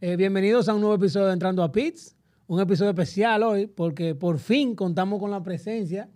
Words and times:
Eh, 0.00 0.16
bienvenidos 0.16 0.68
a 0.68 0.74
un 0.74 0.80
nuevo 0.80 0.94
episodio 0.96 1.26
de 1.28 1.32
Entrando 1.32 1.62
a 1.62 1.72
Pits. 1.72 2.14
Un 2.48 2.60
episodio 2.60 2.90
especial 2.90 3.42
hoy 3.42 3.66
porque 3.66 4.14
por 4.14 4.38
fin 4.38 4.76
contamos 4.76 5.18
con 5.18 5.30
la 5.30 5.42
presencia 5.42 6.08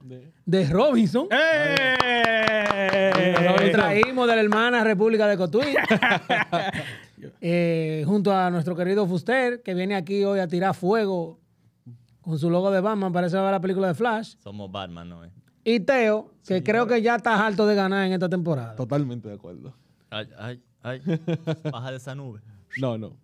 de 0.44 0.68
Robinson. 0.68 1.26
¡Eh! 1.30 1.96
Lo 3.58 3.70
traímos 3.72 4.28
de 4.28 4.36
la 4.36 4.40
hermana 4.42 4.84
República 4.84 5.26
de 5.26 5.36
Cotuí. 5.36 5.74
Eh, 7.42 8.02
junto 8.06 8.34
a 8.34 8.50
nuestro 8.50 8.74
querido 8.74 9.06
Fuster, 9.06 9.60
que 9.62 9.74
viene 9.74 9.94
aquí 9.94 10.24
hoy 10.24 10.40
a 10.40 10.48
tirar 10.48 10.74
fuego 10.74 11.38
con 12.22 12.38
su 12.38 12.48
logo 12.48 12.70
de 12.70 12.80
Batman. 12.80 13.12
Parece 13.12 13.36
ver 13.36 13.50
la 13.50 13.60
película 13.60 13.88
de 13.88 13.94
Flash. 13.94 14.36
Somos 14.38 14.72
Batman, 14.72 15.06
¿no? 15.10 15.24
eh? 15.26 15.30
Y 15.62 15.80
Teo, 15.80 16.32
que 16.46 16.62
creo 16.62 16.86
que 16.86 17.02
ya 17.02 17.16
estás 17.16 17.38
harto 17.38 17.66
de 17.66 17.74
ganar 17.74 18.06
en 18.06 18.14
esta 18.14 18.30
temporada. 18.30 18.74
Totalmente 18.74 19.28
de 19.28 19.34
acuerdo. 19.34 19.74
Ay, 20.08 20.28
ay, 20.38 20.62
ay. 20.82 21.02
Baja 21.70 21.90
de 21.90 21.98
esa 21.98 22.14
nube. 22.14 22.40
No, 22.78 22.96
no. 22.96 23.14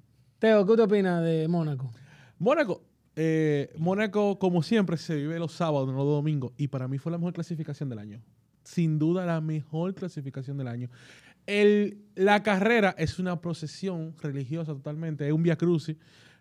Teo, 0.47 0.65
¿qué 0.65 0.77
te 0.77 0.83
opinas 0.83 1.25
de 1.25 1.49
Mónaco? 1.49 1.91
Mónaco. 2.39 2.81
eh, 3.17 3.73
Mónaco, 3.79 4.39
como 4.39 4.63
siempre, 4.63 4.97
se 4.97 5.17
vive 5.17 5.41
los 5.41 5.51
sábados, 5.53 5.89
no 5.89 5.95
los 5.97 6.07
domingos. 6.07 6.53
Y 6.57 6.69
para 6.69 6.87
mí 6.87 6.99
fue 6.99 7.11
la 7.11 7.19
mejor 7.19 7.33
clasificación 7.33 7.89
del 7.89 7.99
año. 7.99 8.23
Sin 8.63 8.97
duda, 9.01 9.27
la 9.27 9.41
mejor 9.41 9.95
clasificación 9.97 10.57
del 10.57 10.69
año. 10.69 10.89
El, 11.47 11.99
la 12.15 12.45
carrera 12.45 12.95
es 12.97 13.19
una 13.19 13.41
procesión 13.41 14.15
religiosa 14.23 14.73
totalmente. 14.73 15.27
Es 15.27 15.33
un 15.33 15.43
via 15.43 15.57
crucis. 15.57 15.97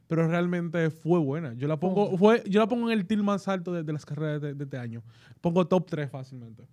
Pero 0.05 0.27
realmente 0.27 0.91
fue 0.91 1.17
buena. 1.17 1.55
Yo 1.55 1.67
la 1.67 1.79
pongo, 1.79 2.15
fue, 2.15 2.43
yo 2.47 2.59
la 2.59 2.67
pongo 2.67 2.91
en 2.91 2.99
el 2.99 3.07
tilt 3.07 3.23
más 3.23 3.47
alto 3.47 3.73
de, 3.73 3.81
de 3.81 3.91
las 3.93 4.05
carreras 4.05 4.39
de, 4.39 4.53
de 4.53 4.63
este 4.65 4.77
año. 4.77 5.01
Pongo 5.41 5.65
top 5.67 5.87
3 5.89 6.11
fácilmente. 6.11 6.67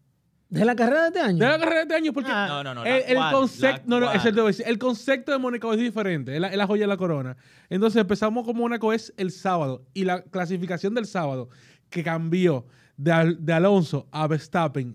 ¿De 0.53 0.65
la 0.67 0.77
carrera 0.77 1.01
de 1.03 1.07
este 1.09 1.21
año? 1.21 1.39
De 1.39 1.47
la 1.47 1.59
carrera 1.59 1.77
de 1.77 1.83
este 1.83 1.95
año, 1.95 2.13
porque 2.13 2.31
Ah. 2.33 2.47
No, 2.49 2.63
no, 2.63 2.75
no, 2.75 2.85
el, 2.85 3.03
el 3.09 3.17
cual, 3.17 3.33
concepto, 3.35 3.83
la 3.85 3.89
no, 3.89 4.01
no, 4.01 4.07
cual. 4.07 4.17
es 4.51 4.61
el, 4.61 4.75
a 4.75 4.79
concepto 4.79 5.33
de 5.33 5.39
Mónaco 5.39 5.73
es 5.73 5.79
diferente, 5.81 6.35
es 6.35 6.41
la, 6.41 6.49
es 6.49 6.57
la 6.59 6.67
joya 6.67 6.83
de 6.83 6.89
la 6.89 6.97
corona. 6.99 7.37
Entonces 7.71 8.01
empezamos 8.01 8.45
con 8.45 8.57
Mónaco 8.57 8.93
es 8.93 9.15
el 9.17 9.31
sábado 9.31 9.87
y 9.95 10.05
la 10.05 10.23
clasificación 10.23 10.95
del 10.95 11.07
sábado 11.07 11.49
que 11.89 12.03
cambió 12.05 12.67
de, 12.99 13.13
Al- 13.13 13.45
de 13.45 13.53
Alonso 13.55 14.07
a 14.11 14.27
Verstappen 14.27 14.95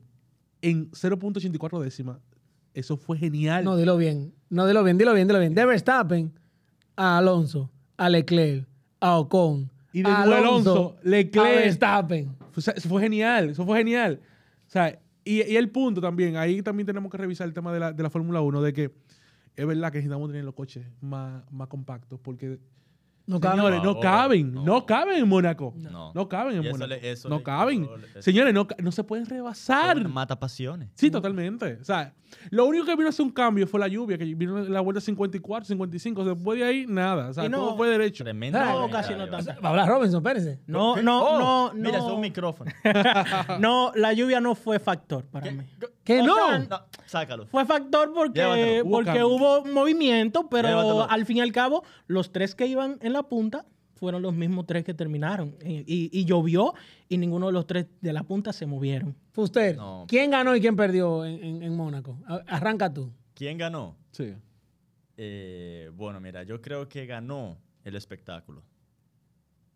en 0.61 0.91
0.84 0.91 1.79
décimas, 1.81 2.19
eso 2.75 2.95
fue 2.95 3.17
genial. 3.17 3.63
No, 3.63 3.75
dilo 3.77 3.97
bien. 3.97 4.33
No, 4.49 4.67
dilo 4.67 4.83
bien, 4.83 4.97
dilo 4.99 5.13
bien, 5.13 5.27
dilo 5.27 5.39
bien. 5.39 5.55
De 5.55 5.65
Verstappen 5.65 6.31
a 6.95 7.17
Alonso, 7.17 7.71
a 7.97 8.09
Leclerc, 8.09 8.67
a 8.99 9.17
Ocon. 9.17 9.71
Y 9.91 10.03
de 10.03 10.09
a 10.11 10.21
Alonso, 10.21 10.97
a 10.99 11.07
Leclerc. 11.09 11.47
Verstappen. 11.63 12.35
O 12.55 12.61
sea, 12.61 12.75
eso 12.77 12.87
fue 12.89 13.01
genial, 13.01 13.49
eso 13.49 13.65
fue 13.65 13.79
genial. 13.79 14.19
O 14.67 14.69
sea, 14.69 14.99
y, 15.27 15.43
y 15.43 15.57
el 15.57 15.69
punto 15.69 16.01
también, 16.01 16.37
ahí 16.37 16.61
también 16.61 16.87
tenemos 16.87 17.11
que 17.11 17.17
revisar 17.17 17.47
el 17.47 17.53
tema 17.53 17.73
de 17.73 17.79
la, 17.79 17.93
de 17.93 18.03
la 18.03 18.09
Fórmula 18.09 18.41
1, 18.41 18.61
de 18.61 18.73
que 18.73 18.91
es 19.55 19.65
verdad 19.65 19.91
que 19.91 19.97
necesitamos 19.97 20.29
tener 20.29 20.45
los 20.45 20.53
coches 20.53 20.85
más, 21.01 21.43
más 21.51 21.67
compactos, 21.67 22.19
porque 22.21 22.59
No 23.27 23.39
cabe. 23.41 23.57
Señores, 23.57 23.83
no, 23.83 23.99
caben, 23.99 24.53
no. 24.53 24.63
no. 24.63 24.85
caben 24.85 25.17
en 25.19 25.27
Mónaco. 25.27 25.73
No. 25.75 26.11
No, 26.15 26.29
caben 26.29 26.55
en 26.55 26.61
eso 26.63 26.71
Mónaco. 26.71 26.87
le- 26.89 27.11
eso 27.11 27.27
no 27.29 27.37
le- 27.39 27.43
caben. 27.43 27.83
eso 27.83 28.21
Señores, 28.21 28.53
no, 28.53 28.65
no 28.79 28.91
se 28.93 29.03
pueden 29.03 29.25
rebasar. 29.25 30.07
Mata 30.07 30.39
pasiones. 30.39 30.89
Sí, 30.95 31.11
totalmente. 31.11 31.77
O 31.81 31.83
sea, 31.83 32.13
lo 32.51 32.65
único 32.65 32.85
que 32.85 32.95
vino 32.95 33.07
a 33.07 33.09
hacer 33.09 33.25
un 33.25 33.31
cambio 33.33 33.67
fue 33.67 33.81
la 33.81 33.89
lluvia, 33.89 34.17
que 34.17 34.23
vino 34.23 34.57
en 34.59 34.71
la 34.71 34.79
vuelta 34.79 35.01
54, 35.01 35.65
55. 35.67 36.23
Después 36.23 36.57
de 36.57 36.65
ahí, 36.65 36.85
nada. 36.87 37.27
O 37.29 37.33
sea, 37.33 37.45
Y 37.45 37.49
no- 37.49 37.57
todo 37.57 37.75
fue 37.77 37.89
derecho. 37.89 38.23
Tremendo. 38.23 38.59
No, 38.63 38.89
casi 38.89 39.13
no 39.13 39.27
tanto. 39.29 39.51
Va 39.61 39.67
a 39.67 39.69
hablar 39.71 39.89
Robinson, 39.89 40.19
espérese. 40.25 40.61
No, 40.65 40.95
no, 41.01 41.21
Oh, 41.25 41.37
no, 41.37 41.71
Mira, 41.75 41.97
no. 41.97 42.07
es 42.07 42.13
un 42.13 42.21
micrófono. 42.21 42.71
No, 43.59 43.91
la 43.95 44.13
lluvia 44.13 44.39
no 44.39 44.55
fue 44.55 44.79
factor 44.79 45.25
para 45.25 45.51
mí. 45.51 45.63
¿Que 46.03 46.21
no? 46.23 46.35
sea, 46.35 46.59
No, 46.59 46.81
sácalo. 47.05 47.47
Fue 47.47 47.65
factor 47.65 48.13
porque, 48.13 48.39
Llévatelo. 48.39 48.83
Hubo 48.85 48.91
porque 48.91 49.05
cambio. 49.07 49.27
hubo 49.27 49.65
movimiento, 49.65 50.47
pero 50.49 50.69
Llévatelo. 50.69 51.09
al 51.09 51.25
fin 51.25 51.37
y 51.37 51.41
al 51.41 51.51
cabo, 51.51 51.83
los 52.07 52.31
tres 52.31 52.55
que 52.55 52.65
iban 52.67 52.97
en 53.01 53.11
la 53.13 53.16
punta 53.23 53.65
fueron 53.95 54.21
los 54.21 54.33
mismos 54.33 54.65
tres 54.67 54.83
que 54.83 54.93
terminaron. 54.93 55.55
Y, 55.63 55.77
y- 55.91 56.09
y 56.11 56.25
llovió 56.25 56.73
y 57.09 57.17
ninguno 57.17 57.47
de 57.47 57.53
los 57.53 57.65
tres 57.65 57.87
de 58.01 58.13
la 58.13 58.23
punta 58.23 58.53
se 58.53 58.65
movieron. 58.65 59.15
Fuster, 59.31 59.75
No. 59.77 60.05
¿quién 60.07 60.29
ganó 60.31 60.55
y 60.55 60.61
quién 60.61 60.75
perdió 60.75 61.25
en, 61.25 61.43
en- 61.43 61.63
en 61.63 61.75
Mónaco? 61.75 62.19
Arranca 62.47 62.93
tú. 62.93 63.11
¿Quién 63.33 63.57
ganó? 63.57 63.95
Sí. 64.11 64.33
Eh, 65.17 65.89
bueno, 65.95 66.19
mira, 66.19 66.43
yo 66.43 66.61
creo 66.61 66.87
que 66.87 67.05
ganó 67.05 67.57
el 67.83 67.95
espectáculo. 67.95 68.63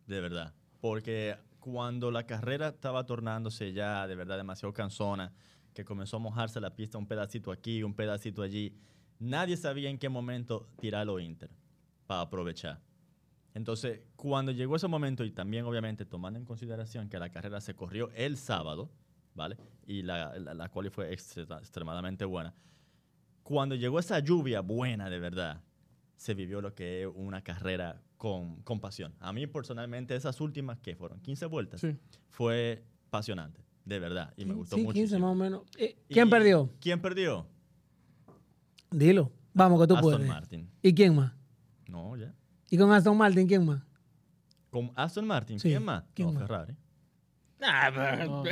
De 0.06 0.20
verdad. 0.22 0.54
Porque 0.82 1.36
cuando 1.60 2.12
la 2.12 2.26
carrera 2.26 2.70
estaba 2.70 3.06
tornándose 3.06 3.72
ya 3.74 4.08
de 4.08 4.16
verdad 4.16 4.38
demasiado 4.38 4.74
cansona, 4.74 5.32
que 5.74 5.86
comenzó 5.86 6.18
a 6.18 6.20
mojarse 6.20 6.60
la 6.60 6.76
pista 6.76 6.98
un 6.98 7.08
pedacito 7.08 7.52
aquí, 7.52 7.82
un 7.82 7.94
pedacito 7.94 8.42
allí, 8.42 8.76
nadie 9.20 9.56
sabía 9.58 9.90
en 9.90 9.98
qué 9.98 10.10
momento 10.10 10.68
tirarlo 10.80 11.20
Inter 11.20 11.50
para 12.08 12.22
aprovechar. 12.22 12.80
Entonces, 13.54 14.02
cuando 14.16 14.52
llegó 14.52 14.76
ese 14.78 14.88
momento, 14.88 15.24
y 15.26 15.32
también 15.32 15.66
obviamente 15.66 16.06
tomando 16.06 16.40
en 16.40 16.46
consideración 16.46 17.10
que 17.10 17.20
la 17.20 17.30
carrera 17.30 17.60
se 17.62 17.76
corrió 17.76 18.10
el 18.16 18.38
sábado, 18.38 18.90
¿vale? 19.36 19.58
Y 19.86 20.04
la, 20.04 20.38
la, 20.40 20.54
la 20.54 20.70
quali 20.70 20.90
fue 20.90 21.12
extre- 21.14 21.58
extremadamente 21.60 22.24
buena. 22.26 22.54
Cuando 23.44 23.76
llegó 23.76 24.00
esa 24.00 24.20
lluvia 24.20 24.62
buena 24.62 25.10
de 25.10 25.20
verdad, 25.20 25.62
se 26.16 26.34
vivió 26.34 26.62
lo 26.62 26.74
que 26.76 27.02
es 27.04 27.10
una 27.14 27.42
carrera 27.44 28.02
con, 28.16 28.62
con 28.62 28.80
pasión. 28.80 29.14
A 29.20 29.34
mí 29.34 29.48
personalmente 29.48 30.16
esas 30.16 30.40
últimas, 30.40 30.80
que 30.80 30.96
fueron 30.96 31.20
15 31.20 31.46
vueltas, 31.48 31.82
Sí. 31.82 31.98
fue 32.30 32.84
apasionante, 33.08 33.62
de 33.84 34.00
verdad, 34.00 34.34
y 34.38 34.46
me 34.46 34.54
gustó 34.54 34.76
sí, 34.78 34.84
mucho. 34.84 34.94
15 34.94 35.18
más 35.20 35.32
o 35.32 35.36
menos. 35.36 35.64
Eh, 35.78 35.98
¿Quién 36.08 36.28
Y- 36.28 36.32
perdió? 36.32 36.70
¿Quién 36.80 37.02
perdió? 37.02 37.48
Dilo. 38.92 39.32
Vamos, 39.54 39.82
que 39.82 39.88
tú 39.88 39.96
Aston 39.96 40.12
puedes. 40.14 40.28
Martin. 40.28 40.70
¿Y 40.82 40.94
quién 40.94 41.16
más? 41.16 41.34
No, 41.88 42.16
ya. 42.16 42.34
¿Y 42.72 42.78
con 42.78 42.92
Aston 42.92 43.18
Martin 43.18 43.48
quién 43.48 43.66
más? 43.66 43.82
Con 44.72 44.92
Aston 44.96 45.28
Martin, 45.28 45.60
Sí, 45.60 45.68
¿quién 45.70 45.84
más? 45.84 46.04
¿quién 46.16 46.30
no, 46.34 46.40
más? 46.40 46.48
Ferrari. 46.48 46.76
No, 47.62 48.44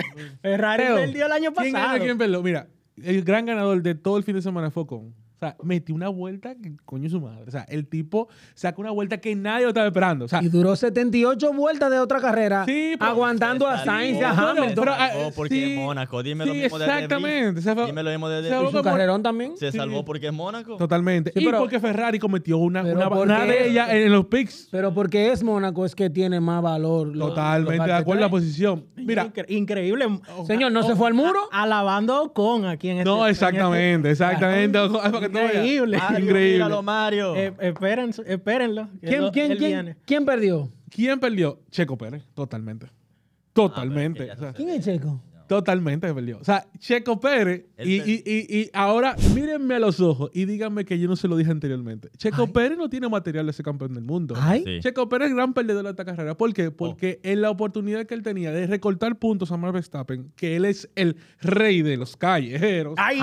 Ferrari 0.44 0.84
Teo, 0.84 0.96
perdió 0.98 1.26
el 1.26 1.32
año 1.32 1.52
¿Quién 1.54 1.74
pasado. 1.74 1.94
gana? 1.94 2.04
¿Quién 2.06 2.18
perdió? 2.20 2.44
Mira, 2.44 2.68
el 3.02 3.24
gran 3.24 3.46
ganador 3.48 3.82
de 3.82 3.96
todo 3.96 4.18
el 4.18 4.24
fin 4.24 4.36
de 4.36 4.42
semana 4.44 4.70
fue 4.70 4.86
con. 4.86 5.16
O 5.42 5.46
sea, 5.46 5.56
metió 5.64 5.96
una 5.96 6.10
vuelta 6.10 6.54
que 6.56 6.74
coño 6.84 7.10
su 7.10 7.22
madre. 7.22 7.46
O 7.48 7.52
sea, 7.52 7.64
el 7.70 7.88
tipo 7.88 8.28
sacó 8.56 8.82
una 8.82 8.92
vuelta 8.92 9.20
que 9.20 9.36
nadie 9.36 9.64
lo 9.64 9.70
estaba 9.70 9.88
esperando. 9.88 10.26
O 10.26 10.28
sea, 10.28 10.44
Y 10.44 10.50
duró 10.50 10.76
78 10.76 11.54
vueltas 11.54 11.90
de 11.90 11.98
otra 12.00 12.20
carrera 12.20 12.66
Sí, 12.66 12.96
pero- 13.00 13.12
aguantando 13.12 13.66
a 13.66 13.84
Sainz 13.86 14.20
y 14.20 14.22
a 14.24 14.32
Hamilton. 14.32 14.72
pero, 14.76 14.94
Se 14.96 15.02
ah, 15.02 15.10
salvó 15.14 15.32
porque 15.32 15.56
sí, 15.56 15.64
es 15.72 15.78
Mónaco. 15.78 16.24
Dime 16.24 16.46
lo 16.46 16.52
sí, 16.54 16.60
mismo 16.60 16.78
de 16.78 16.86
exactamente. 16.86 17.62
Se 17.62 17.74
fue- 17.74 17.86
Dime 17.86 18.04
lo 18.04 18.10
mismo 18.10 18.28
de 18.28 18.42
De 18.42 18.50
como- 18.54 18.82
carrerón 18.84 19.24
también. 19.24 19.56
Se 19.58 19.72
Sí. 19.72 19.78
salvó 19.78 20.04
porque 20.04 20.28
es 20.28 20.34
Mónaco. 20.34 20.76
Totalmente. 20.76 21.32
Sí, 21.34 21.40
y 21.42 21.46
pero- 21.46 21.60
porque 21.60 21.80
Ferrari 21.80 22.20
cometió 22.20 22.58
una, 22.58 22.84
Pero 22.84 23.10
una, 23.22 23.46
de 23.46 23.70
ellas 23.70 23.90
en 23.92 24.12
los 24.12 24.26
picks. 24.26 24.68
Pero 24.72 24.94
porque 24.94 25.32
es 25.32 25.42
Mónaco 25.42 25.86
es 25.86 25.96
que 25.96 26.10
tiene 26.10 26.42
más 26.42 26.62
valor. 26.62 27.16
lo- 27.16 27.30
Totalmente 27.30 27.78
lo 27.78 27.86
de 27.86 27.94
acuerdo 27.94 28.24
a 28.24 28.28
la 28.28 28.30
posición. 28.32 28.86
Mira, 28.98 29.26
Incre- 29.26 29.46
increíble. 29.50 30.06
Señor, 30.46 30.72
¿no 30.74 30.84
se 30.84 30.96
fue 30.98 31.08
al 31.08 31.14
muro? 31.14 31.40
A- 31.52 31.64
alabando 31.64 32.14
a 32.14 32.22
Ocon 32.24 32.66
aquí 32.66 32.90
en 32.90 32.98
este 32.98 33.10
no, 33.10 33.24
en 33.26 33.32
exactamente, 33.32 34.12
este- 34.12 34.24
exactamente. 34.26 35.29
Increíble. 35.30 35.98
Mario, 35.98 36.20
Increíble. 36.26 36.54
míralo, 36.54 36.82
Mario. 36.84 37.36
Eh, 37.36 37.54
esperen, 37.60 38.12
espérenlo. 38.26 38.90
¿Quién, 39.02 39.22
lo- 39.22 39.32
quién, 39.32 39.52
él 39.52 39.58
quién, 39.58 39.70
viene. 39.72 39.96
quién 40.06 40.26
perdió? 40.26 40.72
¿Quién 40.90 41.20
perdió? 41.20 41.60
Checo 41.72 41.98
Pérez, 41.98 42.24
totalmente. 42.34 42.88
Ah, 42.90 43.52
Totalmente. 43.54 44.26
es 44.32 44.38
o 44.38 44.40
sea, 44.40 44.54
¿Quién 44.54 44.70
es 44.70 44.86
Checo? 44.86 45.22
Totalmente 45.50 46.14
perdió. 46.14 46.38
O 46.38 46.44
sea, 46.44 46.68
Checo 46.78 47.20
Pérez, 47.20 47.66
y, 47.84 47.96
y, 47.96 48.24
y, 48.24 48.58
y 48.60 48.70
ahora 48.72 49.16
mírenme 49.34 49.74
a 49.76 49.80
los 49.80 50.00
ojos 50.00 50.30
y 50.32 50.46
díganme 50.46 50.86
que 50.86 51.00
yo 51.00 51.08
no 51.10 51.16
se 51.16 51.28
lo 51.28 51.36
dije 51.36 51.50
anteriormente. 51.50 52.10
Checo 52.18 52.44
Ay. 52.44 52.52
Pérez 52.54 52.78
no 52.78 52.88
tiene 52.88 53.10
material 53.10 53.48
de 53.48 53.54
ser 53.54 53.66
campeón 53.66 53.96
del 53.96 54.04
mundo. 54.04 54.36
Ay. 54.38 54.64
Sí. 54.64 54.80
Checo 54.82 55.10
Pérez 55.10 55.30
es 55.30 55.36
gran 55.36 55.56
perdedor 55.56 55.84
de 55.86 55.90
esta 55.90 56.06
carrera. 56.06 56.38
¿Por 56.38 56.52
Oh. 56.52 56.54
qué? 56.54 56.70
Porque 56.70 57.20
en 57.24 57.42
la 57.42 57.50
oportunidad 57.50 58.06
que 58.06 58.14
él 58.14 58.22
tenía 58.22 58.52
de 58.52 58.68
recortar 58.68 59.18
puntos 59.18 59.52
a 59.52 59.58
Max 59.58 59.74
Verstappen, 59.74 60.32
que 60.36 60.56
él 60.56 60.66
es 60.66 60.88
el 60.96 61.16
rey 61.42 61.82
de 61.82 61.98
los 61.98 62.16
callejeros. 62.16 62.94
¡Ay! 62.98 63.18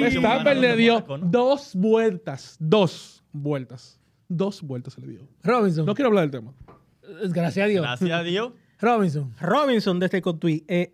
Y 0.00 0.02
último 0.02 0.22
Verstappen 0.28 0.60
le 0.60 0.76
dio 0.76 1.04
dos 1.22 1.70
vueltas. 1.76 2.56
Dos 2.58 3.22
vueltas. 3.32 4.00
Dos 4.28 4.60
vueltas 4.62 4.94
se 4.94 5.00
le 5.02 5.06
dio. 5.06 5.28
Robinson. 5.44 5.86
No 5.86 5.94
quiero 5.94 6.08
hablar 6.08 6.28
del 6.28 6.32
tema. 6.40 6.52
Gracias 7.30 7.64
a 7.64 7.68
Dios. 7.68 7.82
Gracias 7.86 8.10
a 8.10 8.22
Dios. 8.24 8.52
Robinson. 8.80 9.32
Robinson 9.40 9.98
de 9.98 10.06
este 10.06 10.20
Cotuí 10.22 10.64
eh, 10.68 10.92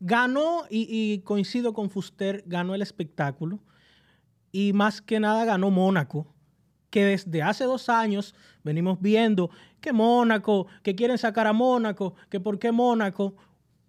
ganó 0.00 0.64
y, 0.70 1.18
coincido 1.20 1.72
con 1.72 1.90
Fuster, 1.90 2.44
ganó 2.46 2.74
el 2.74 2.82
espectáculo 2.82 3.60
y 4.52 4.72
más 4.72 5.00
que 5.00 5.20
nada 5.20 5.44
ganó 5.44 5.70
Mónaco, 5.70 6.26
que 6.90 7.04
desde 7.04 7.42
hace 7.42 7.64
dos 7.64 7.88
años 7.88 8.34
venimos 8.62 9.00
viendo 9.00 9.50
que 9.80 9.92
Mónaco, 9.92 10.66
que 10.82 10.94
quieren 10.94 11.18
sacar 11.18 11.46
a 11.46 11.52
Mónaco, 11.52 12.14
que 12.28 12.38
por 12.38 12.58
qué 12.58 12.70
Mónaco, 12.70 13.36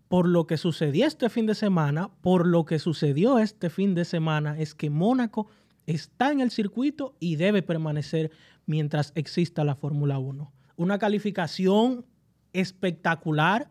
por 0.07 0.27
lo 0.27 0.47
que 0.47 0.57
sucedió 0.57 1.05
este 1.05 1.29
fin 1.29 1.45
de 1.45 1.55
semana, 1.55 2.09
por 2.21 2.47
lo 2.47 2.65
que 2.65 2.79
sucedió 2.79 3.39
este 3.39 3.69
fin 3.69 3.95
de 3.95 4.05
semana 4.05 4.59
es 4.59 4.73
que 4.73 4.89
Mónaco 4.89 5.47
está 5.85 6.31
en 6.31 6.41
el 6.41 6.51
circuito 6.51 7.15
y 7.19 7.35
debe 7.35 7.61
permanecer 7.61 8.31
mientras 8.65 9.11
exista 9.15 9.63
la 9.63 9.75
Fórmula 9.75 10.17
1. 10.17 10.51
Una 10.77 10.97
calificación 10.97 12.05
espectacular. 12.53 13.69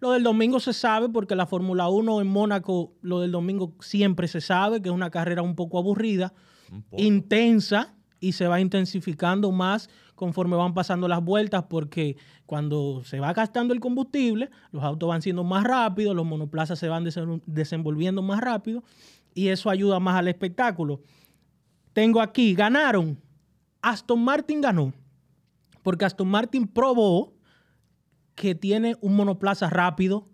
Lo 0.00 0.10
del 0.12 0.22
domingo 0.22 0.60
se 0.60 0.72
sabe 0.72 1.08
porque 1.08 1.34
la 1.34 1.46
Fórmula 1.46 1.88
1 1.88 2.20
en 2.20 2.26
Mónaco, 2.26 2.92
lo 3.00 3.20
del 3.20 3.32
domingo 3.32 3.74
siempre 3.80 4.28
se 4.28 4.40
sabe 4.40 4.82
que 4.82 4.88
es 4.88 4.94
una 4.94 5.10
carrera 5.10 5.42
un 5.42 5.54
poco 5.54 5.78
aburrida, 5.78 6.34
Un 6.70 6.82
poco. 6.82 7.02
intensa 7.02 7.94
y 8.20 8.32
se 8.32 8.46
va 8.48 8.60
intensificando 8.60 9.50
más 9.52 9.88
conforme 10.14 10.56
van 10.56 10.74
pasando 10.74 11.08
las 11.08 11.22
vueltas 11.22 11.64
porque 11.68 12.16
cuando 12.46 13.02
se 13.04 13.18
va 13.20 13.32
gastando 13.32 13.72
el 13.74 13.80
combustible, 13.80 14.50
los 14.70 14.82
autos 14.84 15.08
van 15.08 15.22
siendo 15.22 15.42
más 15.44 15.64
rápidos, 15.64 16.14
los 16.14 16.24
monoplazas 16.26 16.78
se 16.78 16.88
van 16.88 17.04
desen- 17.04 17.42
desenvolviendo 17.46 18.22
más 18.22 18.40
rápido 18.40 18.82
y 19.34 19.48
eso 19.48 19.70
ayuda 19.70 20.00
más 20.00 20.16
al 20.16 20.28
espectáculo. 20.28 21.00
Tengo 21.92 22.20
aquí, 22.20 22.54
ganaron. 22.54 23.18
Aston 23.82 24.22
Martin 24.22 24.60
ganó 24.60 24.92
porque 25.82 26.04
Aston 26.06 26.28
Martin 26.28 26.66
probó 26.66 27.33
que 28.34 28.54
tiene 28.54 28.96
un 29.00 29.14
monoplaza 29.16 29.70
rápido 29.70 30.26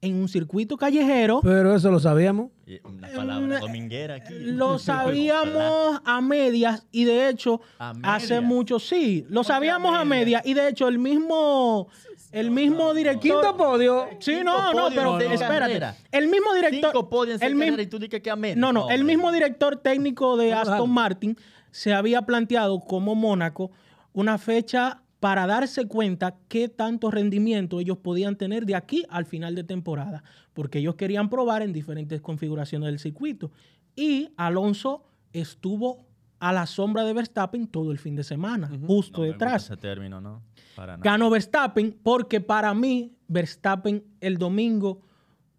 en 0.00 0.16
un 0.16 0.28
circuito 0.28 0.76
callejero. 0.76 1.40
Pero 1.42 1.74
eso 1.74 1.90
lo 1.90 1.98
sabíamos. 1.98 2.50
Una 2.84 3.08
palabra 3.08 3.58
dominguera 3.60 4.16
aquí. 4.16 4.34
Lo 4.38 4.78
sabíamos 4.78 6.00
a 6.04 6.20
medias 6.20 6.86
y 6.92 7.04
de 7.04 7.28
hecho 7.30 7.60
¿A 7.78 7.92
hace 8.02 8.40
mucho 8.40 8.78
sí, 8.78 9.24
lo 9.28 9.42
¿Cómo 9.42 9.42
que 9.46 9.52
a 9.52 9.54
sabíamos 9.54 9.96
a 9.98 10.04
medias? 10.04 10.42
y 10.44 10.52
de 10.54 10.68
hecho 10.68 10.88
el 10.88 10.98
mismo 10.98 11.88
el 12.32 12.50
mismo 12.50 12.92
director 12.94 13.20
Quinto 13.42 13.56
podio. 13.56 14.08
Sí, 14.18 14.40
no, 14.44 14.72
no, 14.72 14.88
pero 14.94 15.18
espérate. 15.20 15.80
El 16.10 16.28
mismo 16.28 16.52
director 16.52 16.90
Cinco 16.92 17.08
podios 17.08 17.40
el 17.40 17.54
mismo- 17.54 17.80
y 17.80 17.86
tú 17.86 17.98
dices 17.98 18.20
que 18.20 18.30
a 18.30 18.36
menos. 18.36 18.56
no, 18.58 18.72
no, 18.72 18.90
el 18.90 19.04
mismo 19.04 19.30
director 19.32 19.76
técnico 19.76 20.36
de 20.36 20.52
Aston. 20.52 20.90
Martin 20.90 21.36
se 21.70 21.92
había 21.94 22.22
planteado 22.22 22.80
como 22.80 23.14
Mónaco 23.14 23.70
una 24.12 24.36
fecha 24.38 25.00
para 25.24 25.46
darse 25.46 25.88
cuenta 25.88 26.36
qué 26.48 26.68
tanto 26.68 27.10
rendimiento 27.10 27.80
ellos 27.80 27.96
podían 27.96 28.36
tener 28.36 28.66
de 28.66 28.74
aquí 28.74 29.06
al 29.08 29.24
final 29.24 29.54
de 29.54 29.64
temporada, 29.64 30.22
porque 30.52 30.80
ellos 30.80 30.96
querían 30.96 31.30
probar 31.30 31.62
en 31.62 31.72
diferentes 31.72 32.20
configuraciones 32.20 32.88
del 32.88 32.98
circuito. 32.98 33.50
Y 33.96 34.28
Alonso 34.36 35.02
estuvo 35.32 36.04
a 36.40 36.52
la 36.52 36.66
sombra 36.66 37.04
de 37.04 37.14
Verstappen 37.14 37.68
todo 37.68 37.90
el 37.90 37.98
fin 37.98 38.16
de 38.16 38.22
semana, 38.22 38.70
justo 38.86 39.22
No 39.22 39.24
detrás. 39.28 39.64
ese 39.64 39.78
término, 39.78 40.20
¿no? 40.20 40.42
Para 40.76 40.98
nada. 40.98 41.10
Ganó 41.10 41.30
Verstappen 41.30 41.98
porque 42.02 42.42
para 42.42 42.74
mí 42.74 43.16
Verstappen 43.26 44.04
el 44.20 44.36
domingo 44.36 45.00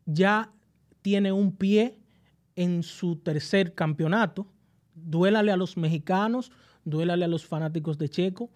ya 0.05 0.51
tiene 1.01 1.31
un 1.31 1.51
pie 1.51 1.97
en 2.55 2.83
su 2.83 3.15
tercer 3.15 3.73
campeonato. 3.73 4.45
Duélale 4.93 5.51
a 5.51 5.57
los 5.57 5.75
mexicanos, 5.75 6.51
duélale 6.83 7.25
a 7.25 7.29
los 7.29 7.47
fanáticos 7.47 7.97
de 7.97 8.09
Checo. 8.09 8.51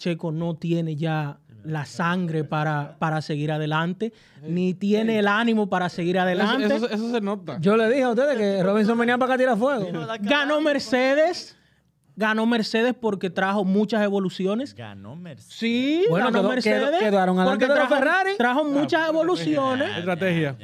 Checo 0.00 0.32
no 0.32 0.54
tiene 0.54 0.96
ya 0.96 1.38
la 1.62 1.84
sangre 1.84 2.42
para, 2.42 2.96
para 2.98 3.20
seguir 3.20 3.52
adelante, 3.52 4.14
ni 4.42 4.72
tiene 4.72 5.18
el 5.18 5.28
ánimo 5.28 5.68
para 5.68 5.90
seguir 5.90 6.18
adelante. 6.18 6.64
Eso, 6.64 6.86
eso- 6.86 6.88
eso 6.94 7.10
se 7.12 7.20
nota. 7.20 7.58
Yo 7.60 7.76
le 7.76 7.86
dije 7.90 8.02
a 8.04 8.08
ustedes 8.08 8.38
que 8.38 8.62
Robinson 8.62 8.96
venía 8.96 9.18
para 9.18 9.26
acá 9.26 9.34
a 9.34 9.38
tirar 9.38 9.58
fuego. 9.58 9.86
Ganó. 10.22 10.62
Mercedes, 10.62 11.54
ganó 12.16 12.46
Mercedes 12.46 12.94
porque 12.98 13.28
trajo 13.28 13.62
muchas 13.62 14.02
evoluciones. 14.02 14.74
Ganó 14.74 15.16
Mercedes. 15.16 15.52
Sí, 15.54 16.04
Bueno, 16.08 16.26
ganó 16.28 16.38
quedó- 16.40 16.48
Mercedes. 16.48 16.88
quedó- 16.88 16.98
quedaron 16.98 17.38
adelante 17.38 17.66
porque 17.66 17.78
trajo, 17.78 17.94
Ferrari. 17.94 18.30
trajo 18.38 18.64
muchas 18.64 19.06
evoluciones. 19.10 19.98
Estrategia. 19.98 20.56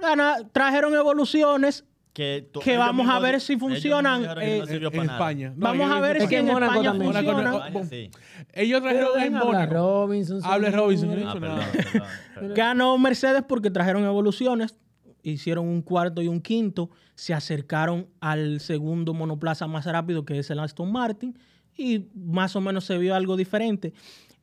Gana- 0.00 0.36
trajeron 0.52 0.94
evoluciones. 0.94 1.84
Que, 2.16 2.76
vamos 2.78 3.06
a 3.10 3.18
ver 3.18 3.42
si 3.42 3.58
funcionan, 3.58 4.24
eh, 4.40 4.62
no 4.80 4.88
En. 4.90 5.10
España. 5.10 5.50
No, 5.54 5.66
Vamos 5.66 5.90
a 5.90 6.00
ver 6.00 6.26
si 6.26 6.34
en 6.34 6.46
Mónaco 6.46 6.72
España 6.72 6.90
también. 6.90 7.12
Mónaco 7.12 7.32
no- 7.32 7.42
funciona. 7.42 7.70
Bon- 7.70 7.88
Sí. 7.90 8.10
Ellos 8.54 8.80
trajeron 8.82 9.20
en 9.22 9.32
Mónaco. 9.34 9.74
Robinson. 9.74 10.40
Hable. 10.42 10.70
Robinson, 10.70 11.10
Ah, 11.10 11.14
dicho 11.16 11.32
perdón, 11.40 11.58
nada. 11.58 11.72
perdón, 11.72 12.08
perdón. 12.34 12.54
Ganó 12.54 12.96
Mercedes 12.96 13.42
porque 13.46 13.70
trajeron 13.70 14.02
evoluciones. 14.04 14.74
Hicieron 15.22 15.66
un 15.66 15.82
cuarto 15.82 16.22
y 16.22 16.28
un 16.28 16.40
quinto. 16.40 16.88
Se 17.16 17.34
acercaron 17.34 18.06
al 18.20 18.60
segundo 18.60 19.12
monoplaza 19.12 19.66
más 19.66 19.84
rápido 19.84 20.24
que 20.24 20.38
es 20.38 20.48
el 20.50 20.58
Aston 20.60 20.90
Martin. 20.90 21.38
Y 21.76 22.06
más 22.14 22.56
o 22.56 22.62
menos 22.62 22.84
se 22.86 22.96
vio 22.96 23.14
algo 23.14 23.36
diferente. 23.36 23.92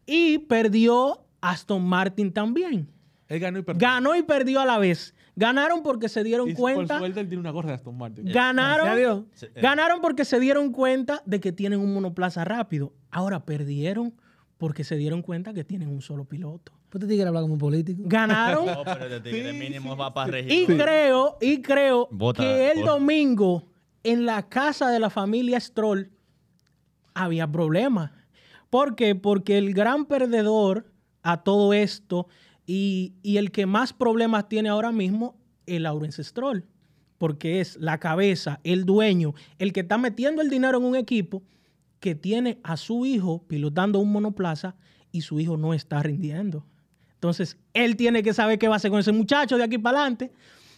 Y 0.06 0.38
perdió 0.38 1.26
Aston 1.42 1.84
Martin 1.84 2.32
también. 2.32 2.88
Él 3.30 3.40
ganó 3.40 3.58
y 3.58 3.62
perdió. 3.64 3.80
Ganó 3.88 4.16
y 4.16 4.22
perdió 4.22 4.60
a 4.62 4.66
la 4.66 4.78
vez. 4.78 5.16
Ganaron 5.36 5.82
porque 5.82 6.10
se 6.10 6.24
dieron 6.24 6.50
Y 6.50 6.54
cuenta. 6.54 6.96
Por 6.96 7.00
suerte 7.00 7.20
él 7.22 7.28
tiene 7.28 7.40
una 7.42 7.52
gorra 7.52 7.70
de 7.70 7.76
Aston 7.76 7.98
Martin. 7.98 8.26
Gracias 8.26 8.44
a 8.44 8.48
Ganaron. 8.54 9.28
Sí, 9.34 9.46
eh. 9.48 9.62
ganaron 9.62 10.02
porque 10.02 10.26
se 10.26 10.40
dieron 10.40 10.72
cuenta 10.72 11.24
de 11.26 11.40
que 11.40 11.52
tienen 11.52 11.80
un 11.80 11.94
monoplaza 11.94 12.46
rápido. 12.46 12.94
Ahora 13.10 13.44
perdieron 13.46 14.14
porque 14.58 14.84
se 14.84 14.96
dieron 14.96 15.22
cuenta 15.22 15.54
que 15.54 15.64
tienen 15.64 15.90
un 15.90 16.02
solo 16.02 16.26
piloto. 16.26 16.72
¿Por 16.90 17.02
qué 17.02 17.08
te 17.08 17.14
quiere 17.16 17.28
hablar 17.28 17.42
como 17.42 17.54
un 17.54 17.60
político? 17.60 18.04
Ganaron 18.06 18.66
No, 18.68 18.84
pero 18.84 19.10
de 19.10 19.20
tigre 19.22 19.54
mínimo 19.54 19.98
va 19.98 20.14
para 20.14 20.40
y 20.40 20.66
creo, 20.68 21.38
y 21.42 21.62
creo 21.62 22.08
Vota 22.12 22.44
que 22.44 22.72
el 22.72 22.78
por- 22.82 22.86
domingo 22.90 23.64
en 24.04 24.26
la 24.28 24.48
casa 24.48 24.92
de 24.92 25.00
la 25.00 25.10
familia 25.10 25.60
Stroll 25.60 26.12
había 27.14 27.52
problemas. 27.52 28.12
¿Por 28.70 28.96
qué? 28.96 29.16
Porque 29.16 29.58
el 29.58 29.74
gran 29.74 30.06
perdedor 30.06 30.92
a 31.22 31.44
todo 31.44 31.74
esto 31.74 32.28
y, 32.66 33.14
el 33.24 33.52
que 33.52 33.66
más 33.66 33.94
problemas 33.94 34.48
tiene 34.48 34.70
ahora 34.70 34.92
mismo 34.92 35.36
es 35.66 35.82
Lawrence 35.82 36.24
Stroll. 36.24 36.66
Porque 37.18 37.62
es 37.62 37.78
la 37.78 38.00
cabeza, 38.00 38.60
el 38.64 38.86
dueño, 38.86 39.34
el 39.58 39.72
que 39.72 39.82
está 39.82 39.98
metiendo 39.98 40.42
el 40.42 40.50
dinero 40.50 40.78
en 40.78 40.86
un 40.86 40.96
equipo 40.96 41.44
que 42.00 42.16
tiene 42.16 42.60
a 42.64 42.76
su 42.76 43.06
hijo 43.06 43.46
pilotando 43.48 44.00
un 44.00 44.12
monoplaza 44.12 44.76
y 45.12 45.22
su 45.22 45.40
hijo 45.40 45.56
no 45.56 45.74
está 45.74 46.04
rindiendo. 46.04 46.66
Entonces, 47.14 47.58
él 47.74 47.96
tiene 47.96 48.24
que 48.24 48.34
saber 48.34 48.60
qué 48.60 48.68
va 48.68 48.76
a 48.76 48.78
hacer 48.78 48.92
con 48.92 49.00
ese 49.00 49.14
muchacho 49.14 49.58
de 49.58 49.64
aquí 49.64 49.78
para 49.78 50.00
adelante. 50.00 50.32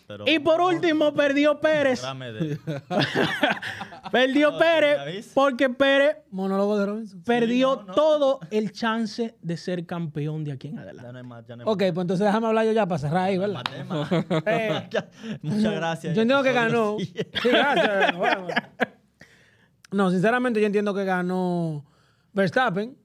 Pero- 0.08 0.26
Y 0.28 0.40
por 0.40 0.62
último, 0.62 1.14
perdió 1.14 1.60
Pérez. 1.60 2.02
Dame 2.02 2.32
de- 2.32 2.60
Perdió 4.12 4.52
No, 4.52 4.60
Pérez 4.60 5.28
¿ya 5.28 5.32
porque 5.34 5.70
Pérez 5.70 6.18
Monólogo 6.30 6.78
de 6.78 6.86
Robinson. 6.86 7.24
perdió 7.24 7.76
no, 7.78 7.84
no. 7.86 7.94
todo 7.94 8.40
el 8.52 8.72
chance 8.72 9.36
de 9.42 9.58
ser 9.58 9.86
campeón 9.86 10.44
de 10.44 10.52
aquí 10.52 10.68
en 10.68 10.76
Ya 10.76 10.82
adelante. 10.82 11.12
no 11.12 11.18
hay 11.18 11.24
más, 11.24 11.46
ya 11.48 11.56
no 11.56 11.64
hay 11.64 11.70
Ok, 11.70 11.80
pues 11.94 12.04
entonces 12.04 12.26
déjame 12.26 12.48
hablar 12.48 12.66
yo 12.66 12.72
ya 12.72 12.86
para 12.88 13.00
cerrar 13.00 13.24
ahí, 13.24 13.38
¿verdad? 13.38 13.56
más 13.56 13.64
temas. 13.72 14.44
Eh, 14.46 14.88
Ya, 14.92 15.10
Muchas 15.42 15.74
gracias. 15.74 16.16
Yo 16.16 16.22
entiendo 16.22 16.44
que 16.44 16.54
ganó. 16.54 16.98
Sí. 17.00 17.06
Sí, 17.42 17.50
gracias. 17.50 18.16
Bueno. 18.18 18.48
No, 19.92 20.12
sinceramente 20.12 20.60
yo 20.60 20.68
entiendo 20.68 20.94
que 20.94 21.04
ganó 21.04 21.86
Verstappen. 22.34 22.96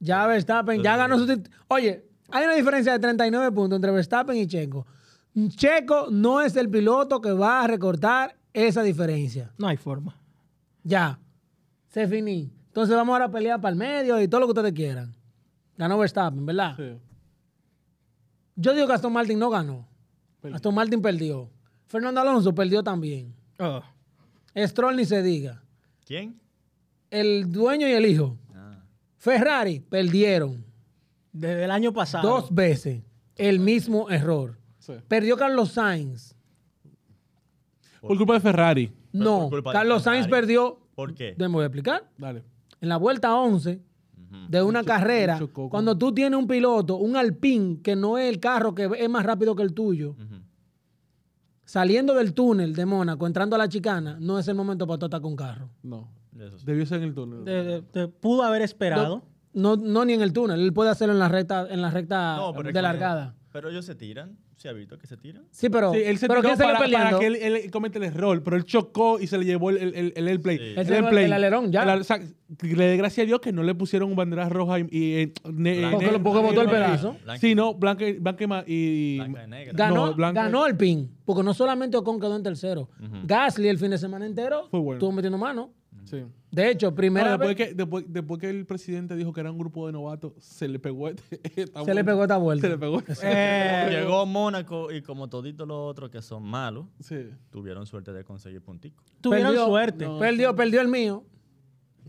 Ya 0.00 0.26
Verstappen, 0.28 0.80
ya 0.82 0.96
ganó 0.96 1.18
su 1.18 1.42
Oye, 1.66 2.04
hay 2.30 2.44
una 2.44 2.54
diferencia 2.54 2.92
de 2.92 3.00
39 3.00 3.50
puntos 3.50 3.76
entre 3.76 3.90
Verstappen 3.90 4.36
y 4.36 4.46
Checo. 4.46 4.86
Checo 5.48 6.08
no 6.10 6.40
es 6.40 6.56
el 6.56 6.68
piloto 6.70 7.20
que 7.20 7.32
va 7.32 7.62
a 7.62 7.66
recortar 7.66 8.36
esa 8.52 8.82
diferencia. 8.82 9.52
No 9.58 9.68
hay 9.68 9.76
forma. 9.76 10.16
Ya. 10.82 11.18
Se 11.88 12.06
finí. 12.06 12.50
Entonces 12.68 12.94
vamos 12.96 13.12
ahora 13.12 13.26
a 13.26 13.30
pelear 13.30 13.60
para 13.60 13.72
el 13.72 13.78
medio 13.78 14.20
y 14.20 14.28
todo 14.28 14.40
lo 14.40 14.46
que 14.46 14.52
ustedes 14.52 14.72
quieran. 14.72 15.14
Ganó 15.76 15.98
Verstappen, 15.98 16.44
¿verdad? 16.44 16.74
Sí. 16.76 16.98
Yo 18.56 18.74
digo 18.74 18.86
que 18.86 18.92
Aston 18.94 19.12
Martin 19.12 19.38
no 19.38 19.50
ganó. 19.50 19.86
Perdió. 20.40 20.56
Aston 20.56 20.74
Martin 20.74 21.00
perdió. 21.02 21.50
Fernando 21.86 22.20
Alonso 22.20 22.54
perdió 22.54 22.82
también. 22.82 23.34
Oh. 23.58 23.82
Stroll 24.56 24.96
ni 24.96 25.04
se 25.04 25.22
diga. 25.22 25.62
¿Quién? 26.04 26.40
El 27.10 27.50
dueño 27.50 27.86
y 27.88 27.92
el 27.92 28.06
hijo. 28.06 28.36
Ah. 28.54 28.82
Ferrari 29.16 29.80
perdieron 29.80 30.64
Desde 31.32 31.64
el 31.64 31.70
año 31.70 31.92
pasado. 31.92 32.28
dos 32.28 32.52
veces 32.54 33.02
el 33.36 33.60
mismo 33.60 34.10
error. 34.10 34.57
Sí. 34.88 34.94
Perdió 35.06 35.36
Carlos 35.36 35.70
Sainz. 35.72 36.34
Por 38.00 38.16
culpa 38.16 38.34
de 38.34 38.40
Ferrari. 38.40 38.92
No, 39.12 39.50
Carlos 39.72 40.02
Sainz 40.02 40.24
Ferrari. 40.26 40.40
perdió. 40.46 40.80
¿Por 40.94 41.14
qué? 41.14 41.34
¿Me 41.38 41.46
voy 41.48 41.62
a 41.62 41.66
explicar? 41.66 42.08
Dale. 42.16 42.42
En 42.80 42.88
la 42.88 42.96
vuelta 42.96 43.34
11 43.36 43.80
Ujú. 44.16 44.36
de 44.48 44.62
una 44.62 44.82
carrera, 44.84 45.38
cuando 45.70 45.96
tú 45.98 46.12
tienes 46.12 46.38
un 46.38 46.46
piloto, 46.46 46.96
un 46.96 47.16
Alpine, 47.16 47.80
que 47.82 47.94
no 47.96 48.18
es 48.18 48.28
el 48.28 48.40
carro 48.40 48.74
que 48.74 48.88
es 48.98 49.08
más 49.08 49.24
rápido 49.24 49.54
que 49.54 49.62
el 49.62 49.74
tuyo, 49.74 50.16
saliendo 51.64 52.14
del 52.14 52.32
túnel 52.34 52.74
de 52.74 52.86
Mónaco, 52.86 53.26
entrando 53.26 53.56
a 53.56 53.58
la 53.58 53.68
chicana, 53.68 54.16
no 54.20 54.38
es 54.38 54.48
el 54.48 54.54
momento 54.54 54.86
para 54.86 54.98
tú 54.98 55.06
estar 55.06 55.20
con 55.20 55.36
carro. 55.36 55.68
No. 55.82 56.08
Eso 56.38 56.58
sí. 56.58 56.64
Debió 56.66 56.86
ser 56.86 56.98
en 57.02 57.08
el 57.08 57.14
túnel. 57.14 57.44
De- 57.44 57.62
de- 57.64 57.82
de- 57.92 58.08
pudo 58.08 58.42
haber 58.44 58.62
esperado. 58.62 59.22
No, 59.58 59.76
no 59.76 60.04
ni 60.04 60.12
en 60.14 60.22
el 60.22 60.32
túnel, 60.32 60.60
él 60.60 60.72
puede 60.72 60.90
hacerlo 60.90 61.12
en 61.14 61.18
la 61.20 61.28
recta, 61.28 61.66
en 61.70 61.82
la 61.82 61.90
recta 61.90 62.36
No, 62.36 62.52
pero 62.52 62.68
es 62.68 62.74
de 62.74 62.78
que- 62.78 62.82
largada. 62.82 63.34
Pero 63.52 63.70
ellos 63.70 63.84
se 63.86 63.94
tiran. 63.94 64.36
¿Se 64.56 64.68
ha 64.68 64.72
visto 64.72 64.98
que 64.98 65.06
se 65.06 65.16
tiran? 65.16 65.44
Sí, 65.52 65.68
pero, 65.70 65.92
Sí, 65.92 66.00
él 66.04 66.18
se 66.18 66.26
pero 66.26 66.40
tiró 66.40 66.48
¿quién 66.48 66.58
salió 66.58 66.92
para, 66.92 67.18
que 67.20 67.26
él, 67.28 67.36
él 67.36 67.70
comete 67.70 67.98
el 67.98 68.04
error, 68.04 68.42
pero 68.42 68.56
él 68.56 68.64
chocó 68.64 69.20
y 69.20 69.28
se 69.28 69.38
le 69.38 69.44
llevó 69.44 69.70
el, 69.70 69.76
el, 69.78 69.94
el, 69.94 70.12
el 70.16 70.28
airplay. 70.28 70.58
Sí. 70.58 70.64
Él 70.76 70.84
se 70.86 70.92
llevó 70.94 71.08
el 71.10 71.32
alerón, 71.32 71.70
ya. 71.70 71.84
El 71.84 71.90
al- 71.90 72.00
o 72.00 72.04
sea, 72.04 72.18
le 72.18 72.84
dé 72.84 72.96
gracias 72.96 73.24
a 73.24 73.26
Dios 73.28 73.40
que 73.40 73.52
no 73.52 73.62
le 73.62 73.74
pusieron 73.76 74.14
banderas 74.16 74.50
rojas 74.50 74.80
y... 74.80 74.98
y, 74.98 75.14
eh, 75.14 75.32
ne-. 75.52 75.88
Porque 75.92 76.10
lo- 76.10 76.22
porque 76.22 76.42
botó 76.42 76.60
el 76.62 76.68
pedazo. 76.70 77.16
Blanca. 77.24 77.40
Sí, 77.40 77.54
no, 77.54 77.74
blanca, 77.74 78.08
y- 78.08 78.18
blanca 78.18 78.44
y 78.44 78.46
ma- 78.48 78.64
y... 78.66 79.16
Blanca 79.18 79.44
y 79.44 79.48
negra. 79.48 79.72
Ganó, 79.76 80.06
No, 80.08 80.14
Blanco- 80.14 80.34
ganó 80.34 80.66
el 80.66 80.76
pin, 80.76 81.08
porque 81.24 81.44
no 81.44 81.54
solamente 81.54 81.96
Ocon 81.96 82.18
quedó 82.20 82.34
en 82.36 82.42
tercero. 82.42 82.90
Gasly 83.24 83.68
el 83.68 83.78
fin 83.78 83.90
de 83.92 83.98
semana 83.98 84.26
entero 84.26 84.66
Fue 84.72 84.80
bueno. 84.80 84.98
estuvo 84.98 85.12
metiendo 85.12 85.38
mano. 85.38 85.70
Sí. 86.04 86.24
De 86.50 86.70
hecho, 86.70 86.94
primera 86.94 87.26
No, 87.26 87.38
después, 87.38 87.56
vez 87.56 87.68
que, 87.68 87.74
después, 87.74 88.04
después 88.08 88.40
que 88.40 88.48
el 88.48 88.64
presidente 88.64 89.14
dijo 89.16 89.32
que 89.34 89.40
era 89.40 89.50
un 89.52 89.58
grupo 89.58 89.86
de 89.86 89.92
novatos, 89.92 90.32
se 90.38 90.66
le 90.66 90.78
pegó 90.78 91.08
este- 91.08 91.40
esta 91.56 91.84
se 91.84 91.94
le 91.94 92.02
pegó 92.04 92.22
esta 92.22 92.38
vuelta. 92.38 92.66
Se 92.66 92.70
le 92.72 92.78
pegó. 92.78 93.02
Eh, 93.22 93.88
Llegó 93.90 94.24
Mónaco 94.24 94.90
y 94.90 95.02
como 95.02 95.28
toditos 95.28 95.68
los 95.68 95.76
otros 95.90 96.10
que 96.10 96.22
son 96.22 96.42
malos, 96.44 96.86
Sí. 97.00 97.16
tuvieron 97.50 97.84
suerte 97.86 98.12
de 98.14 98.24
conseguir 98.24 98.62
punticos. 98.62 99.04
tuvieron 99.20 99.52
Perdió- 99.52 99.66
suerte. 99.66 100.04
no. 100.06 100.18
Perdió, 100.18 100.54
perdió 100.56 100.80
el 100.80 100.88
mío. 100.88 101.24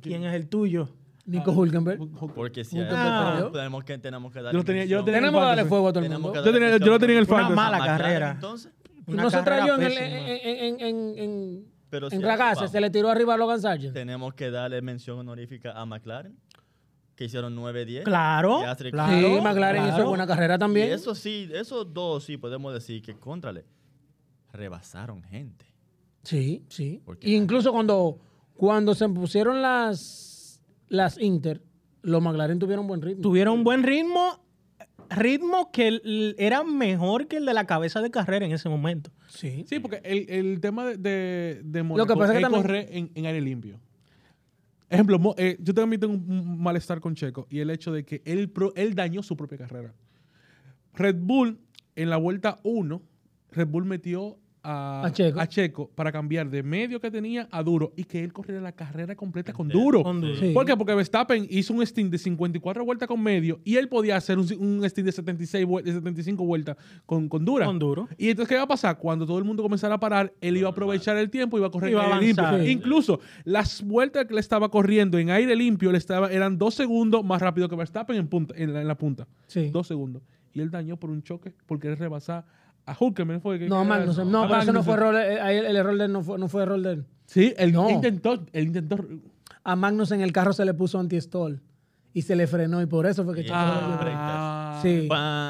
¿Quién 0.02 0.24
es 0.24 0.34
el 0.34 0.48
tuyo? 0.48 0.88
Nico 1.26 1.52
Hulkenberg. 1.52 2.00
Porque 2.34 2.64
si 2.64 2.78
Punto 2.78 2.96
a- 2.98 3.32
perdido. 3.32 3.52
tenemos 3.52 3.84
que 3.84 3.98
tenemos 3.98 4.32
que 4.32 4.42
dar 4.42 4.54
Yo 4.54 4.60
lo 4.60 4.64
tenía- 4.64 4.86
yo 4.86 5.00
lo 5.00 5.04
tenía- 5.06 5.20
Tenemos 5.20 5.42
que 5.42 5.46
darle 5.48 5.66
fuego 5.66 5.90
a 5.90 5.94
todo 5.94 6.04
el 6.04 6.10
mundo. 6.12 6.34
Yo 6.34 6.52
tenía- 6.54 6.70
darle 6.72 6.86
yo 6.86 6.92
lo 6.92 7.00
tenía 7.00 7.16
en 7.18 7.22
el 7.24 7.28
mención 7.28 7.46
Una 7.52 7.56
mala 7.56 7.80
carrera. 7.86 8.32
Entonces, 8.32 8.72
Una 9.06 9.24
no 9.24 9.30
se 9.30 9.42
trayó 9.44 9.76
en, 9.76 9.82
el, 9.84 9.88
pésima. 9.90 10.08
en, 10.08 10.40
en, 10.48 10.80
en, 10.82 11.20
en, 11.20 11.66
Pero 11.90 12.08
en 12.12 12.20
si- 12.20 12.26
Ragazzi, 12.26 12.56
vamos. 12.58 12.72
se 12.72 12.82
le 12.82 12.90
tiró 12.90 13.10
arriba 13.10 13.34
a 13.34 13.38
Logan 13.38 13.62
Sargent. 13.62 13.94
tenemos 13.94 14.34
que 14.34 14.52
darle 14.52 14.82
mención 14.82 15.20
honorífica 15.20 15.72
a 15.72 15.86
McLaren, 15.86 16.38
que 17.16 17.26
hicieron 17.26 17.56
9-10. 17.56 18.04
Claro, 18.04 18.62
Y 18.62 18.92
claro. 18.92 19.12
sí, 19.36 19.42
McLaren 19.42 19.88
hizo 19.88 20.08
buena 20.08 20.26
carrera 20.28 20.56
Y 20.56 20.60
también. 20.60 20.92
eso 20.92 21.16
sí, 21.16 21.50
esos 21.54 21.94
dos 21.94 22.24
sí 22.24 22.38
podemos 22.38 22.74
decir 22.74 23.02
que 23.02 23.16
contrale 23.18 23.66
rebasaron 24.52 25.24
gente. 25.24 25.66
Sí, 26.24 26.64
sí. 26.70 27.02
Porque- 27.06 27.30
Y 27.30 27.36
incluso 27.36 27.72
cuando, 27.72 28.20
cuando 28.56 28.94
se 28.96 29.08
pusieron 29.10 29.62
las, 29.62 30.62
las 30.88 31.18
Inter, 31.20 31.62
los 32.02 32.22
McLaren 32.22 32.60
tuvieron 32.60 32.88
buen 32.88 33.02
ritmo. 33.02 33.22
Tuvieron 33.22 33.56
un 33.60 33.64
buen 33.64 33.84
ritmo, 33.84 34.44
ritmo 35.10 35.72
que 35.72 36.36
era 36.38 36.64
mejor 36.64 37.28
que 37.28 37.38
el 37.38 37.46
de 37.46 37.54
la 37.54 37.66
cabeza 37.66 38.02
de 38.02 38.12
carrera 38.12 38.46
en 38.46 38.52
ese 38.52 38.70
momento. 38.70 39.12
Sí. 39.28 39.66
Sí, 39.68 39.80
porque 39.80 40.02
el, 40.04 40.30
el 40.30 40.60
tema 40.62 40.86
de, 40.86 40.98
de, 40.98 41.62
de 41.64 41.84
Mónaco 41.84 42.18
pasa 42.18 42.34
es 42.34 42.38
que 42.38 42.44
también- 42.44 42.62
correr 42.62 42.88
en, 42.92 43.12
en 43.16 43.26
aire 43.26 43.42
limpio. 43.42 43.80
Ejemplo, 44.90 45.20
eh, 45.38 45.56
yo 45.60 45.74
también 45.74 46.00
tengo 46.00 46.14
un, 46.16 46.60
malestar 46.62 47.00
con 47.00 47.14
Checo 47.14 47.46
y 47.50 47.60
el 47.60 47.70
hecho 47.70 47.92
de 47.92 48.04
que 48.06 48.22
él, 48.26 48.50
pro- 48.50 48.74
él 48.76 48.96
dañó 48.96 49.22
su 49.22 49.38
propia 49.38 49.58
carrera. 49.60 49.94
Red 50.96 51.18
Bull, 51.20 51.60
en 51.96 52.10
la 52.10 52.18
vuelta 52.18 52.60
1, 52.64 53.02
Red 53.52 53.68
Bull 53.68 53.86
metió 53.86 54.38
a, 54.64 55.04
A 55.06 55.12
Checo. 55.12 55.46
Checo 55.46 55.90
para 55.96 56.12
cambiar 56.12 56.50
de 56.50 56.64
medio 56.64 57.00
que 57.00 57.10
tenía 57.10 57.48
a 57.52 57.64
duro 57.64 57.94
y 57.96 58.04
que 58.04 58.24
él 58.24 58.34
corriera 58.34 58.62
la 58.62 58.72
carrera 58.74 59.16
completa 59.16 59.54
con 59.54 59.68
duro. 59.70 60.04
Con 60.04 60.22
duro. 60.22 60.36
Sí. 60.36 60.52
¿Por 60.54 60.66
qué? 60.66 60.76
Porque 60.76 60.94
Verstappen 60.94 61.48
hizo 61.50 61.74
un 61.74 61.86
stint 61.86 62.12
de 62.12 62.18
54 62.18 62.84
vueltas 62.84 63.08
con 63.08 63.22
medio 63.22 63.60
y 63.64 63.76
él 63.78 63.88
podía 63.88 64.18
hacer 64.18 64.38
un, 64.38 64.46
un 64.60 64.84
stint 64.90 65.06
de, 65.06 65.12
76 65.12 65.66
vuel- 65.66 65.84
de 65.84 65.94
75 65.94 66.44
vueltas 66.46 66.78
con, 67.06 67.30
con 67.30 67.46
dura. 67.46 67.66
Con 67.66 67.80
duro. 67.80 68.08
Y 68.18 68.30
entonces, 68.30 68.50
¿qué 68.50 68.56
va 68.58 68.64
a 68.64 68.68
pasar? 68.68 68.98
Cuando 68.98 69.26
todo 69.26 69.38
el 69.38 69.46
mundo 69.46 69.64
comenzara 69.64 69.96
a 69.96 70.00
parar, 70.00 70.34
él 70.42 70.58
iba 70.58 70.68
a 70.68 70.72
aprovechar 70.72 71.18
el 71.18 71.30
tiempo 71.30 71.58
y 71.58 71.60
iba 71.60 71.68
a 71.68 71.72
correr 71.72 71.92
Iba 71.92 72.04
a 72.04 72.08
en 72.08 72.14
aire 72.14 72.26
limpio. 72.28 72.64
Sí. 72.64 72.70
Incluso 72.72 73.20
las 73.46 73.82
vueltas 73.84 74.26
que 74.26 74.34
le 74.34 74.40
estaba 74.40 74.70
corriendo 74.70 75.18
en 75.18 75.30
aire 75.30 75.56
limpio 75.56 75.92
le 75.92 75.98
estaba, 75.98 76.32
eran 76.32 76.58
dos 76.58 76.76
segundos 76.76 77.24
más 77.24 77.42
rápido 77.42 77.70
que 77.70 77.76
Verstappen 77.76 78.18
en, 78.18 78.28
punta, 78.28 78.54
en, 78.58 78.74
la, 78.74 78.82
en 78.82 78.88
la 78.88 78.96
punta. 78.98 79.28
Sí. 79.48 79.70
Dos 79.70 79.88
segundos. 79.88 80.22
Y 80.54 80.62
él 80.62 80.72
dañó 80.72 80.98
por 80.98 81.10
un 81.12 81.22
choque 81.24 81.54
porque 81.68 81.88
él 81.88 81.96
rebasaba 81.98 82.46
a 82.92 82.98
Hulkenberg. 83.00 83.42
Fue, 83.42 83.60
que- 83.60 83.68
No, 83.70 83.84
Magnussen. 83.86 84.32
No, 84.32 84.44
a 84.44 84.48
pero 84.48 84.62
eso 84.62 84.74
no 84.74 84.84
fue 84.84 84.94
error. 84.96 85.16
eh, 85.16 85.40
ahí 85.42 85.58
el, 85.58 85.66
el 85.66 85.76
error 85.76 85.98
de 85.98 86.06
él 86.06 86.12
no 86.12 86.22
fue, 86.24 86.38
no 86.40 86.48
fue 86.48 86.64
error 86.64 86.82
de 86.82 86.92
él. 86.94 87.06
Sí, 87.26 87.54
él 87.58 87.72
No. 87.74 87.90
intentó. 87.90 88.44
Él 88.54 88.68
intentó. 88.68 88.98
A 89.64 89.76
Magnussen 89.76 90.22
el 90.22 90.32
carro 90.32 90.54
se 90.54 90.66
le 90.66 90.74
puso 90.74 91.00
anti-stall 91.00 91.62
y 92.14 92.22
se 92.24 92.36
le 92.36 92.48
frenó 92.48 92.82
y 92.82 92.86
por 92.88 93.06
eso 93.06 93.24
fue 93.24 93.36
que 93.36 93.46
Ah. 93.52 93.66
lo 93.82 93.88
llevó. 93.88 93.94
Ah, 94.02 94.59
Sí. 94.82 95.08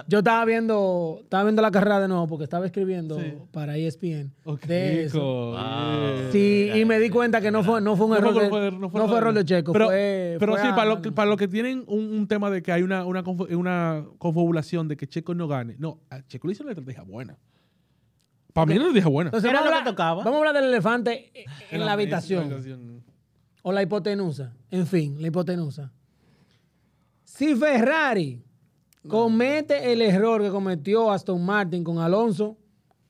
Yo 0.07 0.17
estaba 0.19 0.45
viendo, 0.45 1.19
estaba 1.21 1.43
viendo 1.43 1.61
la 1.61 1.71
carrera 1.71 1.99
de 1.99 2.07
nuevo 2.07 2.27
porque 2.27 2.43
estaba 2.43 2.65
escribiendo 2.65 3.19
Sí. 3.19 3.33
para 3.51 3.77
ESPN 3.77 4.31
Ok, 4.45 4.61
de 4.65 5.03
eso. 5.05 5.17
hijo, 5.17 5.51
Wow. 5.51 5.53
yeah. 5.55 6.31
Sí, 6.31 6.71
y 6.75 6.85
me 6.85 6.99
di 6.99 7.09
cuenta 7.09 7.41
que 7.41 7.51
no 7.51 7.63
fue, 7.63 7.81
no 7.81 7.95
fue 7.95 8.05
un 8.07 8.11
No 8.13 8.17
error, 8.17 8.33
fue- 8.33 8.43
de, 8.43 8.49
fue- 8.49 8.71
no 8.71 8.89
fue 8.89 9.17
error 9.17 9.33
de 9.33 9.45
Checo, 9.45 9.73
Pero, 9.73 9.85
fue, 9.87 10.35
pero 10.39 10.53
fue 10.53 10.61
sí, 10.61 10.67
a 10.67 10.75
para, 10.75 10.85
lo, 10.89 10.95
que- 10.95 11.09
Magnussen. 11.09 11.13
para 11.15 11.29
lo 11.29 11.37
que 11.37 11.47
tienen 11.47 11.83
un, 11.87 11.99
un 12.13 12.27
tema 12.27 12.49
de 12.49 12.61
que 12.61 12.71
hay 12.71 12.81
una, 12.83 13.05
una, 13.05 13.21
una 13.21 14.05
confabulación 14.17 14.87
de 14.87 14.97
que 14.97 15.07
Checo 15.07 15.33
no 15.35 15.47
gane. 15.47 15.75
No, 15.79 15.99
a 16.09 16.21
Checo 16.27 16.47
le 16.47 16.53
hizo 16.53 16.63
una 16.63 16.71
estrategia 16.73 17.03
buena. 17.03 17.37
Para 18.53 18.65
mí 18.65 18.73
era 18.73 18.81
una 18.81 18.87
estrategia 18.89 19.11
buena. 19.11 19.27
Entonces, 19.29 19.49
Era 19.49 19.59
vamos, 19.59 19.65
lo 19.69 19.71
que 19.75 19.79
hablar, 19.79 19.93
tocaba. 19.93 20.23
vamos 20.23 20.33
a 20.33 20.37
hablar 20.39 20.53
del 20.55 20.65
elefante 20.71 21.31
en, 21.33 21.45
en 21.71 21.85
la 21.85 21.91
habitación. 21.93 23.03
o 23.61 23.71
la 23.71 23.81
hipotenusa. 23.83 24.53
En 24.71 24.87
fin, 24.87 25.21
la 25.21 25.27
hipotenusa. 25.27 25.91
Si 27.23 27.55
Ferrari 27.55 28.41
comete 29.07 29.91
el 29.91 30.01
error 30.01 30.41
que 30.41 30.49
cometió 30.49 31.11
Aston 31.11 31.43
Martin 31.43 31.83
con 31.83 31.99
Alonso, 31.99 32.57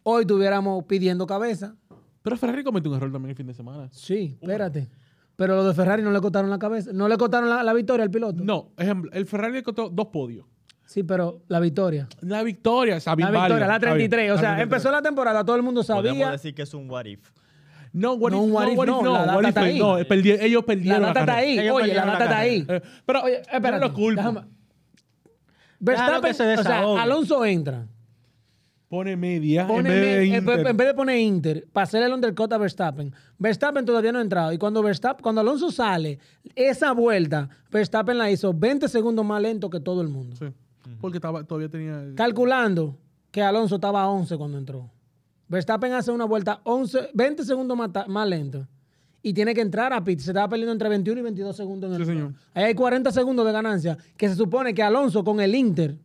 hoy 0.03 0.22
estuviéramos 0.22 0.84
pidiendo 0.86 1.25
cabeza. 1.27 1.75
Pero 2.22 2.38
Ferrari 2.38 2.63
cometió 2.63 2.91
un 2.91 2.98
error 2.98 3.12
también 3.12 3.31
el 3.31 3.36
fin 3.36 3.48
de 3.48 3.53
semana. 3.53 3.88
Sí, 3.91 4.38
espérate. 4.41 4.89
Pero 5.36 5.55
los 5.55 5.65
de 5.67 5.74
Ferrari 5.74 6.03
no 6.03 6.12
le 6.12 6.19
costaron 6.19 6.50
la 6.50 6.60
cabeza. 6.60 6.91
No 6.93 7.08
le 7.08 7.17
costaron 7.17 7.50
la, 7.50 7.63
la 7.63 7.74
victoria 7.74 8.03
al 8.03 8.12
piloto. 8.12 8.43
No, 8.43 8.72
ejemplo, 8.77 9.10
el 9.13 9.25
Ferrari 9.25 9.53
le 9.53 9.63
costó 9.63 9.89
dos 9.89 10.08
podios. 10.08 10.46
Sí, 10.86 11.03
pero 11.03 11.43
la 11.48 11.60
victoria. 11.60 12.08
La 12.22 12.43
victoria, 12.43 12.98
está 12.98 13.12
La 13.12 13.15
victoria, 13.15 13.39
válida, 13.41 13.67
la 13.67 13.75
está 13.75 13.93
bien, 13.93 14.10
33. 14.10 14.31
O 14.31 14.36
está 14.36 14.55
sea, 14.55 14.62
empezó 14.62 14.91
la 14.91 15.01
temporada, 15.01 15.46
todo 15.46 15.55
el 15.55 15.62
mundo 15.63 15.81
podemos 15.84 16.10
sabía. 16.12 16.31
decir 16.31 16.53
que 16.55 16.63
es 16.63 16.74
un 16.74 16.89
what 16.89 17.05
if. 17.05 17.29
No, 17.93 18.13
what 18.15 18.31
No, 18.31 18.38
if, 18.38 18.43
un 18.43 18.51
what 18.51 18.65
no, 18.65 18.72
if 18.72 18.77
what 18.77 18.88
if 18.88 18.91
no, 18.93 19.01
no, 19.03 19.13
la 19.13 19.19
data 19.19 19.36
what 19.36 19.41
if 19.43 19.48
está 19.50 19.62
no, 19.62 19.65
ahí. 19.67 19.79
no, 19.79 19.98
perdi- 20.00 20.38
ellos 20.41 20.62
La 20.62 20.65
perdieron 20.65 21.01
la, 21.01 21.08
data 21.08 21.19
está 21.22 21.25
carrera. 21.34 21.48
ahí. 21.48 21.60
Ellos 21.60 21.75
Oye, 21.75 21.88
la 21.93 21.93
perdieron 21.93 22.05
la 22.08 22.12
data 22.13 22.24
está 22.25 22.38
ahí. 22.39 22.65
Eh, 22.67 22.81
pero 23.05 23.22
Oye, 23.24 23.41
espérate. 23.51 23.79
lo 23.79 23.93
culpo. 23.93 24.22
déjame- 24.22 24.41
Verstappen, 25.79 26.33
se 26.33 26.53
o 26.57 26.63
sea. 26.63 26.79
Alonso 27.01 27.45
entra. 27.45 27.88
Pone 28.89 29.15
media 29.15 29.67
Pone 29.67 29.79
en 29.79 29.86
vez 29.86 30.01
de 30.01 30.17
me- 30.17 30.25
Inter. 30.38 30.67
en 30.67 30.77
vez 30.77 30.88
de 30.88 30.93
poner 30.95 31.19
Inter, 31.19 31.67
para 31.71 31.83
hacer 31.83 32.01
el 32.01 32.12
undercut 32.12 32.51
a 32.51 32.57
Verstappen. 32.57 33.13
Verstappen 33.38 33.86
todavía 33.86 34.12
no 34.12 34.17
ha 34.17 34.24
entrado. 34.24 34.51
Y 34.51 34.57
cuando 34.57 34.81
Verstappen, 34.81 35.21
cuando 35.21 35.41
Alonso 35.41 35.69
sale, 35.71 36.17
esa 36.55 36.91
vuelta, 36.93 37.50
Verstappen 37.71 38.17
la 38.17 38.31
hizo 38.31 38.51
20 38.51 38.88
segundos 38.88 39.24
más 39.24 39.39
lento 39.43 39.69
que 39.69 39.79
todo 39.79 40.01
el 40.01 40.07
mundo. 40.07 40.36
Sí, 40.38 40.45
porque 41.00 41.17
estaba, 41.19 41.43
todavía 41.43 41.69
tenía... 41.69 42.03
Calculando 42.15 42.98
que 43.29 43.43
Alonso 43.43 43.75
estaba 43.75 44.01
a 44.01 44.09
11 44.09 44.36
cuando 44.38 44.57
entró. 44.57 44.89
Verstappen 45.48 45.93
hace 45.93 46.09
una 46.12 46.25
vuelta 46.25 46.59
11, 46.63 47.09
20 47.13 47.43
segundos 47.45 47.77
más, 47.77 47.91
más 48.07 48.27
lento. 48.27 48.67
Y 49.22 49.34
tiene 49.34 49.54
que 49.54 49.62
entrar 49.62 49.92
a 49.94 50.04
pit. 50.04 50.20
Se 50.20 50.32
estaba 50.32 50.48
perdiendo 50.48 50.72
entre 50.72 50.88
21 50.90 51.20
y 51.20 51.24
22 51.24 51.56
segundos 51.56 51.90
en 51.90 51.96
el 51.98 52.06
Sí, 52.06 52.12
señor. 52.14 52.34
Ahí 52.54 52.64
hay 52.66 52.74
40 52.76 53.12
segundos 53.12 53.46
de 53.46 53.52
ganancia. 53.52 53.98
Que 54.16 54.30
se 54.30 54.36
supone 54.36 54.74
que 54.74 54.82
Alonso 54.84 55.24
con 55.24 55.40
el 55.42 55.54
Inter 55.56 55.98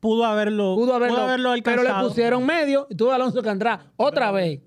Pudo 0.00 0.26
haberlo, 0.26 0.74
pudo 0.76 0.94
haberlo, 0.96 1.24
pero 1.64 1.80
alcanzado. 1.80 2.02
le 2.02 2.08
pusieron 2.08 2.44
medio 2.44 2.86
y 2.90 2.94
tuvo 2.94 3.12
Alonso 3.12 3.40
que 3.42 3.48
entrar 3.48 3.86
otra 3.96 4.30
vez. 4.32 4.60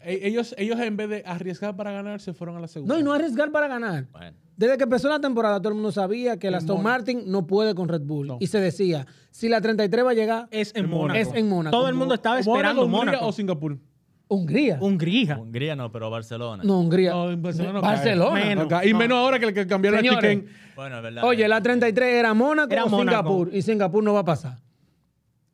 E- 0.00 0.26
Ellos, 0.28 0.54
ellos 0.56 0.80
en 0.80 0.96
vez 0.96 1.10
de 1.10 1.22
arriesgar 1.26 1.76
para 1.76 1.92
ganar, 1.92 2.18
se 2.20 2.32
fueron 2.32 2.56
a 2.56 2.60
la 2.60 2.68
segunda. 2.68 2.94
No, 2.94 3.00
y 3.00 3.02
no 3.04 3.12
arriesgar 3.12 3.50
para 3.52 3.68
ganar. 3.68 4.06
Bueno, 4.10 4.34
Desde 4.56 4.78
que 4.78 4.84
empezó 4.84 5.10
la 5.10 5.20
temporada, 5.20 5.58
todo 5.60 5.68
el 5.68 5.74
mundo 5.74 5.92
sabía 5.92 6.38
que 6.38 6.46
el 6.48 6.54
Aston. 6.54 6.82
Martin 6.82 7.24
no 7.26 7.46
puede 7.46 7.74
con 7.74 7.88
Red 7.88 8.02
Bull. 8.02 8.26
No. 8.28 8.36
Y 8.40 8.46
se 8.46 8.58
decía, 8.60 9.06
si 9.30 9.50
la 9.50 9.60
33 9.60 10.02
va 10.06 10.10
a 10.12 10.14
llegar, 10.14 10.48
Es 10.50 10.74
en 10.74 10.84
En 10.84 10.90
Mónaco. 10.90 11.18
es 11.20 11.28
en 11.34 11.46
Mónaco. 11.48 11.76
Todo 11.76 11.88
el 11.88 11.94
mundo 11.94 12.14
estaba 12.14 12.38
esperando 12.38 12.88
Mónaco. 12.88 13.26
o 13.26 13.32
Singapur? 13.32 13.78
Hungría. 14.28 14.78
Hungría. 14.80 15.38
Hungría 15.38 15.76
no, 15.76 15.92
pero 15.92 16.10
Barcelona. 16.10 16.62
No, 16.64 16.80
Hungría. 16.80 17.10
No, 17.12 17.30
en 17.30 17.42
Barcelona 17.42 17.72
no 17.74 17.80
Barcelona. 17.82 18.40
cae. 18.40 18.48
Menos. 18.48 18.64
No 18.64 18.68
cae. 18.68 18.88
Y 18.88 18.92
No. 18.92 18.98
menos 18.98 19.18
ahora 19.18 19.38
que, 19.38 19.52
que 19.52 19.66
cambiaron 19.66 20.02
la 20.02 20.08
Señores, 20.08 20.30
chicken. 20.38 20.48
Bueno, 20.74 20.96
es 20.96 21.02
verdad. 21.02 21.24
Oye, 21.24 21.46
la 21.46 21.62
33 21.62 22.14
era 22.14 22.34
Mónaco 22.34 22.72
Era 22.72 22.84
o 22.84 22.88
Mónaco. 22.88 23.10
Singapur. 23.18 23.50
Y 23.54 23.62
Singapur 23.62 24.02
no 24.02 24.14
va 24.14 24.20
a 24.20 24.24
pasar. 24.24 24.58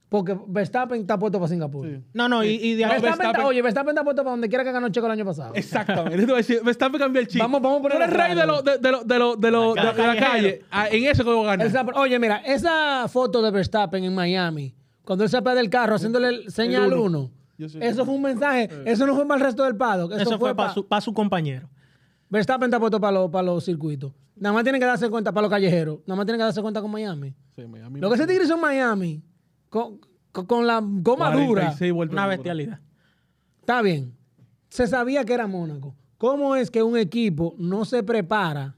Porque 0.09 0.37
Verstappen 0.49 1.01
está 1.03 1.17
puesto 1.19 1.39
para 1.39 1.49
Singapur. 1.49 1.87
Sí. 1.87 2.03
No, 2.15 2.29
no, 2.29 2.43
y, 2.43 2.49
y 2.49 2.75
de 2.75 2.85
No, 2.85 2.93
ahí- 2.93 3.01
Verstappen 3.01 3.27
está- 3.29 3.39
Verstappen- 3.43 3.47
oye, 3.49 3.63
Verstappen 3.63 3.91
está 3.91 4.03
puesto 4.05 4.23
para 4.23 4.31
donde 4.33 4.49
quiera 4.49 4.65
que 4.65 4.73
ganó 4.73 4.89
Checo 4.89 5.07
el 5.07 5.13
año 5.13 5.25
pasado. 5.25 5.55
Exactamente. 5.55 6.17
Eso 6.17 6.27
te 6.27 6.33
voy 6.33 6.35
a 6.35 6.37
decir, 6.39 6.61
Verstappen 6.65 7.01
cambió 7.01 7.21
el 7.23 7.29
chip. 7.29 7.41
Vamos- 7.41 7.63
vamos 7.63 7.79
a 7.79 7.83
ponerlo 7.83 8.07
Tú 8.07 8.13
eres 8.13 8.27
rey 8.27 8.35
de, 8.37 8.47
lo, 8.47 8.63
de, 8.63 8.79
de, 8.79 8.91
lo, 8.91 9.05
de, 9.05 9.19
lo, 9.19 9.37
de, 9.37 9.51
lo- 9.53 9.75
La 9.77 9.93
de- 9.93 10.03
de 10.03 10.07
la 10.09 10.17
calle. 10.17 10.63
Ah, 10.71 10.89
En 10.91 11.05
eso 11.05 11.23
que 11.25 11.31
voy 11.31 11.45
a 11.47 11.51
ganar. 11.57 11.67
Él 11.67 11.73
se- 11.73 11.79
oye, 11.99 12.19
mira, 12.19 12.39
esa 12.39 13.07
foto 13.09 13.41
de 13.41 13.51
Verstappen 13.53 14.03
en 14.03 14.13
Miami, 14.15 14.75
cuando 15.05 15.23
él 15.25 15.31
se 15.31 15.37
apea 15.37 15.55
del 15.55 15.71
carro 15.71 15.95
haciéndole 15.95 16.29
el 16.29 16.51
señal 16.51 16.87
El 16.87 16.95
uno. 16.95 17.31
Eso 17.67 18.05
fue 18.05 18.15
un 18.15 18.23
mensaje. 18.23 18.69
Eso 18.85 19.07
no 19.07 19.15
fue 19.15 19.27
para 19.27 19.41
el 19.41 19.47
resto 19.47 19.65
del 19.65 19.77
paddock. 19.77 20.13
Eso, 20.13 20.23
eso 20.23 20.39
fue 20.39 20.55
para 20.55 20.69
pa- 20.69 20.75
su, 20.75 20.87
pa' 20.87 21.01
su 21.01 21.13
compañero. 21.15 21.69
Verstappen 22.29 22.67
está 22.69 22.79
puesto 22.79 23.01
para 23.01 23.13
los, 23.13 23.31
para 23.31 23.43
los 23.45 23.65
circuitos. 23.65 24.13
Nada 24.37 24.53
más 24.55 24.63
tienen 24.63 24.81
que 24.81 24.87
darse 24.87 25.09
cuenta 25.11 25.33
para 25.33 25.43
los 25.43 25.51
callejeros. 25.51 25.99
Nada 26.07 26.17
más 26.17 26.27
tienen 26.27 26.39
que 26.39 26.45
darse 26.45 26.63
cuenta 26.63 26.81
con 26.81 26.91
Miami. 26.91 27.35
Sí, 27.57 27.67
Miami. 27.67 28.01
Lo 28.01 28.09
que 28.09 28.15
ese 28.15 28.27
tigre 28.27 28.45
hizo 28.45 28.55
en 28.55 28.61
Miami, 28.61 29.23
con, 29.69 30.01
con- 30.33 30.47
con 30.47 30.67
la 30.67 30.81
goma 30.83 31.31
dura, 31.33 31.63
46 31.63 31.93
vueltas 31.93 32.13
Una 32.15 32.27
bestialidad. 32.27 32.81
está 33.61 33.83
bien. 33.83 34.15
Se 34.69 34.87
sabía 34.87 35.25
que 35.25 35.35
era 35.35 35.47
Mónaco. 35.47 35.95
¿Cómo 36.17 36.55
es 36.55 36.71
que 36.71 36.83
un 36.83 36.97
equipo 36.97 37.55
no 37.59 37.85
se 37.85 38.03
prepara 38.03 38.77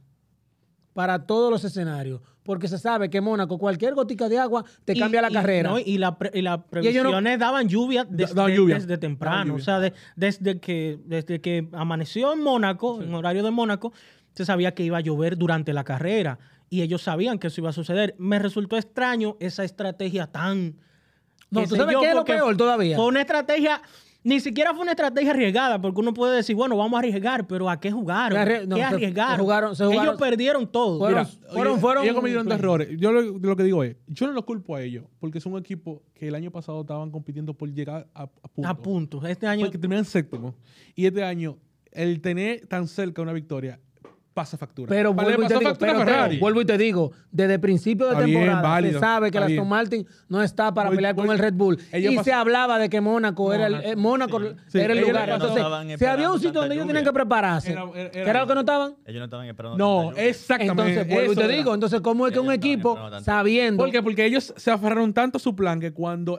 para 0.94 1.26
todos 1.26 1.50
los 1.50 1.64
escenarios? 1.64 2.20
Porque 2.44 2.66
se 2.66 2.76
sabe 2.78 3.08
que 3.08 3.20
Mónaco, 3.20 3.56
cualquier 3.56 3.94
gotica 3.94 4.28
de 4.28 4.38
agua, 4.38 4.64
te 4.84 4.94
Y- 4.94 4.98
cambia 4.98 5.22
la 5.22 5.30
y- 5.30 5.32
carrera. 5.32 5.70
no, 5.70 5.78
y, 5.78 5.96
la 5.98 6.18
pre- 6.18 6.30
y 6.34 6.42
las 6.42 6.58
no- 6.58 6.66
previsiones 6.66 7.38
daban 7.38 7.68
lluvia 7.68 8.04
desde, 8.08 8.34
daban 8.34 8.52
lluvia. 8.52 8.74
desde 8.76 8.98
temprano. 8.98 9.44
Lluvia. 9.52 9.62
O 9.62 9.64
sea, 9.64 9.78
de- 9.80 9.92
desde, 10.16 10.58
que, 10.58 10.98
desde 11.04 11.40
que 11.40 11.68
amaneció 11.72 12.32
en 12.32 12.40
Mónaco, 12.42 13.00
en 13.00 13.14
horario 13.14 13.44
de 13.44 13.50
Mónaco, 13.52 13.92
se 14.34 14.44
sabía 14.44 14.74
que 14.74 14.82
iba 14.82 14.98
a 14.98 15.00
llover 15.00 15.36
durante 15.38 15.72
la 15.72 15.84
carrera. 15.84 16.38
Y 16.68 16.82
ellos 16.82 17.02
sabían 17.02 17.38
que 17.38 17.46
eso 17.48 17.60
iba 17.60 17.70
a 17.70 17.74
suceder. 17.74 18.14
Me 18.18 18.38
resultó 18.38 18.76
extraño 18.76 19.36
esa 19.40 19.62
estrategia 19.62 20.26
tan... 20.26 20.74
No, 21.50 21.64
¿tú 21.66 21.76
sabes 21.76 21.92
yo, 21.92 22.00
qué 22.00 22.08
es 22.08 22.14
lo 22.14 22.24
peor 22.24 22.56
todavía? 22.56 22.96
Fue 22.96 23.06
una 23.06 23.20
estrategia... 23.20 23.82
Ni 24.24 24.38
siquiera 24.38 24.72
fue 24.72 24.82
una 24.82 24.92
estrategia 24.92 25.32
arriesgada, 25.32 25.80
porque 25.80 26.00
uno 26.00 26.14
puede 26.14 26.36
decir, 26.36 26.54
bueno, 26.54 26.76
vamos 26.76 26.94
a 26.94 26.98
arriesgar, 27.00 27.46
pero 27.46 27.68
¿a 27.68 27.80
qué 27.80 27.90
jugaron? 27.90 28.38
¿Qué 28.38 28.44
arrie- 28.62 28.66
no, 28.68 28.76
¿Qué 28.76 28.82
se- 28.82 28.88
se 28.88 28.94
arriesgaron? 28.94 29.40
jugaron- 29.40 29.74
se 29.76 29.84
jugaron- 29.84 30.04
Ellos 30.06 30.20
perdieron 30.20 30.66
todo. 30.70 30.98
Fueron- 31.00 31.26
Mira, 31.26 31.48
fueron- 31.52 31.72
oye, 31.72 31.80
fueron- 31.80 32.04
ellos 32.04 32.14
cometieron 32.16 32.46
dos 32.46 32.58
errores. 32.58 32.88
Yo 32.98 33.10
lo, 33.10 33.20
lo 33.38 33.56
que 33.56 33.62
digo 33.64 33.82
es, 33.82 33.96
yo 34.06 34.26
no 34.28 34.32
los 34.32 34.44
culpo 34.44 34.76
a 34.76 34.82
ellos, 34.82 35.04
porque 35.18 35.38
es 35.38 35.46
un 35.46 35.58
equipo 35.58 36.02
que 36.14 36.28
el 36.28 36.34
año 36.36 36.50
pasado 36.52 36.82
estaban 36.82 37.10
compitiendo 37.10 37.52
por 37.54 37.72
llegar 37.72 38.06
a, 38.14 38.22
a 38.22 38.26
punto. 38.48 38.68
A 38.70 38.74
punto. 38.76 39.26
Este 39.26 39.46
año 39.46 39.64
Porque 39.66 39.78
terminan 39.78 40.04
séptimo. 40.04 40.54
Y 40.94 41.06
este 41.06 41.24
año, 41.24 41.58
el 41.90 42.20
tener 42.20 42.66
tan 42.68 42.86
cerca 42.86 43.22
una 43.22 43.32
victoria, 43.32 43.80
pasa 44.32 44.56
factura. 44.56 44.88
Pero 44.88 45.12
vuelvo 45.12 45.42
y 45.44 45.46
te 45.46 45.54
digo, 45.58 45.70
factura 45.70 45.90
a 45.92 45.94
pero 45.94 46.04
te- 46.06 46.10
Ferrari. 46.12 46.38
vuelvo 46.38 46.60
y 46.60 46.64
te 46.64 46.78
digo, 46.78 47.12
desde 47.30 47.54
el 47.54 47.60
principio 47.60 48.06
de 48.06 48.12
Está 48.12 48.24
bien, 48.24 48.38
temporada 48.40 48.62
válido, 48.62 48.94
se 48.94 48.98
sabe 49.00 49.30
que 49.30 49.38
el 49.38 49.44
Aston. 49.44 49.68
Martin 49.68 50.06
no 50.28 50.42
está 50.42 50.72
para 50.72 50.88
Voy- 50.88 50.96
pelear 50.96 51.14
con 51.14 51.26
voy- 51.26 51.34
el 51.34 51.38
Red 51.38 51.54
Bull. 51.54 51.78
y 51.92 52.18
se 52.18 52.32
hablaba 52.32 52.78
de 52.78 52.88
que 52.88 53.00
Mónaco 53.00 53.52
era 53.52 53.66
el 53.66 53.72
Mónaco, 53.72 53.88
eh, 53.90 53.96
Mónaco 53.96 54.40
Sí, 54.68 54.78
era 54.80 54.92
el 54.92 54.98
ellos 55.00 55.08
lugar. 55.10 55.28
no 55.28 55.34
Entonces, 55.34 55.56
estaban 55.58 55.98
si 55.98 56.04
había 56.06 56.30
un 56.30 56.38
sitio 56.40 56.52
donde 56.60 56.74
ellos 56.74 56.84
lluvia. 56.84 56.94
tenían 57.00 57.04
que 57.04 57.12
prepararse, 57.12 57.72
Era- 57.72 57.84
era- 57.94 58.10
¿qué 58.10 58.20
era 58.20 58.40
lo 58.40 58.46
que 58.46 58.54
no 58.54 58.60
estaban? 58.60 58.94
Ellos 59.06 59.18
no 59.18 59.24
estaban 59.24 59.46
esperando. 59.46 59.76
No, 59.78 60.12
exactamente. 60.16 60.82
Entonces, 61.00 61.08
vuelvo 61.08 61.32
y 61.32 61.36
te 61.36 61.48
digo, 61.48 61.74
entonces, 61.74 62.00
¿cómo 62.00 62.26
es 62.26 62.32
que 62.32 62.40
un 62.40 62.52
equipo, 62.52 62.98
sabiendo... 63.22 63.82
¿Por 63.82 63.90
qué? 63.92 64.02
Porque 64.02 64.24
ellos 64.24 64.52
se 64.56 64.70
aferraron 64.70 65.12
tanto 65.12 65.36
a 65.36 65.40
su 65.40 65.54
plan 65.54 65.78
que 65.80 65.92
cuando 65.92 66.38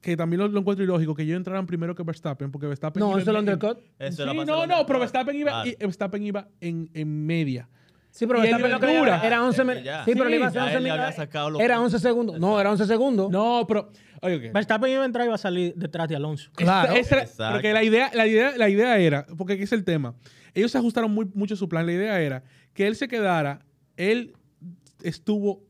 que 0.00 0.16
también 0.16 0.40
lo, 0.40 0.48
lo 0.48 0.60
encuentro 0.60 0.82
ilógico 0.84 1.14
que 1.14 1.22
ellos 1.22 1.36
entraran 1.36 1.66
primero 1.66 1.94
que 1.94 2.02
Verstappen, 2.02 2.50
porque 2.50 2.66
Verstappen 2.66 3.00
No, 3.00 3.10
iba 3.10 3.20
eso 3.20 3.22
es 3.22 3.28
el 3.28 3.34
en- 3.36 3.40
undercut. 3.40 3.78
Eso 3.98 4.24
Sí, 4.30 4.36
no, 4.46 4.66
no, 4.66 4.86
pero. 4.86 4.98
Verstappen 4.98 5.36
iba, 5.36 5.50
Claro. 5.50 5.68
y- 5.70 5.76
Verstappen 5.78 6.22
iba 6.22 6.48
en, 6.60 6.90
en 6.94 7.26
media. 7.26 7.68
Sí, 8.10 8.26
pero 8.26 8.40
Verstappen 8.40 8.66
iba 8.66 8.78
lo 8.78 8.80
que 8.80 8.96
en 8.98 9.04
era, 9.04 9.20
era 9.26 9.44
11 9.44 9.60
Es 9.62 9.66
mi- 9.68 9.74
que 9.74 9.82
ya. 9.84 10.04
Sí, 10.04 10.12
pero 10.14 10.24
le 10.28 10.36
iba 10.36 10.46
a 10.46 10.48
hacer 10.48 10.60
ya 10.60 10.64
11 10.64 10.76
él 10.78 10.82
le 10.82 10.88
mi- 10.90 10.98
había 10.98 11.12
sacado 11.12 11.50
los 11.50 11.60
Era 11.60 11.76
puntos. 11.76 11.94
11 11.94 12.08
segundos. 12.08 12.40
No, 12.40 12.60
era 12.60 12.70
11 12.72 12.86
segundos. 12.86 13.30
No, 13.30 13.64
pero 13.68 13.92
oye. 14.22 14.50
Verstappen 14.50 14.90
iba 14.90 15.02
a 15.02 15.04
entrar 15.06 15.24
y 15.24 15.28
iba 15.28 15.34
a 15.34 15.38
salir 15.38 15.74
detrás 15.76 16.08
de 16.08 16.16
Alonso. 16.16 16.50
Claro. 16.54 16.90
Era- 16.92 17.00
Exacto. 17.00 17.44
porque 17.52 17.72
la 17.72 17.84
idea, 17.84 18.10
la, 18.14 18.26
idea, 18.26 18.52
la 18.56 18.68
idea 18.68 18.98
era, 18.98 19.26
porque 19.36 19.52
aquí 19.52 19.62
es 19.62 19.72
el 19.72 19.84
tema, 19.84 20.14
ellos 20.54 20.72
se 20.72 20.78
ajustaron 20.78 21.12
muy, 21.12 21.26
mucho 21.34 21.54
su 21.56 21.68
plan. 21.68 21.86
La 21.86 21.92
idea 21.92 22.20
era 22.20 22.42
que 22.74 22.86
él 22.88 22.96
se 22.96 23.06
quedara, 23.06 23.64
él 23.96 24.32
estuvo, 25.02 25.62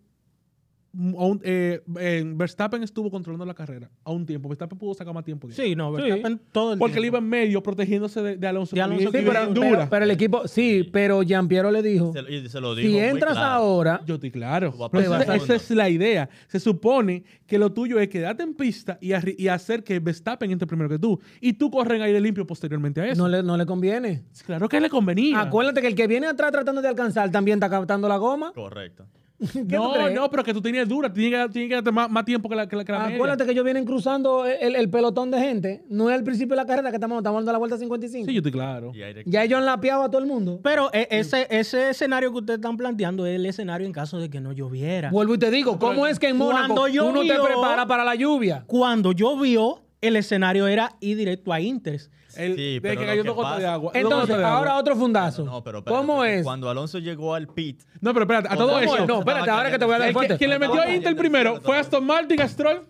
un- 0.92 1.40
eh, 1.44 1.80
en 1.98 2.36
Verstappen 2.36 2.82
estuvo 2.82 3.10
controlando 3.10 3.44
la 3.44 3.54
carrera 3.54 3.88
a 4.04 4.10
un 4.10 4.26
tiempo. 4.26 4.48
Verstappen 4.48 4.76
pudo 4.78 4.92
sacar 4.94 5.14
más 5.14 5.24
tiempo. 5.24 5.48
Sí, 5.52 5.76
no, 5.76 5.92
Verstappen 5.92 6.40
todo 6.50 6.72
el 6.72 6.78
Porque 6.78 6.96
él 6.96 7.02
tiempo. 7.02 7.18
iba 7.18 7.24
en 7.24 7.28
medio 7.30 7.62
protegiéndose 7.62 8.20
de, 8.22 8.36
de 8.36 8.46
Alonso. 8.46 8.74
De 8.74 8.82
Alonso, 8.82 9.04
Sí, 9.04 9.08
pero, 9.12 9.26
pero- 9.32 9.46
dura. 9.54 9.88
pero 9.88 10.04
el 10.04 10.10
equipo, 10.10 10.48
sí, 10.48 10.88
pero 10.92 11.22
Giampiero 11.22 11.70
le 11.70 11.82
dijo, 11.82 12.12
Se 12.12 12.22
lo- 12.22 12.28
y 12.28 12.48
se 12.48 12.60
lo 12.60 12.74
dijo 12.74 12.88
si 12.88 12.98
entras 12.98 13.34
claro. 13.34 13.48
ahora, 13.52 14.02
Yo 14.06 14.14
estoy 14.16 14.30
claro. 14.32 14.74
Pero 14.90 15.16
esa, 15.16 15.54
es 15.54 15.70
la 15.70 15.88
idea. 15.88 16.28
Se 16.48 16.58
supone 16.58 17.24
que 17.46 17.58
lo 17.58 17.72
tuyo 17.72 17.98
es 18.00 18.08
quedarte 18.08 18.42
en 18.42 18.54
pista 18.54 18.98
y 19.00 19.12
hacer 19.48 19.84
que 19.84 19.98
Verstappen 20.00 20.50
entre 20.50 20.66
primero 20.66 20.88
que 20.88 20.98
tú. 20.98 21.20
Y 21.40 21.52
tú 21.52 21.70
corres 21.70 21.96
en 21.96 22.02
aire 22.02 22.20
limpio 22.20 22.46
posteriormente 22.46 23.00
a 23.00 23.06
eso. 23.08 23.22
no 23.22 23.28
le, 23.28 23.42
no 23.42 23.56
le 23.56 23.66
conviene. 23.66 24.24
Claro 24.44 24.68
que 24.68 24.80
le 24.80 24.88
convenía. 24.90 25.40
Acuérdate 25.40 25.80
que 25.80 25.86
el 25.86 25.94
que 25.94 26.06
viene 26.06 26.26
atrás 26.26 26.50
tratando 26.50 26.82
de 26.82 26.88
alcanzar 26.88 27.30
también 27.30 27.58
está 27.58 27.70
captando 27.70 28.08
la 28.08 28.16
goma. 28.16 28.52
Correcto. 28.52 29.06
¿Qué 29.52 29.62
tú 29.64 29.74
no, 29.76 30.10
no, 30.10 30.30
pero 30.30 30.44
que 30.44 30.52
tú 30.52 30.60
tenías 30.60 30.86
dura. 30.86 31.10
Tienes 31.10 31.46
que, 31.46 31.52
tienes 31.52 31.68
que 31.70 31.74
darte 31.76 31.90
más, 31.90 32.10
más 32.10 32.24
tiempo 32.26 32.48
que 32.48 32.54
la, 32.54 32.68
que 32.68 32.76
la, 32.76 32.84
que 32.84 32.92
la 32.92 32.98
media. 33.00 33.16
Acuérdate 33.16 33.46
que 33.46 33.52
ellos 33.52 33.64
vienen 33.64 33.86
cruzando 33.86 34.44
el, 34.44 34.76
el 34.76 34.90
pelotón 34.90 35.30
de 35.30 35.40
gente. 35.40 35.82
No 35.88 36.10
es 36.10 36.16
al 36.16 36.24
principio 36.24 36.50
de 36.50 36.62
la 36.62 36.66
carrera 36.66 36.90
que 36.90 36.96
estamos, 36.96 37.18
estamos 37.18 37.38
dando 37.38 37.52
la 37.52 37.58
vuelta 37.58 37.78
55. 37.78 38.26
Sí, 38.26 38.34
yo 38.34 38.38
estoy 38.40 38.52
claro. 38.52 38.92
Ya 39.24 39.42
ellos 39.42 39.58
han 39.58 39.64
lapeado 39.64 40.02
a 40.02 40.10
todo 40.10 40.20
el 40.20 40.26
mundo. 40.26 40.60
Pero 40.62 40.90
eh, 40.92 41.08
ese, 41.10 41.46
ese 41.50 41.90
escenario 41.90 42.30
que 42.32 42.38
ustedes 42.38 42.58
están 42.58 42.76
planteando 42.76 43.24
es 43.24 43.36
el 43.36 43.46
escenario 43.46 43.86
en 43.86 43.92
caso 43.92 44.18
de 44.18 44.28
que 44.28 44.40
no 44.40 44.52
lloviera. 44.52 45.10
Vuelvo 45.10 45.34
y 45.34 45.38
te 45.38 45.50
digo, 45.50 45.78
¿cómo 45.78 46.06
es 46.06 46.18
que 46.18 46.28
en 46.28 46.36
Mónaco 46.36 46.84
uno 47.02 47.22
te 47.22 47.38
prepara 47.38 47.86
para 47.86 48.04
la 48.04 48.14
lluvia? 48.14 48.64
Cuando 48.66 49.12
llovió, 49.12 49.82
el 50.00 50.16
escenario 50.16 50.66
era 50.66 50.96
ir 51.00 51.16
directo 51.16 51.52
a 51.52 51.60
Inters. 51.60 52.10
El, 52.36 52.54
Sí, 52.54 52.74
de 52.74 52.80
pero 52.80 53.00
que 53.00 53.06
cayó 53.06 53.24
de 53.58 53.66
agua. 53.66 53.90
Entonces, 53.94 54.20
gotas 54.20 54.38
de 54.38 54.44
agua. 54.44 54.58
ahora 54.58 54.76
otro 54.76 54.94
fundazo. 54.96 55.44
No, 55.44 55.64
pero 55.64 55.78
espérate, 55.78 56.00
¿Cómo 56.00 56.24
es? 56.24 56.44
Cuando 56.44 56.70
Alonso 56.70 56.98
llegó 57.00 57.34
al 57.34 57.48
pit, 57.48 57.82
No, 58.00 58.12
pero 58.12 58.22
espérate, 58.24 58.48
a 58.48 58.56
todo 58.56 58.68
¿Cómo 58.68 58.78
eso. 58.80 58.96
es? 58.98 59.08
No, 59.08 59.18
espérate, 59.18 59.50
ahora 59.50 59.70
que 59.70 59.78
te 59.80 59.84
voy 59.84 59.94
a 59.94 59.98
dar 59.98 60.08
el 60.08 60.14
que- 60.14 60.18
fuerte. 60.18 60.38
quien 60.38 60.50
le 60.50 60.58
metió 60.60 60.80
a 60.80 60.84
cayendo 60.84 61.16
primero 61.16 61.60
fue 61.60 61.76
Aston 61.78 62.06
Martin 62.06 62.40
a 62.40 62.46
Stroll. 62.48 62.82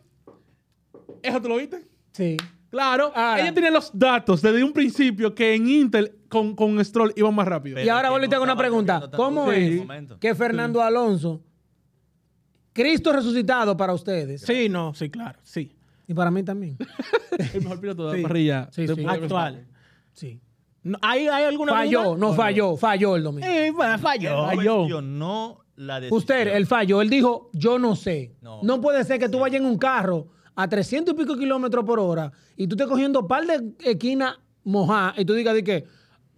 ¿Eso 1.22 1.40
tú 1.40 1.48
lo 1.48 1.56
viste? 1.56 1.86
Sí. 2.12 2.36
Claro. 2.70 3.12
Ahora. 3.14 3.40
Ella 3.42 3.52
tenía 3.54 3.70
los 3.70 3.90
datos 3.92 4.42
desde 4.42 4.62
un 4.62 4.72
principio 4.72 5.34
que 5.34 5.54
en 5.54 5.68
Intel 5.68 6.14
con, 6.28 6.54
con 6.54 6.82
Stroll 6.84 7.12
iban 7.16 7.34
más 7.34 7.48
rápido. 7.48 7.74
Pero 7.76 7.86
Y 7.86 7.88
ahora 7.88 8.08
que 8.08 8.10
vuelvo 8.10 8.26
y 8.26 8.28
te 8.28 8.34
hago 8.36 8.46
no 8.46 8.52
una 8.52 8.58
pregunta. 8.58 9.10
¿Cómo 9.16 9.50
es 9.50 9.82
que 10.20 10.34
Fernando 10.34 10.80
Alonso, 10.82 11.42
Cristo 12.72 13.12
resucitado 13.12 13.76
para 13.76 13.92
ustedes, 13.94 14.42
Sí, 14.42 14.68
no, 14.68 14.94
sí, 14.94 15.10
claro, 15.10 15.38
sí. 15.42 15.74
Y 16.10 16.14
para 16.14 16.30
mí 16.32 16.42
también, 16.42 16.76
el 17.54 17.62
mejor 17.62 17.80
piloto 17.80 18.08
de 18.10 18.16
Sí. 18.16 18.22
la 18.22 18.28
parrilla. 18.28 18.68
Sí, 18.72 18.82
sí. 18.82 18.86
después 18.88 19.06
de 19.06 19.12
Actual. 19.24 19.54
Verstappen. 19.54 19.76
sí. 20.12 20.40
No, 20.82 20.96
¿hay, 21.02 21.28
¿Hay 21.28 21.44
alguna 21.44 21.72
Falló, 21.74 22.16
no 22.16 22.32
falló, 22.32 22.74
falló 22.76 23.14
el 23.16 23.22
domingo. 23.22 23.46
Sí, 23.46 23.70
pues, 23.76 24.00
falló. 24.00 24.50
él 24.50 24.56
Falló. 24.56 24.76
cuestionó 24.78 25.58
la 25.76 26.00
decisión. 26.00 26.18
Usted, 26.18 26.48
él 26.56 26.66
falló, 26.66 27.02
él 27.02 27.10
dijo, 27.10 27.50
yo 27.52 27.78
no 27.78 27.94
sé. 27.96 28.34
No, 28.40 28.60
No. 28.62 28.80
puede 28.80 29.04
ser 29.04 29.18
que 29.20 29.28
tú 29.28 29.40
vayas 29.40 29.60
en 29.60 29.66
un 29.66 29.76
carro 29.76 30.28
a 30.54 30.66
300 30.68 31.14
y 31.14 31.16
pico 31.18 31.36
kilómetros 31.36 31.84
por 31.84 32.00
hora 32.00 32.32
y 32.56 32.66
tú 32.66 32.76
estés 32.76 32.88
cogiendo 32.88 33.20
un 33.20 33.28
par 33.28 33.44
de 33.46 33.72
esquinas 33.84 34.36
mojadas 34.64 35.18
y 35.18 35.24
tú 35.26 35.34
digas 35.34 35.52
de 35.54 35.62
que 35.64 35.84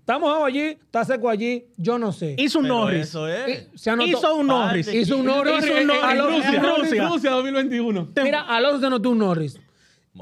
está 0.02 0.18
mojado 0.18 0.44
allí, 0.44 0.60
está 0.60 1.04
seco 1.04 1.28
allí, 1.30 1.64
yo 1.76 1.96
no 1.98 2.12
sé. 2.12 2.34
Hizo 2.38 2.58
un 2.58 2.64
Pero 2.64 2.74
Norris. 2.80 3.08
Eso 3.08 3.26
es. 3.28 3.66
Se 3.76 3.90
anotó- 3.90 4.18
Hizo 4.18 4.34
un 4.36 4.46
Norris. 4.48 4.88
Hizo 4.92 5.16
un 5.16 5.24
Norris, 5.26 5.52
Norris 5.54 5.70
hizo 5.70 5.80
un 5.80 5.86
Norris. 5.86 6.12
Rusia, 6.20 6.50
en 6.50 6.62
Rusia, 6.62 6.76
Rusia. 6.76 7.08
Rusia 7.08 7.30
2021. 7.30 8.08
Mira, 8.22 8.40
Alonso 8.42 8.80
se 8.80 8.86
anotó 8.86 9.10
un 9.10 9.18
Norris. 9.18 9.58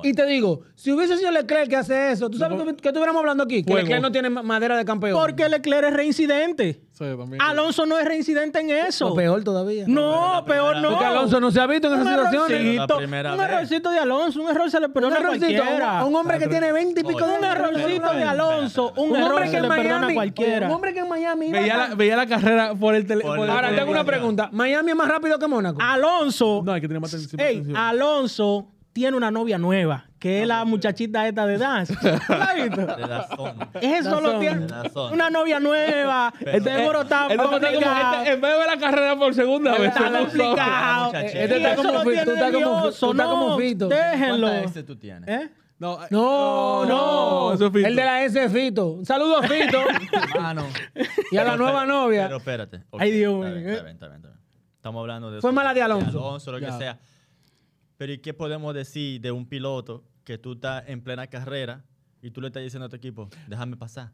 Y 0.05 0.15
te 0.15 0.25
digo, 0.27 0.61
si 0.77 0.93
hubiese 0.93 1.17
sido 1.19 1.33
Leclerc 1.33 1.69
que 1.69 1.75
hace 1.77 2.13
eso, 2.13 2.31
¿tú 2.31 2.39
sabes 2.39 2.57
No. 2.57 2.65
que, 2.65 2.77
que 2.77 2.89
estuviéramos 2.89 3.19
hablando 3.21 3.43
aquí? 3.43 3.65
Que 3.65 3.73
Fuego. 3.73 3.83
Leclerc 3.83 4.01
no 4.03 4.13
tiene 4.13 4.31
ma- 4.31 4.43
madera 4.43 4.77
de 4.77 4.85
campeón. 4.85 5.19
Porque 5.21 5.49
Leclerc 5.49 5.89
es 5.89 5.93
reincidente. 5.93 6.81
Sí, 6.93 7.05
también. 7.19 7.43
Alonso 7.43 7.87
no 7.87 7.99
es 7.99 8.05
reincidente 8.05 8.61
en 8.61 8.71
eso. 8.71 9.09
O 9.09 9.15
peor 9.17 9.43
todavía. 9.43 9.87
No, 9.89 10.45
peor 10.47 10.75
primera 10.75 10.81
no. 10.81 10.91
Porque 10.91 11.05
Alonso 11.07 11.41
no 11.41 11.51
se 11.51 11.61
ha 11.61 11.67
visto 11.67 11.89
en 11.89 11.95
un 11.95 12.01
esas 12.07 12.15
situaciones. 12.31 12.75
errorcito, 12.77 12.99
un 12.99 13.11
vez. 13.11 13.49
errorcito 13.51 13.91
de 13.91 13.99
Alonso, 13.99 14.43
un 14.43 14.49
error 14.51 14.71
se 14.71 14.79
le 14.79 14.87
Un 14.87 14.93
perdona 14.93 15.17
a 15.17 15.19
errorcito, 15.19 15.47
cualquiera. 15.47 16.05
un, 16.05 16.09
un 16.11 16.17
hombre 16.21 16.39
que 16.39 16.47
tiene 16.47 16.73
20 16.73 17.01
y 17.01 17.05
pico 17.05 17.27
de 17.27 17.39
Un 17.39 17.45
errorcito 17.45 18.13
de 18.13 18.23
Alonso, 18.23 18.93
un, 18.97 19.11
Un 19.11 19.17
error 19.17 19.31
hombre 19.33 19.51
que 19.51 19.57
en 19.57 19.63
le 19.63 19.69
perdona 19.69 19.97
a 19.97 19.99
Miami, 19.99 20.15
cualquiera. 20.15 20.67
un 20.69 20.73
hombre 20.73 20.93
que 20.95 21.01
en 21.01 21.09
Miami 21.09 21.47
iba 21.49 21.59
Veía 21.61 21.77
la, 21.77 21.89
tan- 21.89 21.99
veía 21.99 22.17
la 22.17 22.27
carrera 22.27 22.75
por 22.75 22.95
el 22.95 23.07
teléfono. 23.07 23.43
Ahora 23.53 23.75
tengo 23.75 23.91
una 23.91 24.05
pregunta. 24.05 24.49
¿Miami 24.53 24.91
es 24.91 24.97
más 24.97 25.09
rápido 25.09 25.37
que 25.37 25.49
Mónaco? 25.49 25.81
Alonso, 25.83 26.63
No, 26.65 26.73
hay 26.75 26.81
que 26.81 26.87
tener 26.87 27.01
más 27.01 27.13
atención. 27.13 27.41
ey, 27.41 27.57
atención. 27.57 27.77
Alonso 27.77 28.69
tiene 28.93 29.17
una 29.17 29.31
novia 29.31 29.57
nueva, 29.59 30.07
que 30.19 30.43
es 30.43 30.49
la 30.49 30.65
muchachita 30.65 31.27
esta 31.29 31.47
de 31.47 31.59
dance. 31.59 31.95
¿Tú 32.01 32.09
la 32.33 32.45
has 32.45 32.55
visto? 32.57 32.87
De 32.87 33.07
la 33.07 33.27
zona. 33.37 33.69
Eso 33.81 34.11
Razón. 34.11 34.23
lo 34.25 34.39
tiene. 34.41 34.67
Una 35.13 35.31
novia 35.31 35.61
nueva. 35.61 36.33
Pero- 36.43 36.65
Seguro 36.65 37.03
está 37.03 37.27
Él 37.27 37.41
está 37.41 37.57
este- 37.57 38.33
en 38.33 38.41
vez 38.41 38.53
de 38.53 38.59
ver 38.59 38.67
la 38.67 38.77
carrera 38.79 39.17
por 39.17 39.35
segunda 39.35 39.73
vez, 39.79 39.89
Está 39.95 40.11
complicado. 40.19 41.13
Este 41.15 41.57
está 41.57 41.77
como 41.77 41.93
lo 41.93 42.01
fi- 42.01 42.07
tiene 42.11 42.25
tú 42.25 42.31
estás 42.33 42.53
como 42.53 42.59
fi- 42.59 42.75
nervioso, 42.75 43.07
tú 43.07 43.13
estás 43.13 43.27
como 43.27 43.49
no, 43.49 43.59
Fito. 43.59 43.89
Déjenlo. 43.89 44.47
¿Cuántas 44.47 44.67
exes 44.67 44.87
tú 44.87 44.97
tienes? 44.97 45.29
¿Eh? 45.29 45.51
No, 45.79 45.99
No, 46.11 46.85
no. 46.85 47.53
eso 47.55 47.67
es 47.67 47.73
Fito. 47.73 47.87
El 47.89 47.97
de 47.97 48.05
la 48.05 48.25
S 48.25 48.45
es 48.45 48.53
Fito. 48.53 48.87
Un 48.89 49.07
saludo 49.07 49.39
a 49.39 49.43
Fito 49.45 49.79
Mano. 50.41 50.67
y 51.31 51.37
a 51.37 51.45
la 51.45 51.53
Pero 51.53 51.57
nueva 51.65 51.87
novia. 51.87 52.25
Pero 52.25 52.37
espérate. 52.37 52.83
Ay, 52.99 53.13
Dios 53.13 53.33
mío. 53.35 53.45
bien, 53.55 53.69
Está 53.69 53.83
bien, 53.85 53.95
está 53.95 54.07
bien, 54.09 54.17
está 54.17 54.29
bien. 54.29 54.41
Estamos 54.77 55.01
hablando 55.01 55.31
de 55.31 55.41
Fue 55.41 55.51
eso, 55.51 55.55
mala 55.55 55.73
de 55.75 55.83
Alonso. 55.83 56.19
Alonso, 56.19 56.53
lo 56.53 56.59
que 56.61 56.73
sea. 56.73 56.99
Pero 58.01 58.15
¿y 58.15 58.19
qué 58.19 58.33
podemos 58.33 58.73
decir 58.73 59.21
de 59.21 59.31
un 59.31 59.45
piloto 59.45 60.03
que 60.25 60.39
tú 60.39 60.53
estás 60.53 60.85
en 60.89 61.03
plena 61.03 61.27
carrera 61.27 61.85
y 62.23 62.31
tú 62.31 62.41
le 62.41 62.47
estás 62.47 62.63
diciendo 62.63 62.87
a 62.87 62.89
tu 62.89 62.97
equipo, 62.97 63.29
déjame 63.47 63.77
pasar? 63.77 64.11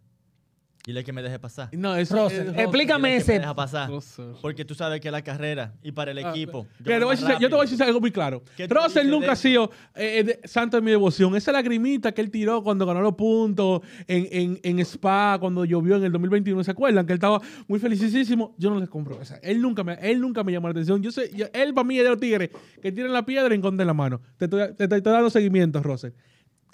Dile 0.87 1.03
que 1.03 1.13
me 1.13 1.21
deje 1.21 1.41
pasar. 1.41 1.69
No, 1.73 1.97
eso 1.97 2.29
es- 2.29 2.39
explícame 2.57 2.69
Dile 2.69 2.87
que 2.87 2.99
me 2.99 3.17
ese. 3.17 3.33
deja 3.41 3.55
pasar. 3.57 3.91
Russell. 3.91 4.35
Porque 4.41 4.65
tú 4.65 4.77
sabes 4.77 5.01
que 5.01 5.11
la 5.11 5.21
carrera 5.23 5.75
y 5.83 5.91
para 5.91 6.13
el 6.13 6.19
Ah, 6.19 6.31
equipo. 6.31 6.69
Decir- 6.79 7.27
yo 7.41 7.49
te 7.49 7.55
voy 7.57 7.67
a 7.67 7.69
decir 7.69 7.83
algo 7.83 8.01
muy 8.01 8.13
claro. 8.13 8.45
¿Qué 8.57 8.69
tú 8.69 8.75
Russell 8.77 9.11
nunca 9.11 9.33
ha 9.33 9.37
sido 9.37 9.69
eh, 9.97 10.23
de- 10.23 10.49
santo 10.49 10.77
de 10.77 10.83
mi 10.83 10.93
devoción. 10.93 11.35
Esa 11.35 11.51
lagrimita 11.51 12.13
que 12.13 12.21
él 12.21 12.31
tiró 12.31 12.63
cuando 12.63 12.87
ganó 12.87 13.01
los 13.01 13.15
puntos 13.15 13.81
en, 14.07 14.29
en, 14.31 14.61
en 14.63 14.79
Spa, 14.79 15.39
cuando 15.41 15.65
llovió 15.65 15.97
en 15.97 16.05
el 16.05 16.13
2021, 16.13 16.63
¿se 16.63 16.71
acuerdan? 16.71 17.05
Que 17.05 17.15
él 17.15 17.17
estaba 17.17 17.41
muy 17.67 17.81
felicísimo. 17.81 18.55
Yo 18.57 18.71
no 18.71 18.79
les 18.79 18.89
compro 18.89 19.21
esa. 19.21 19.39
Él 19.39 19.61
nunca 19.61 19.83
me, 19.83 19.95
él 19.95 20.21
nunca 20.21 20.45
me 20.45 20.53
llamó 20.53 20.69
la 20.69 20.71
atención. 20.71 21.03
Yo 21.03 21.11
sé, 21.11 21.33
yo- 21.35 21.47
él 21.53 21.75
para 21.75 21.85
mí 21.85 21.99
es 21.99 22.05
de 22.05 22.11
los 22.11 22.21
tigres 22.21 22.51
que 22.81 22.93
tienen 22.93 23.13
la 23.13 23.27
piedra 23.27 23.53
y 23.53 23.59
encontren 23.59 23.89
la 23.89 23.95
mano. 23.95 24.21
Te 24.37 24.45
estoy, 24.45 24.73
te 24.77 24.85
estoy- 24.85 24.99
estoy 24.99 25.13
dando 25.13 25.31
seguimiento, 25.31 25.83
Russell. 25.83 26.13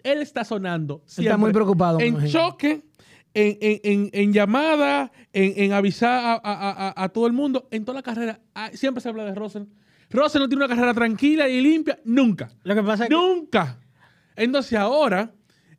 Él 0.05 0.21
está 0.21 0.45
sonando. 0.45 1.03
Está 1.07 1.37
muy 1.37 1.53
preocupado, 1.53 2.01
En 2.01 2.09
imagino. 2.09 2.31
choque, 2.33 2.83
en, 3.35 3.59
en, 3.61 3.81
en, 3.85 4.11
en 4.13 4.33
llamada, 4.33 5.11
en, 5.33 5.53
en 5.57 5.73
avisar 5.73 6.25
a, 6.25 6.33
a- 6.35 6.89
a- 6.89 7.05
a 7.05 7.09
todo 7.11 7.27
el 7.27 7.33
mundo. 7.33 7.69
En 7.71 7.85
toda 7.85 7.97
la 7.97 8.03
carrera, 8.03 8.41
ah, 8.55 8.71
siempre 8.75 9.01
se 9.01 9.09
habla 9.09 9.25
de 9.25 9.35
Russell. 9.35 9.65
Russell 10.11 10.41
no 10.43 10.49
tiene 10.49 10.65
una 10.65 10.75
carrera 10.75 10.93
tranquila 10.95 11.49
y 11.49 11.61
limpia. 11.61 11.99
Nunca. 12.05 12.51
Lo 12.65 12.75
que 12.75 12.83
pasa 12.83 13.05
es 13.05 13.09
que 13.09 13.15
Nunca. 13.15 13.79
Entonces 14.37 14.79
ahora, 14.79 15.33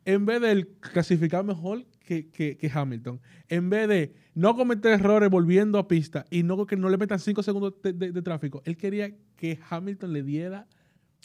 en 0.04 0.26
vez 0.26 0.40
de 0.40 0.66
clasificar 0.80 1.44
mejor 1.44 1.84
que, 2.04 2.28
que- 2.30 2.56
que 2.56 2.70
Hamilton, 2.72 3.20
en 3.48 3.70
vez 3.70 3.88
de 3.88 4.14
no 4.34 4.54
cometer 4.56 4.92
errores 4.92 5.30
volviendo 5.30 5.78
a 5.78 5.86
pista 5.88 6.24
y 6.30 6.42
no 6.42 6.66
que 6.66 6.76
no 6.76 6.88
le 6.88 6.96
metan 6.98 7.18
cinco 7.20 7.42
segundos 7.42 7.74
de, 7.82 7.92
de- 7.92 8.12
de 8.12 8.22
tráfico, 8.22 8.62
él 8.64 8.76
quería 8.76 9.12
que 9.36 9.58
Hamilton 9.70 10.12
le 10.12 10.22
diera 10.22 10.66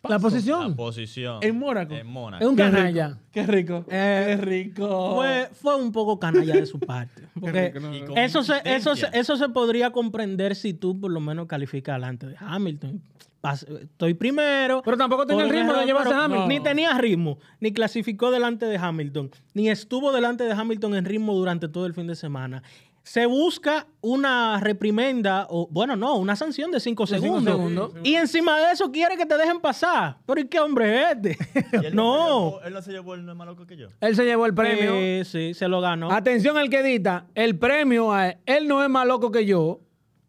La 0.08 0.18
posición. 0.18 0.70
La 0.72 0.76
posición. 0.76 1.40
En 1.42 1.60
Mónaco. 1.60 1.94
En 1.94 2.08
Mónaco. 2.08 2.42
Es 2.44 2.50
un 2.50 2.56
Qué 2.56 2.64
rico. 2.66 2.78
canalla. 2.78 3.18
Qué 3.32 3.46
rico. 3.46 3.86
Eh, 3.90 4.24
Qué 4.28 4.38
rico. 4.38 5.16
fue, 5.16 5.50
fue 5.54 5.76
un 5.76 5.92
poco 5.92 6.18
canalla 6.20 6.54
de 6.54 6.66
su 6.66 6.80
parte. 6.80 7.24
Porque 7.40 7.72
rico, 7.74 7.80
no, 7.82 7.92
no. 7.92 8.16
eso 8.16 8.42
se, 8.44 8.62
eso, 8.64 8.96
se, 8.96 9.08
eso 9.12 9.36
se 9.36 9.50
podría 9.50 9.92
comprender 9.92 10.56
si 10.56 10.74
tú 10.74 11.00
por 11.00 11.12
lo 11.12 11.20
menos 11.20 11.48
calificas 11.48 11.96
delante 11.98 12.28
de 12.28 12.36
Hamilton. 12.40 13.02
Pas- 13.42 13.66
Estoy 13.82 14.14
primero. 14.14 14.82
Pero 14.84 14.98
tampoco 14.98 15.26
tenía 15.26 15.44
el 15.44 15.50
ritmo 15.50 15.74
de 15.74 15.86
llevarse 15.86 16.14
a 16.14 16.26
Hamilton. 16.26 16.48
Ni 16.50 16.60
tenía 16.62 16.98
ritmo, 16.98 17.38
ni 17.60 17.72
clasificó 17.74 18.32
delante 18.32 18.66
de 18.66 18.78
Hamilton, 18.78 19.32
ni 19.54 19.70
estuvo 19.70 20.12
delante 20.14 20.44
de 20.46 20.52
Hamilton 20.54 20.96
en 20.96 21.06
ritmo 21.06 21.34
durante 21.36 21.68
todo 21.70 21.86
el 21.86 21.94
fin 21.94 22.08
de 22.08 22.16
semana. 22.16 22.64
Se 23.10 23.26
busca 23.26 23.88
una 24.02 24.60
reprimenda, 24.60 25.48
o 25.50 25.68
bueno, 25.72 25.96
no, 25.96 26.16
una 26.18 26.36
sanción 26.36 26.70
de 26.70 26.80
cinco 26.80 27.06
De 27.08 27.16
cinco 27.16 27.22
segundos. 27.26 27.56
segundos. 27.56 27.92
Y 28.04 28.14
encima 28.14 28.60
de 28.60 28.72
eso 28.74 28.92
quiere 28.92 29.18
que 29.18 29.26
te 29.26 29.36
dejen 29.36 29.60
pasar. 29.60 30.18
Pero 30.28 30.42
¿y 30.42 30.46
qué 30.48 30.60
hombre 30.60 31.02
es 31.02 31.08
este? 31.16 31.38
Él 31.88 31.96
no. 31.96 32.12
se 32.14 32.30
llevó- 32.60 32.62
él 32.66 32.74
no 32.74 32.82
se 32.84 32.92
llevó 32.92 33.14
el 33.16 33.26
no 33.26 33.32
es 33.32 33.38
más 33.40 33.48
loco 33.48 33.66
que 33.66 33.78
yo. 33.78 33.88
Él 34.00 34.16
se 34.16 34.26
llevó 34.26 34.46
el 34.46 34.54
premio. 34.54 34.92
Eh, 34.94 35.24
sí, 35.26 35.56
se 35.56 35.68
lo 35.68 35.82
ganó. 35.82 36.12
Atención 36.12 36.56
al 36.60 36.70
que 36.70 36.82
edita. 36.82 37.26
El 37.34 37.58
premio 37.58 38.14
a 38.14 38.28
él, 38.30 38.38
él 38.46 38.68
no 38.68 38.84
es 38.84 38.90
más 38.92 39.08
loco 39.08 39.32
que 39.32 39.44
yo. 39.44 39.80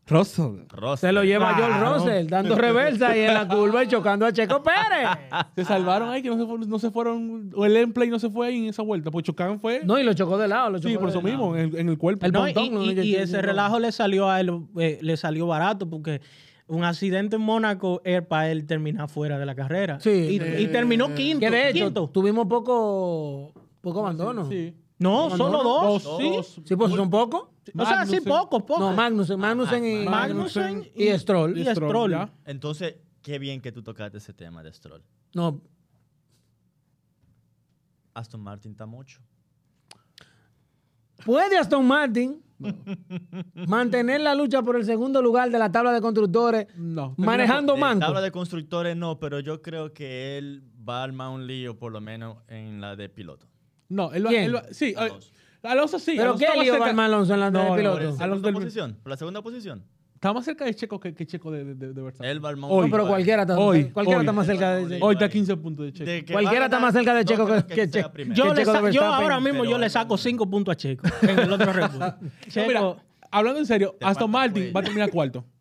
Russell. 0.06 0.62
Se 0.96 1.12
lo 1.12 1.22
lleva 1.22 1.54
Claro. 1.54 1.74
George 1.74 1.98
Russell 1.98 2.26
dando 2.28 2.56
reversa 2.56 3.16
y 3.16 3.20
en 3.20 3.34
la 3.34 3.46
curva 3.46 3.84
y 3.84 3.88
chocando 3.88 4.26
a 4.26 4.32
Checo 4.32 4.62
Pérez. 4.62 5.08
Se 5.54 5.64
salvaron 5.64 6.08
ahí, 6.10 6.22
que 6.22 6.28
no 6.28 6.36
se, 6.36 6.46
fueron, 6.46 6.68
no 6.68 6.78
se 6.78 6.90
fueron. 6.90 7.50
O 7.54 7.64
el 7.64 7.76
Emplay 7.76 8.10
no 8.10 8.18
se 8.18 8.28
fue 8.28 8.48
ahí 8.48 8.58
en 8.58 8.64
esa 8.70 8.82
vuelta. 8.82 9.10
Pues 9.10 9.24
chocaban 9.24 9.60
fue. 9.60 9.82
No, 9.84 9.98
y 9.98 10.02
lo 10.02 10.12
chocó 10.14 10.36
de 10.36 10.48
lado. 10.48 10.70
Lo 10.70 10.78
chocó 10.78 10.90
sí, 10.90 10.98
por 10.98 11.08
eso 11.10 11.22
mismo, 11.22 11.56
en 11.56 11.68
el, 11.70 11.76
en 11.76 11.88
el 11.88 11.98
cuerpo. 11.98 12.26
El 12.26 12.32
No, 12.32 12.48
y, 12.48 13.14
ese 13.14 13.40
relajo 13.40 13.78
le 13.78 13.92
salió 13.92 14.28
a 14.28 14.40
él, 14.40 14.50
eh, 14.78 14.98
le 15.00 15.16
salió 15.16 15.46
barato 15.46 15.88
porque 15.88 16.20
un 16.66 16.84
accidente 16.84 17.36
en 17.36 17.42
Mónaco 17.42 18.00
es 18.04 18.22
para 18.22 18.50
él 18.50 18.66
terminar 18.66 19.08
fuera 19.08 19.38
de 19.38 19.46
la 19.46 19.54
carrera. 19.54 20.00
Sí. 20.00 20.40
Y, 20.40 20.62
y 20.62 20.66
terminó 20.68 21.14
quinto. 21.14 21.40
Que 21.40 21.50
de 21.50 21.70
hecho, 21.70 21.84
quinto. 21.86 22.08
tuvimos 22.08 22.46
poco, 22.46 23.52
poco 23.80 24.00
abandono. 24.00 24.48
Sí, 24.48 24.50
Sí. 24.50 24.74
No, 24.98 25.34
solo 25.34 25.62
dos. 25.62 26.04
Dos, 26.04 26.18
sí. 26.18 26.30
dos. 26.30 26.78
pues 26.78 26.92
son 26.92 27.08
pocos. 27.08 27.44
O 27.76 27.84
sea, 27.84 28.04
sí, 28.06 28.12
Magnussen. 28.20 28.24
poco, 28.24 28.66
poco. 28.66 28.80
No, 28.80 28.92
Magnussen, 28.94 29.38
Magnussen 29.38 29.84
y, 29.84 30.04
Magnussen 30.06 30.88
y 30.94 31.08
Stroll. 31.18 31.56
y 31.58 31.64
Stroll. 31.66 32.10
ya. 32.12 32.32
Entonces, 32.44 32.96
qué 33.22 33.38
bien 33.38 33.60
que 33.60 33.72
tú 33.72 33.82
tocaste 33.82 34.18
ese 34.18 34.32
tema 34.32 34.62
de 34.62 34.72
Stroll. 34.72 35.02
No, 35.34 35.60
Aston 38.14 38.40
Martin 38.40 38.72
está 38.72 38.86
mucho. 38.86 39.20
¿Puede 41.24 41.58
Aston 41.58 41.86
Martin 41.86 42.42
mantener 43.66 44.20
la 44.20 44.34
lucha 44.34 44.62
por 44.62 44.76
el 44.76 44.84
segundo 44.84 45.22
lugar 45.22 45.50
de 45.50 45.58
la 45.58 45.70
tabla 45.70 45.92
de 45.92 46.00
constructores 46.00 46.66
No. 46.76 47.14
manejando 47.18 47.76
manco? 47.76 48.00
tabla 48.06 48.20
de 48.20 48.30
constructores 48.32 48.96
no, 48.96 49.18
pero 49.18 49.40
yo 49.40 49.62
creo 49.62 49.92
que 49.92 50.38
él 50.38 50.62
va 50.86 51.00
a 51.00 51.04
armar 51.04 51.30
un 51.30 51.46
lío 51.46 51.78
por 51.78 51.92
lo 51.92 52.00
menos 52.00 52.38
en 52.48 52.80
la 52.80 52.96
de 52.96 53.08
piloto. 53.08 53.46
No, 53.88 54.12
él 54.12 54.24
va, 54.26 54.30
¿Quién? 54.30 54.44
él 54.44 54.54
va- 54.56 54.64
sí, 54.72 54.94
Alonso. 54.96 55.14
Alonso. 55.14 55.32
Alonso 55.62 55.98
sí. 55.98 56.12
¿Pero 56.16 56.30
Alonso 56.30 56.38
qué 56.52 56.60
lío 56.62 56.78
va 56.78 56.86
cerca- 56.86 57.04
Alonso 57.04 57.34
en 57.34 57.40
la 57.40 57.50
No, 57.50 57.58
de 57.62 57.68
no, 57.68 57.76
piloto? 57.76 58.16
La 58.18 58.24
Alonso 58.24 58.46
del- 58.46 58.54
posición. 58.54 58.96
Por 59.02 59.10
la 59.10 59.16
segunda 59.16 59.42
posición. 59.42 59.84
Está 60.14 60.34
más 60.34 60.44
cerca 60.44 60.66
de 60.66 60.74
Checo 60.74 61.00
que, 61.00 61.14
que 61.14 61.26
Checo 61.26 61.50
de, 61.50 61.64
de, 61.64 61.94
de 61.94 62.02
Verstappen. 62.02 62.30
Armar 62.30 62.54
un 62.56 62.64
Hoy. 62.64 62.90
No, 62.90 62.90
pero 62.96 63.08
cualquiera 63.08 63.42
está, 63.42 63.58
Hoy, 63.58 63.84
cualquiera 63.90 64.18
hoy. 64.18 64.24
está 64.26 64.32
más 64.32 64.46
cerca 64.46 64.76
de 64.76 64.98
Hoy 65.00 65.14
está 65.14 65.24
a 65.24 65.28
15 65.30 65.56
puntos 65.56 65.86
de 65.86 65.92
Checo. 65.94 66.10
De 66.10 66.24
Cualquiera 66.30 66.64
está 66.66 66.78
más 66.78 66.92
cerca 66.92 67.14
de 67.14 67.24
no 67.24 67.26
Checo 67.26 67.46
que- 67.46 67.74
que 67.74 67.90
Checo. 67.90 68.10
primero. 68.10 68.34
Yo, 68.34 68.54
Que 68.54 68.64
Checo 68.66 68.88
yo 68.90 69.02
ahora 69.04 69.40
mismo 69.40 69.64
yo 69.64 69.78
le 69.78 69.88
saco 69.88 70.18
cinco 70.18 70.48
puntos 70.48 70.72
a 70.72 70.76
Checo 70.76 71.06
en 71.22 71.38
el 71.38 71.50
otro 71.52 71.72
Red 71.72 71.90
Bull. 71.90 71.98
No, 72.00 72.14
Checo, 72.48 72.66
mira, 72.68 72.96
hablando 73.30 73.60
en 73.60 73.66
serio, 73.66 73.96
Aston 74.02 74.30
Martin 74.30 74.54
cuello. 74.64 74.72
va 74.74 74.80
a 74.80 74.84
terminar 74.84 75.10
cuarto. 75.10 75.44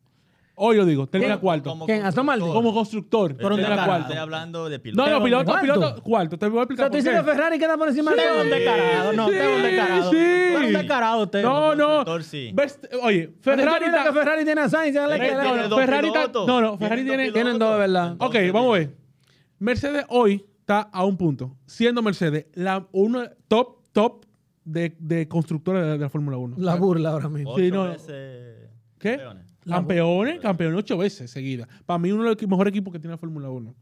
Hoy 0.61 0.75
lo 0.75 0.85
digo, 0.85 1.07
termina 1.07 1.35
¿Quién? 1.35 1.39
cuarto. 1.41 1.69
Como 1.69 1.85
¿Quién? 1.85 2.05
¿Aston 2.05 2.25
Martin? 2.25 2.47
Como 2.51 2.73
constructor, 2.73 3.33
Pero 3.35 3.47
un 3.49 3.55
termina 3.55 3.69
descarado. 3.69 3.87
cuarto. 3.87 4.03
Estoy 4.07 4.17
hablando 4.17 4.69
de 4.69 4.79
piloto. 4.79 5.09
No, 5.09 5.17
no, 5.19 5.23
piloto, 5.23 5.45
¿Cuarto? 5.45 5.61
piloto, 5.61 6.03
cuarto. 6.03 6.37
Te 6.37 6.47
voy 6.49 6.57
a 6.57 6.59
O 6.59 6.63
explicar 6.63 6.83
sea, 6.83 6.87
tú 6.89 6.91
por 6.91 6.97
dices 7.03 7.19
que 7.19 7.25
qué. 7.25 7.31
Ferrari 7.31 7.59
queda 7.59 7.77
por 7.77 7.87
encima 7.87 8.11
Usted 8.11 8.23
es 8.29 8.35
de 8.35 8.41
un 8.41 8.49
descarado, 8.49 9.13
no, 9.13 9.25
usted 9.25 9.41
es 9.41 9.55
un 9.57 9.63
descarado. 9.63 10.01
Sí, 10.01 10.07
Usted 10.17 10.53
es 10.61 10.67
un 10.67 10.73
descarado, 10.73 11.23
usted. 11.23 11.41
No, 11.43 11.75
no. 11.75 11.85
constructor, 11.87 12.23
sí. 12.23 12.51
Ves- 12.53 12.79
Oye, 13.03 13.33
Ferrari 13.41 13.63
Ferrari 13.63 13.85
que. 13.85 14.13
Ferrari 14.13 14.43
tiene 14.45 14.61
a 14.61 14.69
Sainz, 14.69 14.93
ya 14.95 15.07
le 15.07 15.13
Ferrari 15.17 15.29
queda- 15.31 15.41
tiene 15.43 15.57
no, 15.63 15.69
dos 15.69 15.79
Ferrari 15.79 16.07
está- 16.07 16.19
pilotos. 16.19 16.47
no, 16.47 16.61
no, 16.61 16.77
Ferrari 16.77 17.01
Tienen 17.03 17.19
tiene- 17.19 17.31
Tienen 17.31 17.59
dos, 17.59 17.77
¿verdad? 17.77 18.11
Ok, 18.19 18.21
Entonces, 18.35 18.51
vamos 18.53 18.75
a 18.75 18.79
ver. 18.79 18.95
Mercedes 19.59 20.05
hoy 20.09 20.45
está 20.59 20.81
a 20.81 21.05
un 21.05 21.15
punto, 21.17 21.55
siendo 21.65 22.01
Mercedes 22.01 22.47
la 22.53 22.85
una 22.91 23.31
top, 23.47 23.77
top 23.93 24.25
de, 24.65 24.95
de 24.99 25.27
constructores 25.27 25.83
de, 25.83 25.89
de 25.91 25.97
la 25.99 26.09
Fórmula 26.09 26.37
1. 26.37 26.55
La 26.59 26.75
burla 26.75 27.11
ahora 27.11 27.29
mismo. 27.29 27.51
Ocho 27.51 27.63
Sí, 27.63 27.71
no. 27.71 27.83
veces 27.85 28.69
¿Qué? 28.99 29.11
campeones. 29.11 29.48
Campeones, 29.75 30.39
campeones 30.39 30.79
ocho 30.79 30.97
veces 30.97 31.29
seguidas. 31.31 31.67
Para 31.85 31.97
mí, 31.99 32.11
uno 32.11 32.23
de 32.23 32.29
los 32.29 32.47
mejores 32.47 32.71
equipos 32.71 32.91
que 32.93 32.99
tiene 32.99 33.13
la 33.13 33.17
Fórmula 33.17 33.49
1. 33.49 33.75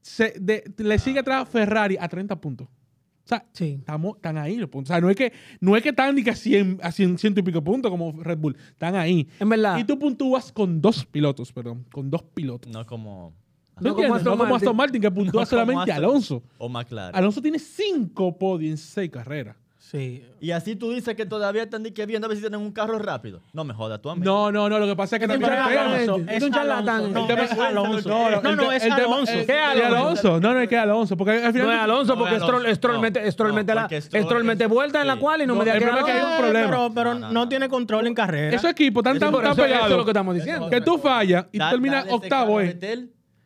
Se- 0.00 0.34
de- 0.38 0.64
le 0.78 0.98
sigue 0.98 1.20
atrás 1.20 1.48
Ferrari 1.48 1.96
a 1.98 2.08
30 2.08 2.38
puntos. 2.40 2.68
O 2.68 3.26
sea, 3.26 3.46
Sí. 3.52 3.76
estamos, 3.78 4.16
están 4.16 4.36
ahí 4.36 4.56
los 4.56 4.68
puntos. 4.68 4.90
O 4.90 4.92
sea, 4.94 5.00
no 5.00 5.08
es 5.08 5.16
que, 5.16 5.32
no 5.60 5.74
es 5.76 5.82
que 5.82 5.88
están 5.90 6.14
ni 6.14 6.22
que 6.22 6.30
a 6.30 6.36
100, 6.36 6.78
a 6.82 6.92
100, 6.92 7.16
ciento 7.16 7.40
y 7.40 7.42
pico 7.42 7.64
puntos 7.64 7.90
como 7.90 8.12
Red 8.22 8.36
Bull. 8.38 8.54
Están 8.68 8.94
ahí. 8.96 9.26
En 9.40 9.48
verdad. 9.48 9.78
Y 9.78 9.84
tú 9.84 9.98
puntúas 9.98 10.52
con 10.52 10.82
dos 10.82 11.06
pilotos, 11.06 11.50
perdón. 11.50 11.86
Con 11.90 12.10
dos 12.10 12.22
pilotos. 12.22 12.70
No 12.70 12.84
como. 12.84 13.32
¿No, 13.80 13.88
No 13.90 13.94
como? 13.96 14.14
Aston 14.14 14.24
no 14.24 14.30
como 14.38 14.42
Martin. 14.50 14.56
Aston 14.68 14.76
Martin, 14.76 15.00
que 15.02 15.10
puntúa 15.10 15.42
no 15.42 15.46
solamente 15.46 15.90
Aston- 15.90 15.96
Alonso. 15.96 16.42
O 16.58 16.68
McLaren. 16.68 17.16
Alonso 17.16 17.40
tiene 17.40 17.58
cinco 17.58 18.36
podios 18.38 18.70
en 18.72 18.76
seis 18.76 19.10
carreras. 19.10 19.56
Sí. 19.94 20.24
Y 20.40 20.50
así 20.50 20.74
tú 20.74 20.90
dices 20.90 21.14
que 21.14 21.24
todavía 21.24 21.62
están 21.62 21.84
que 21.84 22.04
viendo 22.04 22.26
a 22.26 22.28
ver 22.28 22.36
si 22.36 22.42
tienen 22.42 22.58
un 22.60 22.72
carro 22.72 22.98
rápido. 22.98 23.40
No 23.52 23.62
me 23.62 23.72
jodas 23.72 24.02
tú 24.02 24.10
a 24.10 24.16
mí. 24.16 24.22
No, 24.24 24.50
no, 24.50 24.68
no. 24.68 24.80
Lo 24.80 24.86
que 24.88 24.96
pasa 24.96 25.16
es 25.16 25.20
que 25.20 25.32
Es 25.32 25.38
un 25.38 25.44
charlatán, 25.44 26.28
es 26.28 26.42
un 26.42 26.50
charlatán. 26.52 27.12
No, 27.12 27.28
es 27.28 27.52
Alonso. 27.52 28.08
No, 28.08 28.30
no, 28.30 28.42
No, 28.42 28.56
no, 28.56 28.72
es 28.72 28.82
Alonso. 28.84 29.32
¿Qué 29.46 29.52
Alonso? 29.52 29.86
Alonso? 29.96 30.40
No, 30.40 30.52
no, 30.54 30.60
es 30.60 30.68
que 30.68 30.76
Alonso. 30.76 31.16
Porque 31.16 31.44
al 31.44 31.52
final. 31.52 31.68
No 31.68 31.72
es 31.72 31.78
Alonso, 31.78 32.12
No 32.14 32.18
porque 32.18 32.34
Stroll, 32.74 32.96
No, 32.96 33.00
mete, 33.00 33.30
Stroll 33.30 33.48
no, 33.50 33.54
mete 33.54 33.74
la, 33.74 33.82
porque 33.82 34.00
Stroll, 34.02 34.24
Stroll 34.24 34.44
mete 34.44 34.64
es- 34.64 34.70
vuelta 34.70 35.00
en 35.00 35.06
la 35.06 35.16
cual 35.16 35.42
y 35.42 35.46
no, 35.46 35.54
No, 35.54 35.58
me 35.60 35.64
diga 35.64 35.76
el 35.76 35.80
que 35.80 35.86
problema 35.86 36.08
es 36.08 36.12
que 36.14 36.20
hay 36.20 36.32
un 36.32 36.38
problema. 36.42 36.66
Pero, 36.70 36.92
pero 36.94 37.14
No, 37.14 37.20
no, 37.20 37.26
no, 37.28 37.32
no. 37.32 37.48
tiene 37.48 37.68
control 37.68 38.06
en 38.08 38.14
carrera. 38.14 38.56
Esos 38.56 38.70
equipos 38.70 39.00
están 39.00 39.18
tan, 39.20 39.32
tan 39.32 39.52
eso- 39.52 39.64
eso 39.64 39.84
es 39.86 39.90
lo 39.96 40.04
que 40.04 40.10
estamos 40.10 40.34
diciendo. 40.34 40.68
que 40.70 40.80
tú 40.80 40.98
fallas 40.98 41.46
y 41.52 41.58
terminas 41.58 42.06
octavo, 42.10 42.60
eh. 42.60 42.76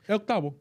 Es 0.07 0.15
octavo. 0.17 0.57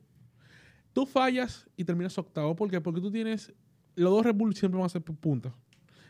Tú 0.92 1.06
fallas 1.06 1.66
y 1.78 1.86
terminas 1.86 2.18
octavo. 2.18 2.56
¿Por 2.58 2.70
qué? 2.70 2.82
Porque 2.82 3.00
tú 3.00 3.10
tienes. 3.10 3.54
Los 3.96 4.12
dos 4.12 4.24
Red 4.26 4.36
Bull 4.36 4.54
siempre 4.56 4.78
van 4.78 4.86
a 4.86 4.90
ser 4.90 5.04
pu- 5.04 5.18
puntos. 5.18 5.52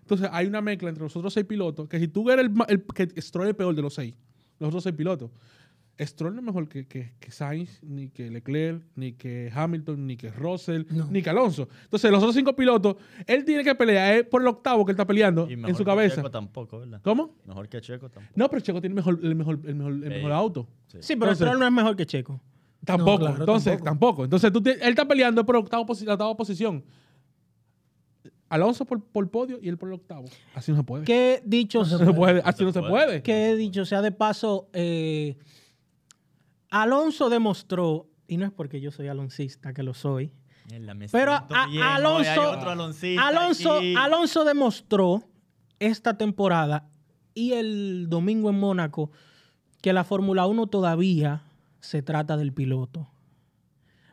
Entonces 0.08 0.30
hay 0.32 0.48
una 0.48 0.62
mezcla 0.62 0.88
entre 0.88 1.04
los 1.04 1.14
otros 1.18 1.34
seis 1.34 1.46
pilotos. 1.46 1.90
Que 1.90 2.00
si 2.00 2.08
tú 2.08 2.30
eres 2.32 2.46
el, 2.46 2.54
el 2.70 2.84
que 2.86 3.22
Stroll 3.22 3.48
es 3.48 3.50
el 3.50 3.56
peor 3.58 3.76
de 3.76 3.82
los 3.82 3.94
seis, 3.94 4.14
los 4.58 4.70
otros 4.70 4.84
seis 4.84 4.96
pilotos. 4.96 5.30
Stroll 6.00 6.34
no 6.34 6.40
es 6.42 6.46
mejor 6.46 6.70
que, 6.70 6.86
que, 6.88 7.14
que 7.20 7.32
Sainz, 7.32 7.82
ni 7.84 8.10
que 8.10 8.30
Leclerc, 8.30 8.84
ni 8.96 9.14
que 9.14 9.52
Hamilton, 9.54 10.06
ni 10.08 10.16
que 10.16 10.30
Russell, 10.30 10.84
No. 10.92 11.08
ni 11.12 11.22
que 11.24 11.30
Alonso. 11.32 11.68
Entonces, 11.86 12.10
los 12.12 12.20
otros 12.22 12.36
cinco 12.36 12.56
pilotos, 12.56 12.96
él 13.26 13.44
tiene 13.44 13.64
que 13.64 13.74
pelear 13.76 14.14
es 14.18 14.24
por 14.26 14.42
el 14.42 14.48
octavo 14.48 14.86
que 14.86 14.92
él 14.92 14.94
está 14.96 15.06
peleando 15.08 15.48
Y 15.50 15.54
en 15.54 15.62
mejor 15.62 15.76
su 15.76 15.84
que 15.84 15.86
cabeza. 15.90 16.16
Checo 16.18 16.30
tampoco, 16.32 16.80
¿verdad? 16.80 17.02
¿Cómo? 17.04 17.36
Mejor 17.46 17.68
que 17.68 17.82
Checo 17.82 18.10
tampoco. 18.10 18.32
No, 18.36 18.48
pero 18.48 18.62
Checo 18.62 18.80
tiene 18.80 18.94
mejor, 18.96 19.20
el, 19.24 19.34
mejor, 19.36 19.60
el, 19.66 19.76
mejor, 19.76 19.92
el 19.94 20.00
mejor 20.10 20.32
auto. 20.32 20.68
Sí, 20.88 21.16
pero 21.16 21.32
Entonces- 21.32 21.38
Stroll 21.40 21.60
no 21.60 21.66
es 21.66 21.72
mejor 21.74 21.96
que 21.96 22.06
Checo. 22.06 22.40
Tampoco. 22.86 23.18
claro, 23.18 23.38
Entonces, 23.40 23.72
tampoco. 23.74 23.86
tampoco. 23.90 24.24
Entonces, 24.26 24.54
tú 24.54 24.62
te- 24.62 24.74
él 24.74 24.90
está 24.90 25.06
peleando 25.08 25.44
por 25.46 25.56
octavo 25.56 25.84
la 26.06 26.14
octava 26.14 26.38
posición. 26.38 26.84
Alonso 28.50 28.86
por, 28.86 29.04
por 29.04 29.30
podio 29.30 29.60
y 29.62 29.68
él 29.70 29.78
por 29.78 29.90
el 29.90 29.96
octavo. 29.96 30.26
Así 30.56 30.72
no 30.72 30.78
se 30.78 30.84
puede. 30.84 31.04
Que 31.06 31.42
dicho, 31.46 31.80
No 31.80 31.86
se 31.86 32.14
puede. 32.14 32.42
Así 32.46 32.64
no 32.64 32.72
se 32.72 32.80
puede. 32.80 32.92
puede. 32.92 33.22
que 33.24 33.56
dicho 33.56 33.86
sea 33.86 34.02
de 34.02 34.12
paso, 34.12 34.70
eh, 34.74 35.38
Alonso 36.70 37.30
demostró, 37.30 38.08
y 38.28 38.38
no 38.38 38.46
es 38.46 38.52
porque 38.52 38.82
yo 38.82 38.92
soy 38.92 39.08
aloncista, 39.08 39.74
que 39.74 39.84
lo 39.84 39.94
soy, 39.94 40.34
pero 41.12 41.32
a- 41.34 41.96
Alonso, 41.96 42.52
hoy 42.52 43.18
Alonso, 43.18 43.78
aquí. 43.78 43.94
Alonso 43.98 44.44
demostró 44.44 45.24
esta 45.80 46.18
temporada 46.18 46.90
y 47.34 47.54
el 47.54 48.08
domingo 48.10 48.50
en 48.50 48.60
Mónaco 48.60 49.12
que 49.82 49.94
la 49.94 50.04
Fórmula 50.04 50.46
1 50.46 50.68
todavía 50.68 51.44
se 51.80 52.02
trata 52.02 52.36
del 52.36 52.52
piloto. 52.52 53.08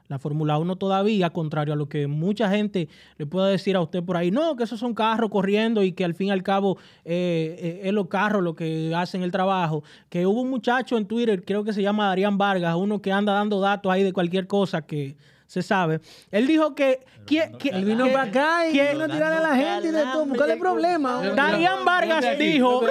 La 0.09 0.19
Fórmula 0.19 0.59
1 0.59 0.77
todavía, 0.77 1.31
contrario 1.31 1.73
a 1.73 1.77
lo 1.77 1.89
que 1.89 2.07
mucha 2.07 2.51
gente 2.51 2.89
le 3.17 3.25
pueda 3.25 3.47
decir 3.49 3.75
a 3.75 3.81
usted 3.81 4.03
por 4.03 4.19
ahí, 4.19 4.31
no, 4.31 4.55
que 4.55 4.65
esos 4.65 4.79
son 4.79 4.93
carros 4.95 5.31
corriendo 5.31 5.83
y 5.83 5.93
que 5.93 6.05
al 6.05 6.15
fin 6.15 6.29
y 6.29 6.31
al 6.31 6.43
cabo 6.43 6.77
eh, 7.07 7.57
eh, 7.59 7.81
es 7.85 7.93
los 7.95 8.09
carros 8.09 8.43
lo 8.43 8.55
que 8.55 8.93
hacen 8.95 9.23
el 9.23 9.31
trabajo. 9.33 9.83
Que 10.11 10.27
hubo 10.27 10.43
un 10.43 10.51
muchacho 10.51 10.99
en 10.99 11.07
Twitter, 11.07 11.43
creo 11.45 11.65
que 11.65 11.73
se 11.73 11.81
llama 11.81 12.11
Adrián 12.11 12.37
Vargas, 12.37 12.75
uno 12.77 13.01
que 13.01 13.13
anda 13.13 13.33
dando 13.33 13.61
datos 13.61 13.91
ahí 13.91 14.03
de 14.03 14.13
cualquier 14.13 14.47
cosa 14.47 14.83
que 14.83 15.17
se 15.47 15.63
sabe. 15.63 16.01
Él 16.31 16.47
dijo 16.47 16.75
que... 16.75 17.01
que- 17.27 17.53
que- 17.59 17.69
Él 17.71 17.85
vino 17.87 18.07
para 18.13 18.23
acá 18.25 18.69
y 18.69 18.73
que- 18.75 18.93
vino 18.93 19.05
a 19.05 19.09
tirarle 19.09 19.37
a 19.39 19.41
la 19.41 19.57
gente 19.57 19.89
y 19.89 19.91
de 19.91 20.03
todo. 20.03 20.27
¿Cuál 20.29 20.51
es 20.51 20.55
el 20.57 20.59
problema? 20.61 21.23
Darían 21.35 21.85
Vargas 21.87 22.25
aquí, 22.27 22.45
dijo. 22.45 22.83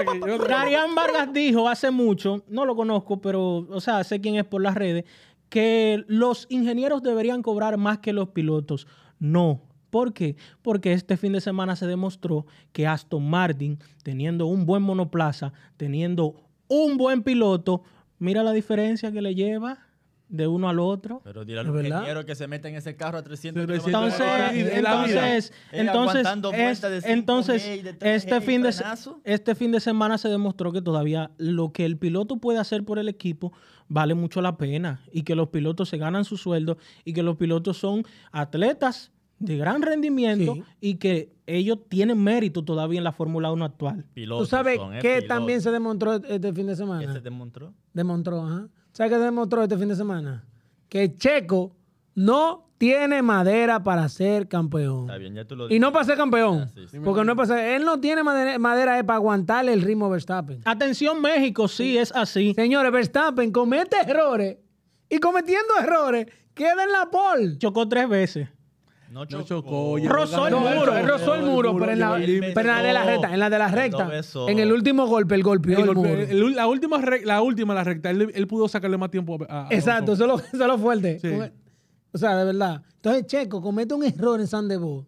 Darían 0.47 0.95
Vargas 0.95 1.32
dijo 1.34 1.69
hace 1.69 1.91
mucho, 1.91 2.43
no 2.47 2.65
lo 2.65 2.76
conozco, 2.76 3.21
pero, 3.21 3.67
o 3.69 3.82
sea, 3.82 4.04
sé 4.04 4.19
quién 4.21 4.36
es 4.36 4.45
por 4.45 4.62
las 4.62 4.76
redes, 4.76 5.04
que 5.54 6.04
los 6.08 6.48
ingenieros 6.50 7.04
deberían 7.04 7.44
cobrar 7.44 7.78
más 7.78 8.00
que 8.00 8.12
los 8.12 8.30
pilotos. 8.30 8.88
No. 9.20 9.62
¿Por 9.92 10.12
qué? 10.12 10.36
Porque 10.63 10.94
este 10.94 11.16
fin 11.16 11.32
de 11.34 11.42
semana 11.42 11.76
se 11.76 11.86
demostró 11.86 12.48
que 12.72 12.88
Aston 12.88 13.30
Martin, 13.30 13.78
teniendo 14.02 14.48
un 14.48 14.66
buen 14.66 14.82
monoplaza, 14.82 15.54
teniendo 15.78 16.42
un 16.68 16.98
buen 16.98 17.22
piloto, 17.22 17.84
mira 18.18 18.42
la 18.42 18.52
diferencia 18.52 19.12
que 19.12 19.22
le 19.22 19.36
lleva 19.36 19.78
de 20.28 20.48
uno 20.48 20.68
al 20.70 20.80
otro. 20.80 21.22
Pero 21.24 21.46
dile 21.46 21.60
a 21.60 21.62
¿Es 21.62 21.68
los 21.68 21.86
ingenieros 21.86 22.26
que 22.26 22.34
se 22.34 22.48
meten 22.48 22.72
en 22.72 22.78
ese 22.80 22.96
carro 22.96 23.20
a 23.20 23.22
300 23.22 23.68
Pero 23.68 23.80
kilómetros 23.84 24.13
si 24.16 24.20
por 24.24 24.32
hora. 24.32 24.52
Entonces, 24.56 24.74
entonces, 24.80 25.54
entonces, 25.72 26.26
aguantando 26.26 26.52
es- 26.52 27.06
entonces, 27.06 27.63
este 28.02 28.42
fin 28.42 28.63
de 28.63 28.74
este 29.24 29.54
fin 29.54 29.72
de 29.72 29.80
semana 29.80 30.18
se 30.18 30.30
demostró 30.30 30.72
que 30.72 30.82
todavía 30.82 31.30
lo 31.38 31.72
que 31.72 31.86
el 31.86 31.98
piloto 32.00 32.38
puede 32.38 32.58
hacer 32.58 32.84
por 32.84 32.98
el 32.98 33.08
equipo 33.10 33.54
vale 33.88 34.13
mucho 34.13 34.41
la 34.41 34.58
pena 34.58 35.02
y 35.12 35.24
que 35.24 35.36
los 35.36 35.50
pilotos 35.50 35.89
se 35.89 35.98
ganan 35.98 36.26
su 36.26 36.38
sueldo 36.38 36.78
y 37.06 37.13
que 37.13 37.24
los 37.24 37.38
pilotos 37.38 37.78
son 37.78 38.04
atletas 38.32 39.12
de 39.39 39.58
gran 39.58 39.82
rendimiento 39.82 40.54
Sí. 40.56 40.63
y 40.80 40.96
que 40.96 41.34
ellos 41.48 41.80
tienen 41.89 42.24
mérito 42.24 42.63
todavía 42.63 43.00
en 43.00 43.04
la 43.04 43.12
Fórmula 43.12 43.52
1 43.52 43.65
actual. 43.65 44.06
Pilotos 44.13 44.48
¿Tú 44.48 44.56
sabes 44.56 44.78
son, 44.78 44.93
eh, 44.96 45.00
qué 45.02 45.15
pilotos. 45.15 45.28
también 45.28 45.62
se 45.62 45.72
demostró 45.72 46.13
este 46.15 46.54
fin 46.54 46.67
de 46.67 46.74
¿Qué 46.74 46.78
semana? 46.78 47.13
se 47.13 47.19
demostró? 47.22 47.74
Demostró, 47.93 48.46
ajá. 48.46 48.67
¿Sabes 48.93 49.12
qué 49.12 49.17
demostró 49.19 49.63
este 49.63 49.78
fin 49.78 49.89
de 49.89 49.96
semana? 49.96 50.46
Que 50.88 51.17
Checo 51.17 51.76
no 52.15 52.67
tiene 52.78 53.21
madera 53.21 53.84
para 53.84 54.10
ser 54.10 54.47
campeón. 54.47 55.02
Está 55.04 55.17
bien, 55.17 55.34
ya 55.36 55.45
tú 55.45 55.56
lo 55.56 55.71
Y 55.73 55.80
no 55.80 55.93
para 55.93 56.04
ser 56.06 56.17
campeón. 56.17 56.63
Ah, 56.65 56.71
sí, 56.73 56.82
sí. 56.89 56.97
Porque 57.04 57.23
no 57.23 57.32
es 57.32 57.36
para 57.38 57.47
ser- 57.47 57.76
Él 57.76 57.86
no 57.86 57.99
tiene 57.99 58.23
madera, 58.23 58.60
madera 58.60 59.04
para 59.04 59.15
aguantarle 59.17 59.71
el 59.73 59.82
ritmo 59.82 60.08
a 60.08 60.10
Verstappen. 60.10 60.60
Atención 60.65 61.21
México, 61.21 61.67
sí, 61.67 61.97
es 61.97 62.12
así. 62.13 62.54
Señores, 62.56 62.91
Verstappen 62.91 63.52
comete 63.52 63.95
errores 64.06 64.58
y 65.10 65.17
cometiendo 65.19 65.73
errores 65.82 66.28
queda 66.54 66.84
en 66.84 66.91
la 66.91 67.10
pole. 67.10 67.58
Chocó 67.58 67.88
tres 67.88 68.10
veces. 68.10 68.49
No 69.10 69.19
No 69.19 69.26
chocó. 69.28 69.43
chocó, 69.45 69.97
llegó 69.99 70.13
Rozó 70.13 70.47
el 70.47 70.54
No, 70.54 70.60
muro, 70.62 70.97
él 70.97 71.08
rozó 71.08 71.36
el 71.36 71.43
muro, 71.43 71.78
pero 71.78 71.91
en 71.91 71.99
la, 71.99 72.06
llegó 72.08 72.15
al 72.15 72.26
límite. 72.26 72.54
pero 72.54 72.69
en 72.71 72.76
la 72.76 72.82
de 72.84 72.93
la 72.93 73.04
recta, 73.06 73.32
en 73.34 73.39
la 73.39 73.49
de 73.52 73.60
la 73.60 73.67
Él 73.67 73.71
recta. 73.73 74.08
besó. 74.08 74.49
En 74.49 74.58
el 74.58 74.73
último 74.73 75.06
golpe, 75.06 75.36
el 75.36 75.43
golpeó 75.43 75.78
El 75.78 75.84
el, 75.84 75.88
golpe- 75.95 76.10
muro. 76.10 76.21
el- 76.47 76.56
la 76.56 76.65
última, 76.67 76.97
re- 76.97 77.23
la 77.23 77.41
última, 77.43 77.76
la 77.76 77.84
recta, 77.84 78.10
él, 78.10 78.32
él 78.34 78.47
pudo 78.47 78.67
sacarle 78.67 78.97
más 78.97 79.12
tiempo 79.12 79.38
a, 79.47 79.54
a- 79.54 79.67
a 79.67 79.69
Exacto, 79.69 80.13
Alonso. 80.13 80.13
eso 80.13 80.23
es 80.23 80.28
lo, 80.30 80.47
eso 80.58 80.63
es 80.63 80.67
lo 80.67 80.78
fuerte. 80.80 81.19
Sí. 81.19 81.30
O 82.13 82.17
sea, 82.17 82.38
de 82.38 82.45
verdad. 82.45 82.82
Entonces, 82.95 83.26
Checo 83.28 83.62
comete 83.62 83.93
un 83.93 84.04
error 84.04 84.39
en 84.39 84.47
San 84.47 84.67
Debo. 84.67 85.06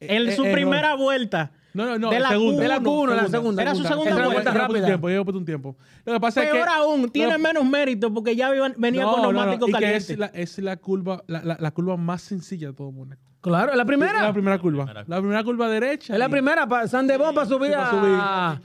En 0.00 0.28
Eh, 0.28 0.36
su 0.36 0.44
eh, 0.44 0.52
primera 0.52 0.94
vuelta. 0.94 1.52
No, 1.72 1.84
no, 1.86 1.98
no. 1.98 2.10
De 2.10 2.20
la 2.20 2.30
segunda. 2.30 2.56
Q1. 2.56 2.62
De 2.62 2.68
la 2.68 2.80
Q1, 2.80 3.14
la 3.16 3.28
segunda. 3.28 3.62
Era 3.62 3.74
su 3.74 3.82
segunda 3.84 4.14
vuelta. 4.28 4.52
Lleva 4.52 4.66
rápida. 4.66 4.86
tiempo, 4.86 5.08
lleva 5.08 5.22
un 5.32 5.44
tiempo. 5.44 5.76
Lo 6.04 6.12
que 6.14 6.20
pasa 6.20 6.42
es 6.42 6.48
que... 6.50 6.54
Peor 6.54 6.68
aún, 6.68 7.10
tiene 7.10 7.32
lo- 7.34 7.38
menos 7.38 7.64
mérito 7.66 8.12
porque 8.12 8.34
ya 8.36 8.50
venía 8.50 9.02
No, 9.02 9.12
con 9.12 9.22
no, 9.22 9.32
no, 9.32 9.32
neumáticos 9.32 9.68
y 9.68 9.72
que 9.72 9.96
es 9.96 10.18
la, 10.18 10.26
es 10.26 10.58
la 10.58 10.76
curva, 10.78 11.22
la, 11.26 11.42
la, 11.42 11.56
la 11.60 11.70
curva 11.72 11.96
más 11.96 12.22
sencilla 12.22 12.68
de 12.68 12.74
todo 12.74 12.90
Mónaco. 12.92 13.20
Claro, 13.42 13.70
es 13.72 13.76
la 13.76 13.82
Es 13.82 13.86
primera. 13.86 14.22
la 14.22 14.32
primera 14.32 14.58
curva. 14.58 14.84
Primera 14.84 15.04
La 15.06 15.18
primera 15.18 15.44
curva 15.44 15.68
derecha. 15.68 16.12
Es 16.14 16.18
la 16.18 16.28
primera. 16.28 16.66
Pa, 16.66 16.88
San 16.88 17.06
para 17.06 17.46
subir, 17.46 17.72
para 17.72 17.90
subir. 17.90 18.14
a, 18.14 18.50
a 18.52 18.60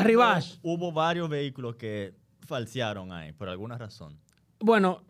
hubo- 0.00 0.02
Rivas. 0.06 0.58
Hubo 0.62 0.90
varios 0.92 1.28
vehículos 1.28 1.76
que 1.76 2.14
falsearon 2.40 3.12
ahí, 3.12 3.32
por 3.32 3.48
alguna 3.48 3.76
razón. 3.78 4.18
Bueno, 4.64 5.02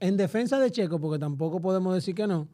en 0.00 0.16
defensa 0.16 0.58
de 0.58 0.70
Checo, 0.70 0.98
porque 0.98 1.18
tampoco 1.18 1.60
podemos 1.60 1.94
decir 1.94 2.14
que 2.14 2.26
no, 2.26 2.48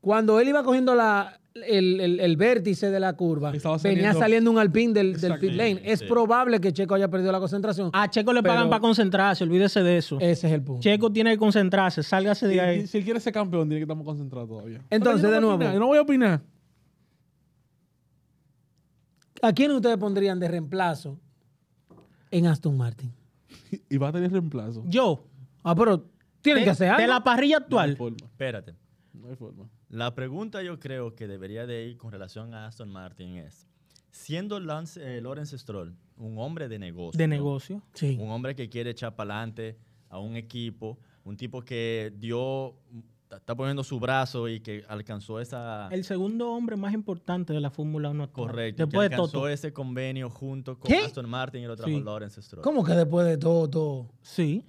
cuando 0.00 0.40
él 0.40 0.48
iba 0.48 0.64
cogiendo 0.64 0.94
la, 0.96 1.38
el, 1.54 2.00
el- 2.00 2.18
el 2.20 2.36
vértice 2.36 2.90
de 2.90 2.98
la 2.98 3.12
curva, 3.12 3.52
venía 3.82 4.12
saliendo- 4.14 4.50
un 4.50 4.58
alpín 4.58 4.92
del, 4.92 5.20
del 5.20 5.38
pit 5.38 5.52
lane. 5.52 5.80
Es 5.84 6.00
sí. 6.00 6.06
probable 6.06 6.60
que 6.60 6.72
Checo 6.72 6.94
haya 6.96 7.08
perdido 7.08 7.30
la 7.30 7.38
concentración. 7.38 7.90
A 7.92 8.10
Checo 8.10 8.32
le 8.32 8.42
pagan 8.42 8.68
para 8.68 8.80
concentrarse, 8.80 9.44
olvídese 9.44 9.84
de 9.84 9.98
eso. 9.98 10.18
Ese 10.20 10.48
es 10.48 10.52
el 10.52 10.62
punto. 10.62 10.82
Checo 10.82 11.12
tiene 11.12 11.30
que 11.32 11.38
concentrarse, 11.38 12.02
sálgase 12.02 12.48
de 12.48 12.56
Y- 12.56 12.58
ahí. 12.58 12.86
si 12.88 12.98
él 12.98 13.04
quiere 13.04 13.20
ser 13.20 13.32
campeón, 13.32 13.68
tiene 13.68 13.84
que 13.86 13.92
estar 13.92 14.04
concentrado 14.04 14.48
todavía. 14.48 14.80
Entonces, 14.90 15.22
no 15.22 15.28
de 15.30 15.34
voy 15.34 15.38
a 15.38 15.40
nuevo. 15.42 15.54
opinar, 15.56 15.72
yo 15.74 15.78
no 15.80 15.86
voy 15.86 15.98
a 15.98 16.02
opinar. 16.02 16.42
¿A 19.42 19.52
quién 19.52 19.70
ustedes 19.72 19.96
pondrían 19.96 20.38
de 20.40 20.48
reemplazo 20.48 21.18
en 22.30 22.46
Aston 22.46 22.76
Martin? 22.76 23.12
Y 23.88 23.96
va 23.96 24.08
a 24.08 24.12
tener 24.12 24.30
reemplazo. 24.32 24.82
Yo, 24.86 25.24
Ah, 25.62 25.74
pero 25.74 26.06
tienen 26.40 26.62
de, 26.62 26.64
que 26.64 26.70
hacer 26.70 26.88
algo. 26.88 27.02
de 27.02 27.08
la 27.08 27.22
parrilla 27.22 27.58
No 27.58 27.78
hay 27.78 27.90
actual, 27.90 27.96
forma. 27.96 28.16
Espérate. 28.26 28.74
No 29.12 29.28
hay 29.28 29.36
forma. 29.36 29.68
La 29.88 30.14
pregunta 30.14 30.62
yo 30.62 30.78
creo 30.78 31.14
que 31.14 31.26
debería 31.26 31.66
de 31.66 31.86
ir 31.86 31.96
con 31.96 32.12
relación 32.12 32.54
a 32.54 32.66
Aston 32.66 32.90
Martin 32.90 33.36
es, 33.36 33.66
siendo 34.10 34.60
Lance, 34.60 35.00
eh, 35.16 35.20
Lawrence 35.20 35.58
Stroll 35.58 35.96
un 36.20 36.38
hombre 36.38 36.68
de 36.68 36.78
negocio, 36.78 37.18
de 37.18 37.26
¿no? 37.26 37.34
negocio. 37.34 37.82
Sí. 37.94 38.16
un 38.20 38.30
hombre 38.30 38.54
que 38.54 38.68
quiere 38.68 38.90
echar 38.90 39.16
para 39.16 39.34
adelante 39.34 39.78
a 40.08 40.18
un 40.18 40.36
equipo, 40.36 40.98
un 41.24 41.36
tipo 41.36 41.62
que 41.62 42.12
dio, 42.16 42.76
está 43.36 43.54
poniendo 43.54 43.84
su 43.84 43.98
brazo 44.00 44.48
y 44.48 44.60
que 44.60 44.82
alcanzó 44.88 45.40
esa... 45.40 45.88
El 45.90 46.04
segundo 46.04 46.50
hombre 46.50 46.76
más 46.76 46.92
importante 46.94 47.52
de 47.52 47.60
la 47.60 47.70
Fórmula 47.70 48.10
1 48.10 48.24
actual. 48.24 48.48
Correcto, 48.48 48.84
Después 48.86 49.06
que 49.06 49.08
de 49.10 49.14
alcanzó 49.16 49.32
Toto. 49.32 49.48
ese 49.48 49.72
convenio 49.72 50.28
junto 50.30 50.78
con 50.78 50.90
¿Qué? 50.90 50.98
Aston 50.98 51.28
Martin 51.28 51.62
y 51.62 51.66
lo 51.66 51.76
trajo 51.76 51.90
Sí. 51.90 52.00
Lawrence 52.02 52.42
Stroll. 52.42 52.62
¿Cómo 52.62 52.82
que 52.84 52.92
después 52.92 53.26
de 53.26 53.36
todo, 53.36 53.68
todo? 53.70 54.06
Sí. 54.22 54.64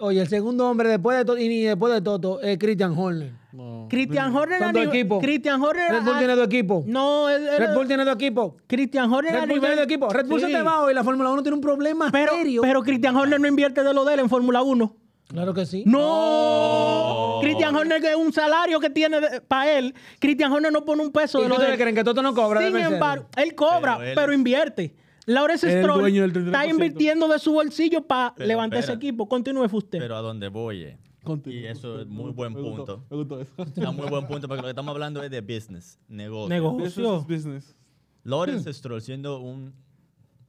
Oye, 0.00 0.20
el 0.20 0.28
segundo 0.28 0.68
hombre 0.70 0.88
después 0.88 1.18
de 1.18 1.24
todo, 1.24 1.36
y 1.38 1.48
ni 1.48 1.62
después 1.62 1.92
de 1.92 2.00
todo, 2.00 2.40
es 2.40 2.56
Christian 2.58 2.94
Horner. 2.96 3.32
No. 3.52 3.86
Christian 3.90 4.34
Horner 4.36 4.58
Son 4.60 4.68
a 4.68 4.72
dos 4.72 4.84
equipos. 4.94 5.20
Christian 5.22 5.60
Horner 5.62 5.90
Red 5.92 6.02
Bull 6.04 6.14
a- 6.14 6.18
tiene 6.18 6.34
dos 6.36 6.46
equipos. 6.46 6.86
No, 6.86 7.28
él- 7.28 7.42
él- 7.48 7.58
Red 7.58 7.74
Bull 7.74 7.86
tiene 7.88 8.04
dos 8.04 8.14
equipos. 8.14 8.54
Christian 8.68 9.12
Horner 9.12 9.32
Red 9.32 9.40
Bull 9.40 9.48
nivel- 9.48 9.60
tiene 9.60 9.76
dos 9.76 9.84
equipos. 9.84 10.12
Red 10.12 10.26
Bull 10.28 10.40
Sí. 10.40 10.46
se 10.46 10.52
te 10.52 10.62
va 10.62 10.82
hoy. 10.84 10.94
La 10.94 11.02
Fórmula 11.02 11.30
1 11.30 11.42
tiene 11.42 11.56
un 11.56 11.60
problema 11.60 12.08
Pero, 12.12 12.36
serio. 12.36 12.62
pero 12.62 12.82
Christian 12.82 13.16
Horner 13.16 13.40
no 13.40 13.48
invierte 13.48 13.82
de 13.82 13.92
lo 13.92 14.04
de 14.04 14.14
él 14.14 14.20
en 14.20 14.28
Fórmula 14.28 14.62
1. 14.62 14.94
Claro 15.28 15.54
que 15.54 15.64
sí. 15.66 15.84
No. 15.86 17.38
Christian 17.40 17.74
Horner 17.74 18.00
que 18.00 18.10
es 18.10 18.16
un 18.16 18.32
salario 18.32 18.80
que 18.80 18.90
tiene 18.90 19.18
para 19.46 19.78
él. 19.78 19.94
Christian 20.18 20.52
Horner 20.52 20.72
no 20.72 20.84
pone 20.84 21.02
un 21.02 21.12
peso 21.12 21.38
¿Y 21.40 21.42
de 21.44 21.48
lo 21.48 21.58
de 21.58 21.76
creen? 21.76 21.94
¿Que 21.94 22.04
Toto 22.04 22.22
no 22.22 22.34
cobra 22.34 22.60
Sin 22.66 22.76
embargo, 22.76 23.26
él 23.36 23.54
cobra, 23.54 23.98
Pero 24.14 24.32
invierte. 24.32 24.94
Lawrence 25.26 25.80
Stroll 25.80 26.06
está 26.08 26.64
33%. 26.64 26.70
invirtiendo 26.70 27.28
de 27.28 27.38
su 27.38 27.52
bolsillo 27.52 28.02
para 28.02 28.34
levantar 28.38 28.80
ese 28.80 28.92
equipo. 28.94 29.28
Continúe 29.28 29.68
usted. 29.70 29.98
Pero 29.98 30.16
a 30.16 30.22
donde 30.22 30.48
voy, 30.48 30.84
eh, 30.84 30.98
Continúa. 31.22 31.60
y 31.60 31.66
eso 31.66 32.00
es 32.00 32.06
muy 32.06 32.26
Me 32.26 32.32
buen 32.32 32.54
gustó, 32.54 32.74
punto. 32.76 33.04
Me 33.10 33.16
gustó 33.18 33.40
eso. 33.42 33.52
Es 33.76 33.92
muy 33.92 34.08
buen 34.08 34.26
punto 34.26 34.48
porque 34.48 34.62
lo 34.62 34.66
que 34.68 34.70
estamos 34.70 34.90
hablando 34.92 35.22
es 35.22 35.30
de 35.30 35.42
business, 35.42 35.98
negocio. 36.08 36.48
Negocio. 36.48 37.20
Business. 37.28 37.76
Lawrence 38.24 38.72
Stroll 38.72 39.02
siendo 39.02 39.38
un 39.40 39.74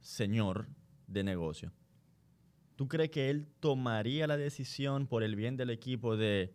señor 0.00 0.66
de 1.06 1.24
negocio, 1.24 1.72
¿tú 2.80 2.88
crees 2.88 3.10
que 3.10 3.28
él 3.28 3.46
tomaría 3.60 4.26
la 4.26 4.38
decisión 4.38 5.06
por 5.06 5.22
el 5.22 5.36
bien 5.36 5.54
del 5.58 5.68
equipo 5.68 6.16
de 6.16 6.54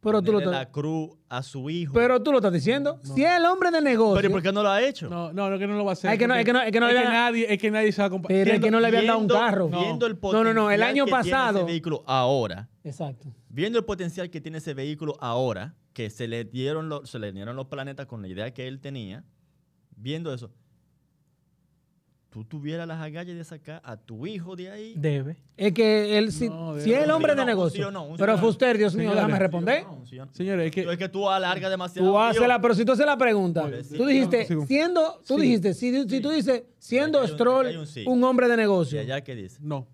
Pero 0.00 0.22
tú, 0.22 0.32
lo 0.32 0.38
ponerle 0.38 0.54
estás, 0.54 0.66
la 0.68 0.72
cruz 0.72 1.10
a 1.28 1.42
su 1.42 1.68
hijo? 1.68 1.92
pero 1.92 2.22
tú 2.22 2.32
lo 2.32 2.38
estás 2.38 2.54
diciendo. 2.54 2.98
Si 3.02 3.22
es 3.22 3.32
el 3.36 3.44
hombre 3.44 3.70
de 3.70 3.82
negocio. 3.82 4.14
Pero 4.16 4.28
¿y 4.28 4.32
por 4.32 4.40
qué 4.42 4.50
no 4.50 4.62
lo 4.62 4.70
ha 4.70 4.82
hecho? 4.82 5.10
No, 5.10 5.30
no, 5.34 5.50
no, 5.50 5.58
que 5.58 5.66
no 5.66 5.76
lo 5.76 5.84
va 5.84 5.90
a 5.90 5.92
hacer. 5.92 6.10
Es 6.10 6.18
que 6.18 6.26
no- 6.26 6.34
es 6.36 6.46
que 6.46 6.54
no- 6.54 6.62
es 6.62 6.72
que 6.72 6.80
no 6.80 6.88
le 6.88 6.96
habían- 6.98 7.12
nadie, 7.12 7.52
es 7.52 7.58
que 7.60 7.70
nadie 7.70 7.92
se 7.92 8.00
va 8.00 8.06
a 8.06 8.08
comparar. 8.08 8.44
Pero 8.44 8.54
es 8.54 8.60
que 8.62 8.70
no 8.70 8.80
le 8.80 8.86
habían 8.86 9.06
dado 9.06 9.18
un 9.18 9.26
Viendo- 9.26 9.44
carro. 9.44 9.68
Viendo 9.68 10.06
el 10.06 10.18
No, 10.22 10.32
no, 10.32 10.54
no, 10.54 10.70
el 10.70 10.78
potencial 10.80 10.82
año 10.84 11.04
que 11.04 11.10
tiene 11.10 11.30
pasado- 11.30 11.58
ese 11.58 11.66
vehículo 11.66 12.02
ahora, 12.06 12.70
Exacto. 12.82 13.28
viendo 13.50 13.78
el 13.78 13.84
potencial 13.84 14.30
que 14.30 14.40
tiene 14.40 14.56
ese 14.56 14.72
vehículo 14.72 15.18
ahora, 15.20 15.74
que 15.92 16.08
se 16.08 16.28
le 16.28 16.44
dieron 16.46 16.88
los, 16.88 17.10
se 17.10 17.18
le 17.18 17.30
dieron 17.30 17.56
los 17.56 17.66
planetas 17.66 18.06
con 18.06 18.22
la 18.22 18.28
idea 18.28 18.54
que 18.54 18.66
él 18.68 18.80
tenía, 18.80 19.22
viendo 19.96 20.32
eso, 20.32 20.50
tú 22.32 22.44
tuvieras 22.44 22.88
las 22.88 22.98
agallas 23.02 23.36
de 23.36 23.44
sacar 23.44 23.82
a 23.84 23.96
tu 23.98 24.26
hijo 24.26 24.56
de 24.56 24.70
ahí. 24.70 24.94
Debe. 24.96 25.36
Es 25.56 25.72
que 25.74 26.16
él, 26.16 26.32
si, 26.32 26.48
No, 26.48 26.78
si 26.80 26.90
es 26.92 27.04
el 27.04 27.10
hombre 27.10 27.32
de 27.34 27.42
no, 27.42 27.44
negocio. 27.44 27.90
no, 27.90 28.06
sí 28.06 28.14
pero 28.18 28.32
no. 28.32 28.38
Fuster, 28.38 28.78
Dios 28.78 28.94
mío, 28.96 29.10
déjame 29.14 29.34
¿Sí 29.34 29.36
o 29.36 29.38
responder. 29.38 29.82
no? 29.84 30.06
¿Sí 30.06 30.18
o 30.18 30.24
no? 30.24 30.32
Señores, 30.34 30.66
es 30.66 30.72
que. 30.72 30.90
Es 30.90 30.96
que 30.96 31.08
tú 31.10 31.28
alargas 31.28 31.70
demasiado. 31.70 32.08
Tú 32.10 32.18
haces 32.18 32.48
la, 32.48 32.58
pero 32.60 32.74
si 32.74 32.84
tú 32.86 32.92
haces 32.92 33.04
la 33.04 33.18
pregunta, 33.18 33.68
Pues 33.68 33.86
sí. 33.88 33.98
tú 33.98 34.06
dijiste, 34.06 34.46
siendo, 34.66 35.20
tú 35.26 35.36
Sí. 35.36 35.42
dijiste, 35.42 35.74
si, 35.74 36.08
si 36.08 36.20
tú 36.20 36.30
dices, 36.30 36.62
siendo 36.78 37.24
Stroll 37.28 37.76
un 37.76 37.86
sí. 37.86 38.04
un 38.06 38.24
hombre 38.24 38.48
de 38.48 38.54
¿Y 38.54 38.56
negocio. 38.56 38.98
allá 38.98 39.20
qué 39.20 39.34
dice? 39.36 39.58
No. 39.60 39.86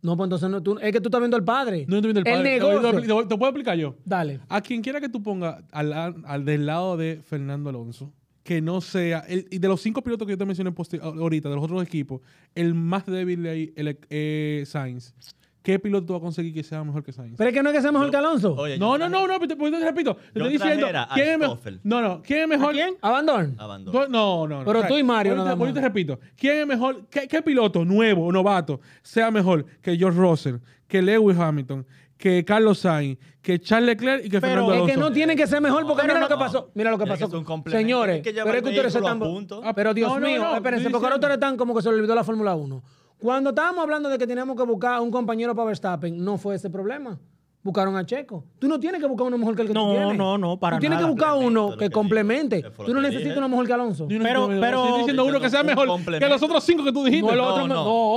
No, 0.00 0.16
pues 0.16 0.26
entonces 0.26 0.48
no, 0.48 0.62
tú- 0.62 0.78
es 0.80 0.92
que 0.92 1.00
tú 1.00 1.08
estás 1.08 1.20
viendo 1.20 1.36
al 1.36 1.44
padre. 1.44 1.84
No 1.88 1.96
estoy 1.96 2.12
viendo 2.12 2.20
el 2.20 2.24
padre. 2.36 2.60
Voy- 2.60 2.80
negocio. 2.80 3.26
te 3.28 3.36
puedo 3.36 3.50
explicar 3.50 3.76
yo. 3.76 3.96
Dale. 4.04 4.40
A 4.48 4.60
quien 4.62 4.80
quiera 4.80 5.00
que 5.00 5.08
tú 5.08 5.22
pongas 5.22 5.62
al, 5.72 5.92
al 5.92 6.44
del 6.44 6.64
lado 6.64 6.96
de 6.96 7.20
Fernando 7.22 7.70
Alonso, 7.70 8.12
que 8.46 8.62
no 8.62 8.80
sea, 8.80 9.24
el, 9.28 9.48
y 9.50 9.58
de 9.58 9.66
los 9.66 9.80
cinco 9.82 10.02
pilotos 10.02 10.24
que 10.24 10.34
yo 10.34 10.38
te 10.38 10.46
mencioné 10.46 10.72
ahorita, 11.02 11.48
de 11.48 11.54
los 11.56 11.64
otros 11.64 11.82
equipos, 11.82 12.20
el 12.54 12.74
más 12.74 13.04
débil 13.04 13.42
de 13.42 13.50
ahí, 13.50 13.72
el 13.74 13.98
eh, 14.08 14.62
Sainz. 14.66 15.14
¿Qué 15.62 15.80
piloto 15.80 16.06
tú 16.06 16.12
vas 16.12 16.20
a 16.20 16.22
conseguir 16.22 16.54
que 16.54 16.62
sea 16.62 16.84
mejor 16.84 17.02
que 17.02 17.12
Sainz? 17.12 17.34
Pero 17.36 17.50
es 17.50 17.54
que 17.56 17.60
no 17.60 17.70
es 17.70 17.74
que 17.74 17.82
sea 17.82 17.90
mejor 17.90 18.06
Yo- 18.06 18.10
que 18.12 18.16
Alonso. 18.18 18.54
Oye, 18.54 18.78
no, 18.78 18.96
no, 18.96 19.08
no, 19.08 19.26
no, 19.26 19.34
pero 19.40 19.48
te, 19.48 19.56
pues 19.56 19.72
te 19.72 19.84
repito. 19.84 20.14
Te 20.14 20.38
estoy 20.38 20.52
diciendo. 20.52 20.86
a 20.94 21.08
¿quién 21.12 21.28
es 21.30 21.38
mejor? 21.40 21.58
No, 21.82 22.00
no, 22.00 22.22
¿quién 22.22 22.38
es 22.42 22.48
mejor? 22.48 22.72
quién? 22.72 22.94
Abandono. 23.02 23.52
Abandono. 23.58 24.04
Tú- 24.04 24.12
No, 24.12 24.46
no, 24.46 24.58
no. 24.60 24.64
Pero 24.64 24.86
tú 24.86 24.96
y 24.96 25.02
Mario 25.02 25.32
ahorita- 25.32 25.44
nada 25.44 25.56
más. 25.56 25.60
ahorita 25.62 25.80
te 25.80 25.86
repito. 25.88 26.20
¿Quién 26.36 26.58
es 26.58 26.66
mejor? 26.68 27.06
¿Qué, 27.10 27.26
qué 27.26 27.42
piloto 27.42 27.84
nuevo 27.84 28.26
o 28.26 28.30
novato 28.30 28.80
sea 29.02 29.32
mejor 29.32 29.66
que 29.82 29.96
George 29.96 30.20
Russell, 30.20 30.56
que 30.86 31.02
Lewis 31.02 31.36
Hamilton, 31.36 31.84
que 32.16 32.44
Carlos 32.44 32.78
Sainz, 32.78 33.18
que 33.42 33.60
Charles 33.60 33.88
Leclerc 33.88 34.24
y 34.24 34.28
que 34.30 34.40
Pero 34.40 34.66
Fernando 34.66 34.72
Es 34.72 34.76
Alonso? 34.78 34.94
que 34.94 35.00
no 35.00 35.12
tiene 35.12 35.36
que 35.36 35.46
ser 35.46 35.60
mejor 35.60 35.86
porque 35.86 36.02
No, 36.02 36.08
mira 36.14 36.20
lo 36.20 36.28
que 36.28 36.36
pasó. 36.36 36.70
Mira 36.74 36.90
lo 36.90 36.98
que 36.98 37.06
pasó. 37.06 37.28
Señores, 37.66 38.22
pero 38.22 38.52
es 38.54 38.62
que 38.62 38.68
ustedes 38.70 38.94
están. 38.94 39.20
Ah, 39.62 39.72
Pero 39.74 39.94
Dios 39.94 40.12
no, 40.12 40.20
mío, 40.26 40.42
no, 40.42 40.56
espérense, 40.56 40.90
porque 40.90 41.04
ahora 41.06 41.16
ustedes 41.16 41.34
están 41.34 41.56
como 41.56 41.74
que 41.74 41.82
se 41.82 41.90
le 41.90 41.96
olvidó 41.96 42.14
la 42.14 42.24
Fórmula 42.24 42.54
1. 42.54 42.82
Cuando 43.18 43.50
estábamos 43.50 43.82
hablando 43.82 44.08
de 44.08 44.18
que 44.18 44.26
teníamos 44.26 44.56
que 44.56 44.62
buscar 44.64 45.00
un 45.00 45.10
compañero 45.10 45.54
para 45.54 45.66
Verstappen, 45.66 46.22
no 46.22 46.36
fue 46.38 46.56
ese 46.56 46.68
problema. 46.70 47.18
Buscaron 47.66 47.96
a 47.96 48.06
Checo. 48.06 48.44
Tú 48.60 48.68
no 48.68 48.78
tienes 48.78 49.00
que 49.00 49.08
buscar 49.08 49.26
uno 49.26 49.36
mejor 49.38 49.56
que 49.56 49.62
el 49.62 49.68
que 49.68 49.74
No, 49.74 49.86
tú 49.88 49.96
tienes. 49.96 50.16
no, 50.16 50.38
no, 50.38 50.56
para 50.56 50.76
Tú 50.76 50.80
tienes 50.82 50.98
nada. 51.00 51.08
que 51.08 51.12
buscar 51.14 51.34
uno 51.36 51.70
que 51.72 51.78
que 51.86 51.90
complemente. 51.90 52.62
Tú 52.62 52.94
no 52.94 53.00
necesitas 53.00 53.36
uno 53.36 53.48
mejor 53.48 53.66
que 53.66 53.72
Alonso. 53.72 54.06
No 54.08 54.22
Pero- 54.22 54.46
pero- 54.46 54.84
estoy 54.84 54.98
diciendo 55.00 55.24
uno 55.24 55.40
que 55.40 55.50
sea 55.50 55.60
Un 55.62 55.66
mejor 55.66 55.88
que 56.20 56.28
los 56.28 56.42
otros 56.42 56.62
cinco 56.62 56.84
que 56.84 56.92
tú 56.92 57.04
dijiste. 57.04 57.28
No, 57.28 57.34
No, 57.36 57.44
otro, 57.48 57.66
no. 57.66 57.74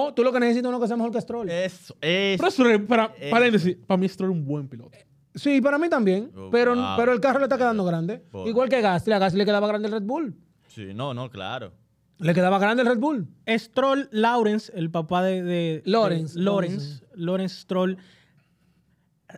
no. 0.08 0.14
tú 0.14 0.24
lo 0.24 0.32
que 0.32 0.40
necesitas 0.40 0.66
es 0.66 0.70
uno 0.70 0.80
que 0.80 0.88
sea 0.88 0.96
mejor 0.98 1.12
que 1.12 1.20
Stroll. 1.22 1.50
Eso, 1.50 1.96
eso. 2.00 2.38
Pero 2.44 2.52
Stroll, 2.52 2.84
para, 2.86 3.12
paréntesis, 3.32 3.76
para 3.88 3.98
mí 3.98 4.08
Stroll 4.08 4.30
es 4.32 4.38
un 4.38 4.46
buen 4.46 4.68
piloto. 4.70 4.98
Sí, 5.34 5.62
para 5.62 5.80
mí 5.80 5.90
también. 5.90 6.32
Oh, 6.38 6.50
pero, 6.52 6.76
wow. 6.76 6.84
pero 6.96 7.12
el 7.12 7.20
carro 7.20 7.40
le 7.40 7.46
está 7.46 7.58
quedando 7.58 7.84
grande. 7.84 8.20
Por- 8.32 8.48
Igual 8.48 8.70
que 8.70 8.82
Gasly. 8.82 9.14
A 9.14 9.20
Gasly 9.20 9.40
le 9.40 9.46
quedaba 9.46 9.68
grande 9.68 9.88
el 9.88 9.94
Red 9.94 10.04
Bull. 10.04 10.36
Sí, 10.68 10.94
no, 10.94 11.14
no, 11.16 11.30
claro. 11.32 11.72
Le 12.20 12.34
quedaba 12.34 12.60
grande 12.60 12.84
el 12.84 12.88
Red 12.90 13.00
Bull. 13.00 13.28
Stroll 13.48 14.10
Lawrence, 14.12 14.72
el 14.76 14.92
papá 14.92 15.24
de, 15.24 15.42
de- 15.42 15.82
Lawrence, 15.86 16.38
de 16.38 16.44
Lawrence, 16.44 17.04
Lawrence 17.16 17.56
Stroll. 17.62 17.98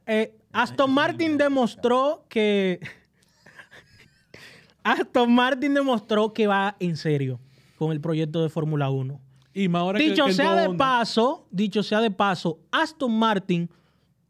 Eh, 0.06 0.36
Aston 0.52 0.92
Martin 0.92 1.38
demostró 1.38 2.26
que. 2.30 2.80
Aston 4.84 5.34
Martin 5.34 5.74
demostró 5.74 6.34
que 6.34 6.48
va 6.48 6.76
en 6.80 6.98
serio 6.98 7.40
con 7.78 7.92
el 7.92 8.02
proyecto 8.02 8.42
de 8.42 8.50
Fórmula 8.50 8.90
1. 8.90 9.20
Y 9.54 9.68
más 9.68 9.82
ahora 9.82 10.00
que- 10.00 10.10
Dicho 10.10 10.26
que 10.26 10.34
sea 10.34 10.56
de 10.56 10.76
paso, 10.76 11.48
dicho 11.52 11.84
sea 11.84 12.00
de 12.00 12.12
paso, 12.12 12.60
Aston 12.72 13.18
Martin 13.18 13.70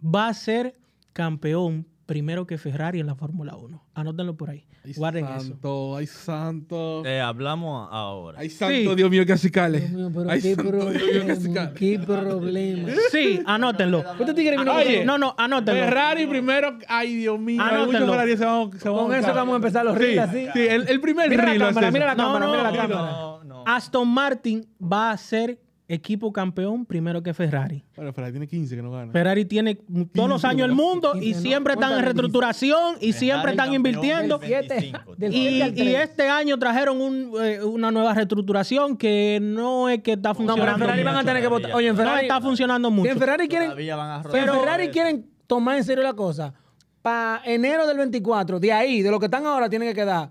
va 0.04 0.28
a 0.28 0.34
ser 0.34 0.76
campeón 1.14 1.88
primero 2.12 2.46
que 2.46 2.58
Ferrari 2.58 3.00
en 3.00 3.08
la 3.08 3.16
Fórmula 3.16 3.56
1. 3.56 3.86
Anótenlo 3.94 4.36
por 4.36 4.50
ahí. 4.50 4.66
Ay, 4.84 4.92
Guarden 4.98 5.24
eso. 5.28 5.40
santo, 5.48 5.96
ay, 5.96 6.08
santo. 6.08 7.06
Eh, 7.06 7.22
hablamos 7.22 7.88
ahora. 7.90 8.40
Ay, 8.42 8.50
santo, 8.50 8.90
Sí. 8.90 8.96
Dios 8.98 9.10
mío, 9.10 9.24
casi 9.26 9.50
cale. 9.50 9.80
Dios 9.80 9.92
mío, 9.92 10.12
pero 10.14 10.30
Ay, 10.30 10.42
qué 10.42 10.56
santo, 10.56 10.72
Dios 10.92 11.04
mío, 11.04 11.24
casi 11.26 11.42
problema, 11.48 11.74
qué 11.74 12.00
problema. 12.00 12.90
Sí, 13.12 13.40
anótenlo. 13.46 14.04
Este 14.20 14.32
Oye, 14.60 14.98
con- 14.98 15.06
No, 15.06 15.18
no, 15.18 15.34
anótenlo. 15.38 15.82
Ferrari 15.86 16.28
primero. 16.28 16.78
Ay, 16.90 17.16
Dios 17.16 17.40
mío. 17.40 17.62
Anótenlo. 17.62 17.86
Muchos 17.86 18.10
Ferrari 18.10 18.38
se 18.38 18.44
van, 18.46 18.72
se 18.78 18.90
van 18.90 19.06
Con 19.06 19.16
eso 19.16 19.34
vamos 19.34 19.54
a 19.54 19.56
empezar 19.56 19.86
los 19.86 19.94
Sí, 19.96 20.00
reels 20.02 20.20
así. 20.30 20.48
Sí, 20.54 20.60
el, 20.68 20.90
el 20.90 21.00
primer 21.00 21.30
Mira 21.30 21.46
la 21.54 21.58
cámara, 21.68 21.88
es 21.88 21.94
mira 21.94 22.06
la. 22.08 22.16
No, 22.16 22.24
cámara, 22.26 22.46
no, 22.46 22.52
mira 22.52 22.64
la 22.72 22.78
cámara. 22.78 23.12
No, 23.12 23.44
no. 23.46 23.64
Aston 23.66 24.08
Martin 24.10 24.68
va 24.84 25.12
a 25.12 25.18
ser 25.18 25.62
equipo 25.94 26.32
campeón 26.32 26.86
primero 26.86 27.22
que 27.22 27.34
Ferrari. 27.34 27.84
Bueno, 27.96 28.14
Ferrari 28.14 28.32
tiene 28.34 28.48
15 28.48 28.76
que 28.76 28.82
no 28.82 28.92
gana. 28.92 29.12
Ferrari 29.12 29.46
tiene 29.46 29.76
todos 30.14 30.30
los 30.30 30.46
años 30.46 30.70
el 30.70 30.76
mundo 30.76 31.14
y 31.20 31.34
¿no? 31.34 31.40
siempre 31.40 31.74
están 31.74 31.90
en 31.90 31.96
¿Cuántas 31.96 32.06
reestructuración 32.06 32.96
y 33.02 33.14
siempre 33.14 33.52
Ferrari 33.52 33.58
están 33.58 33.74
invirtiendo. 33.74 34.38
del 34.38 34.48
Siete, 34.48 34.74
25. 34.76 35.16
del 35.18 35.34
Y, 35.34 35.96
este 35.96 36.30
año 36.30 36.58
trajeron 36.58 37.02
un, 37.02 37.32
eh, 37.42 37.64
una 37.64 37.92
nueva 37.92 38.14
reestructuración 38.14 38.98
que 38.98 39.40
no 39.42 39.90
es 39.90 40.02
que 40.02 40.14
está 40.14 40.30
No, 40.30 40.36
pero 40.36 40.44
en 40.44 40.48
funcionando. 40.56 40.86
Ferrari 40.86 41.04
van 41.04 41.16
a 41.18 41.24
tener 41.24 41.42
que 41.42 41.48
votar. 41.48 41.72
Oye, 41.76 41.88
en 41.88 41.96
no 41.96 42.02
Ferrari. 42.02 42.22
está 42.22 42.42
funcionando 42.42 42.90
si 42.90 42.96
mucho. 42.96 43.12
en 43.12 43.18
Ferrari 43.20 43.48
quieren. 43.48 43.72
Rodar. 43.72 44.32
Ferrari 44.32 44.90
quieren 44.90 45.30
tomar 45.48 45.78
en 45.78 45.84
serio 45.84 46.04
la 46.04 46.14
cosa, 46.14 46.54
para 47.02 47.42
enero 47.46 47.86
del 47.88 47.98
24, 47.98 48.60
de 48.60 48.72
ahí, 48.72 49.02
de 49.02 49.12
lo 49.12 49.20
que 49.20 49.26
están 49.26 49.46
ahora, 49.46 49.70
tienen 49.70 49.90
que 49.90 49.96
quedar 49.96 50.30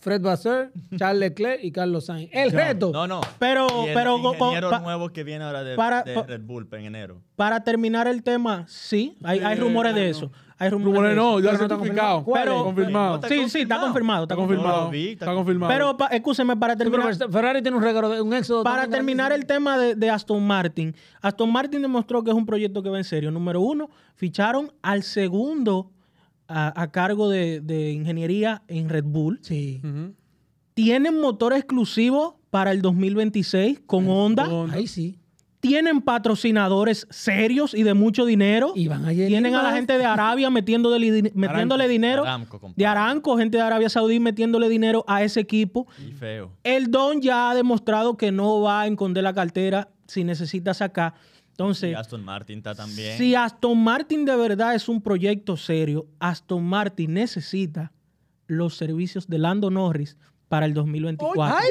Fred 0.00 0.20
Vasseur, 0.22 0.70
Charles 0.98 1.20
Leclerc 1.20 1.62
y 1.62 1.72
Carlos 1.72 2.06
Sainz. 2.06 2.30
El 2.32 2.50
reto. 2.52 2.90
No, 2.92 3.06
no. 3.06 3.20
Pero- 3.38 3.66
Y 3.84 3.88
el 3.88 3.94
pero- 3.94 4.16
ingeniero 4.18 4.70
pa- 4.70 4.80
nuevo 4.80 5.08
que 5.10 5.24
viene 5.24 5.44
ahora 5.44 5.62
de, 5.64 5.76
para- 5.76 6.02
de 6.02 6.14
pa- 6.14 6.22
Red 6.24 6.42
Bull 6.42 6.68
en 6.72 6.84
enero. 6.86 7.20
Para 7.36 7.62
terminar 7.64 8.06
el 8.06 8.22
tema, 8.22 8.64
sí, 8.68 9.16
hay, 9.22 9.40
hay 9.40 9.56
Sí, 9.56 9.60
rumores 9.62 9.94
de 9.94 10.02
no. 10.02 10.06
eso. 10.06 10.32
Hay 10.56 10.70
rumores 10.70 10.94
Rumores 10.94 11.10
de 11.10 11.16
no, 11.16 11.30
eso. 11.30 11.40
ya 11.40 11.44
Pero 11.50 11.58
no 11.58 11.64
está 11.64 11.76
confirmado. 11.76 12.24
¿Cuál 12.24 12.48
es? 12.48 12.54
confirmado. 12.54 13.20
Sí, 13.28 13.48
sí, 13.48 13.60
está 13.62 13.80
confirmado. 13.80 14.22
Está 14.22 14.36
confirmado. 14.36 14.92
está 14.92 15.24
Está 15.24 15.34
confirmado. 15.34 15.72
Pero 15.72 15.96
pa- 15.96 16.06
escúcheme, 16.06 16.56
para 16.56 16.74
Sí, 16.74 16.78
pero 16.78 16.90
terminar, 16.92 17.30
Ferrari 17.32 17.60
tiene 17.62 17.76
un, 17.76 17.82
récord, 17.82 18.20
un 18.20 18.34
éxodo. 18.34 18.62
para 18.62 18.86
terminar 18.86 19.32
el 19.32 19.46
tema 19.46 19.76
de, 19.76 19.96
de 19.96 20.10
Aston 20.10 20.46
Martin, 20.46 20.94
Aston 21.20 21.50
Martin 21.50 21.82
demostró 21.82 22.22
que 22.22 22.30
es 22.30 22.36
un 22.36 22.46
proyecto 22.46 22.82
que 22.84 22.88
va 22.88 22.98
en 22.98 23.04
serio. 23.04 23.32
Número 23.32 23.60
uno, 23.60 23.90
ficharon 24.14 24.72
al 24.80 25.02
segundo 25.02 25.90
a, 26.48 26.80
a 26.80 26.90
cargo 26.90 27.28
de, 27.28 27.60
de 27.60 27.92
ingeniería 27.92 28.62
en 28.68 28.88
Red 28.88 29.04
Bull. 29.04 29.38
Sí. 29.42 29.80
Tienen 30.74 31.20
motor 31.20 31.52
exclusivo 31.52 32.40
para 32.50 32.72
el 32.72 32.82
2026 32.82 33.82
con 33.86 34.08
Honda. 34.08 34.48
Honda. 34.48 34.76
Ahí 34.76 34.86
sí. 34.86 35.18
Tienen 35.60 36.02
patrocinadores 36.02 37.06
serios 37.08 37.72
y 37.72 37.84
de 37.84 37.94
mucho 37.94 38.26
dinero. 38.26 38.74
Y 38.76 38.86
van 38.86 39.06
a 39.06 39.10
Tienen 39.10 39.54
a 39.54 39.62
la 39.62 39.72
gente 39.72 39.96
de 39.96 40.04
Arabia 40.04 40.50
metiéndole, 40.50 41.32
metiéndole 41.34 41.88
dinero. 41.88 42.22
Aramco, 42.22 42.60
de 42.76 42.86
Aranco, 42.86 43.38
gente 43.38 43.56
de 43.56 43.62
Arabia 43.62 43.88
Saudí 43.88 44.20
metiéndole 44.20 44.68
dinero 44.68 45.04
a 45.08 45.22
ese 45.22 45.40
equipo. 45.40 45.86
Y 46.06 46.12
feo. 46.12 46.50
El 46.64 46.90
Don 46.90 47.22
ya 47.22 47.50
ha 47.50 47.54
demostrado 47.54 48.18
que 48.18 48.30
no 48.30 48.60
va 48.60 48.82
a 48.82 48.86
esconder 48.86 49.24
la 49.24 49.32
cartera 49.32 49.88
si 50.06 50.22
necesita 50.22 50.74
sacar. 50.74 51.14
Y 51.56 51.62
Entonces, 51.62 51.94
Aston 51.96 52.24
Martin 52.24 52.58
está 52.58 52.74
también. 52.74 53.16
si 53.16 53.34
Aston 53.36 53.78
Martin 53.82 54.24
de 54.24 54.34
verdad 54.34 54.74
es 54.74 54.88
un 54.88 55.00
proyecto 55.00 55.56
serio, 55.56 56.06
Aston 56.18 56.64
Martin 56.64 57.14
necesita 57.14 57.92
los 58.48 58.76
servicios 58.76 59.28
de 59.28 59.38
Lando 59.38 59.70
Norris 59.70 60.16
para 60.48 60.66
el 60.66 60.74
2024. 60.74 61.44
¡Ay! 61.44 61.68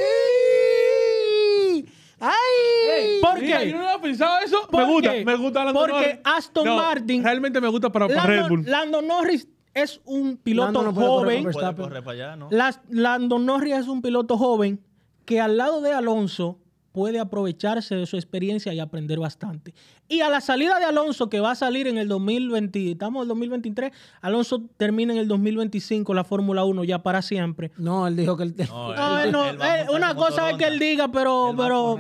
¡Ay! 2.19 3.19
¿Por 3.22 3.41
Mira, 3.41 3.60
qué? 3.60 3.72
yo 3.72 3.78
no 3.78 3.88
había 3.89 4.02
pensado 4.02 4.39
eso. 4.46 4.67
¿Por 4.69 4.86
me 4.86 4.91
gusta, 4.93 5.12
qué? 5.12 5.26
me 5.26 5.36
gusta 5.36 5.63
Lando 5.65 5.80
Porque 5.80 5.93
Norris. 5.93 6.19
Aston 6.24 6.65
No, 6.65 6.76
Martin- 6.78 7.24
Realmente 7.24 7.60
me 7.62 7.67
gusta 7.67 7.91
para, 7.91 8.08
para 8.08 8.24
Red 8.26 8.48
Bull. 8.48 8.63
Lando 8.65 9.02
Norris 9.02 9.48
es 9.74 10.00
un 10.06 10.38
piloto 10.38 10.67
Lando 10.72 10.84
no 10.84 10.93
puede 10.93 11.08
correr 11.08 11.24
joven. 11.24 11.43
con 11.43 11.52
Puede 11.54 11.65
Verstappen. 11.65 11.86
correr 11.86 12.04
para 12.04 12.13
allá, 12.13 12.36
¿no? 12.38 12.48
Las- 12.52 12.80
Lando 12.89 13.39
Norris 13.39 13.74
es 13.74 13.88
un 13.88 14.02
piloto 14.02 14.38
joven 14.38 14.80
que 15.26 15.41
al 15.41 15.58
lado 15.58 15.82
de 15.82 15.91
Alonso 15.91 16.60
puede 16.94 17.20
aprovecharse 17.20 17.96
de 17.96 18.06
su 18.06 18.16
experiencia 18.16 18.74
y 18.74 18.80
aprender 18.80 19.20
bastante. 19.20 19.74
Y 20.10 20.20
a 20.20 20.30
la 20.30 20.42
salida 20.42 20.78
de 20.80 20.86
Alonso, 20.86 21.30
que 21.30 21.39
va 21.39 21.52
a 21.52 21.56
salir 21.56 21.88
en 21.88 21.98
el 21.98 22.08
2020, 22.10 22.92
estamos 22.92 23.22
en 23.22 23.24
el 23.24 23.28
2023, 23.30 23.92
Alonso 24.22 24.62
termina 24.78 25.13
en 25.13 25.20
el 25.20 25.28
2025 25.30 26.13
la 26.13 26.24
Fórmula 26.26 26.66
1 26.66 26.84
ya 26.84 27.02
para 27.02 27.22
siempre. 27.22 27.72
No, 27.78 28.06
él 28.06 28.16
dijo 28.18 28.36
que 28.38 28.44
él. 28.44 28.56
No, 28.70 28.94
No, 28.94 29.20
él- 29.20 29.26
él 29.28 29.32
no, 29.32 29.46
él 29.50 29.60
va 29.60 29.66
a 29.66 29.82
eh, 29.82 29.86
una 29.96 30.13
cosa 30.13 30.52
es 30.52 30.58
que 30.58 30.66
él 30.66 30.78
diga, 30.78 31.10
pero... 31.12 31.50
Él 31.52 31.60
va 31.60 31.63
a 31.66 31.68
pero 31.68 31.98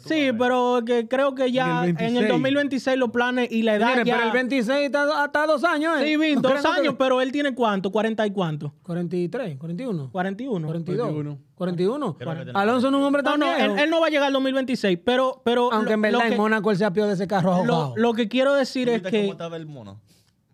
tú 0.00 0.08
sí, 0.08 0.30
pero 0.36 0.80
que 0.84 1.06
creo 1.06 1.34
que 1.34 1.52
ya 1.52 1.84
En 1.84 1.90
en 2.00 2.16
el 2.16 2.24
el, 2.24 2.28
26. 2.28 2.28
2026 2.30 2.96
los 2.98 3.10
planes 3.10 3.52
y 3.52 3.62
la 3.62 3.74
edad 3.76 3.90
Mire, 3.90 4.04
ya... 4.06 4.14
pero 4.16 4.26
el 4.28 4.32
26 4.32 4.80
está 4.86 5.22
hasta 5.24 5.46
dos 5.46 5.62
años. 5.64 6.00
¿eh? 6.00 6.04
Sí, 6.06 6.16
vi, 6.16 6.34
¿No 6.34 6.40
dos 6.40 6.64
años, 6.64 6.94
pero 6.98 7.20
él 7.20 7.30
tiene 7.30 7.54
cuánto, 7.54 7.92
40 7.92 8.26
y 8.26 8.30
cuánto, 8.30 8.72
43, 8.82 9.58
41. 9.58 10.08
41. 10.10 10.66
42. 10.66 11.06
41. 11.08 11.38
41. 11.58 12.16
Creo 12.16 12.30
que 12.30 12.44
tiene 12.44 12.52
Alonso 12.58 12.88
no 12.90 12.98
es 12.98 13.00
un 13.00 13.06
hombre 13.06 13.22
No, 13.22 13.30
tan 13.32 13.40
no, 13.40 13.46
viejo. 13.46 13.74
él, 13.74 13.78
él 13.80 13.90
no 13.90 14.00
va 14.00 14.06
a 14.06 14.10
llegar 14.10 14.28
al 14.28 14.32
2026, 14.32 14.98
pero... 15.04 15.42
pero 15.44 15.72
Aunque 15.72 15.90
lo- 15.90 15.94
en 15.94 16.02
verdad 16.02 16.20
que- 16.20 16.28
en 16.28 16.36
Mónaco 16.36 16.70
él 16.70 16.76
se 16.76 16.84
apió 16.84 17.06
de 17.06 17.16
ese 17.18 17.28
carro 17.28 17.64
lo, 17.64 17.74
ahogado. 17.74 17.94
lo 17.96 18.14
que 18.14 18.28
quiero 18.28 18.54
decir 18.54 18.86
¿Tú 18.88 18.94
es 18.94 19.00
cómo 19.02 19.10
que 19.10 19.28
estaba 19.28 19.56
el 19.56 19.66
mono? 19.66 20.00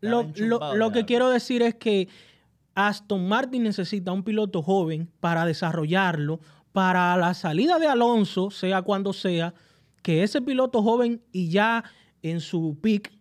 lo, 0.01 0.27
lo- 0.37 0.75
lo 0.75 0.93
que 0.93 1.05
quiero 1.05 1.29
decir 1.31 1.63
es 1.63 1.75
que 1.77 2.09
Aston 2.75 3.29
Martin 3.29 3.63
necesita 3.63 4.13
un 4.13 4.23
piloto 4.25 4.63
joven 4.63 5.09
para 5.21 5.47
desarrollarlo, 5.47 6.41
para 6.73 7.17
la 7.17 7.35
salida 7.35 7.79
de 7.79 7.87
Alonso, 7.87 8.51
sea 8.51 8.83
cuando 8.83 9.13
sea, 9.13 9.55
que 10.03 10.23
ese 10.25 10.43
piloto 10.43 10.83
joven 10.83 11.23
y 11.33 11.49
ya 11.49 11.85
en 12.23 12.41
su 12.41 12.77
peak 12.83 13.13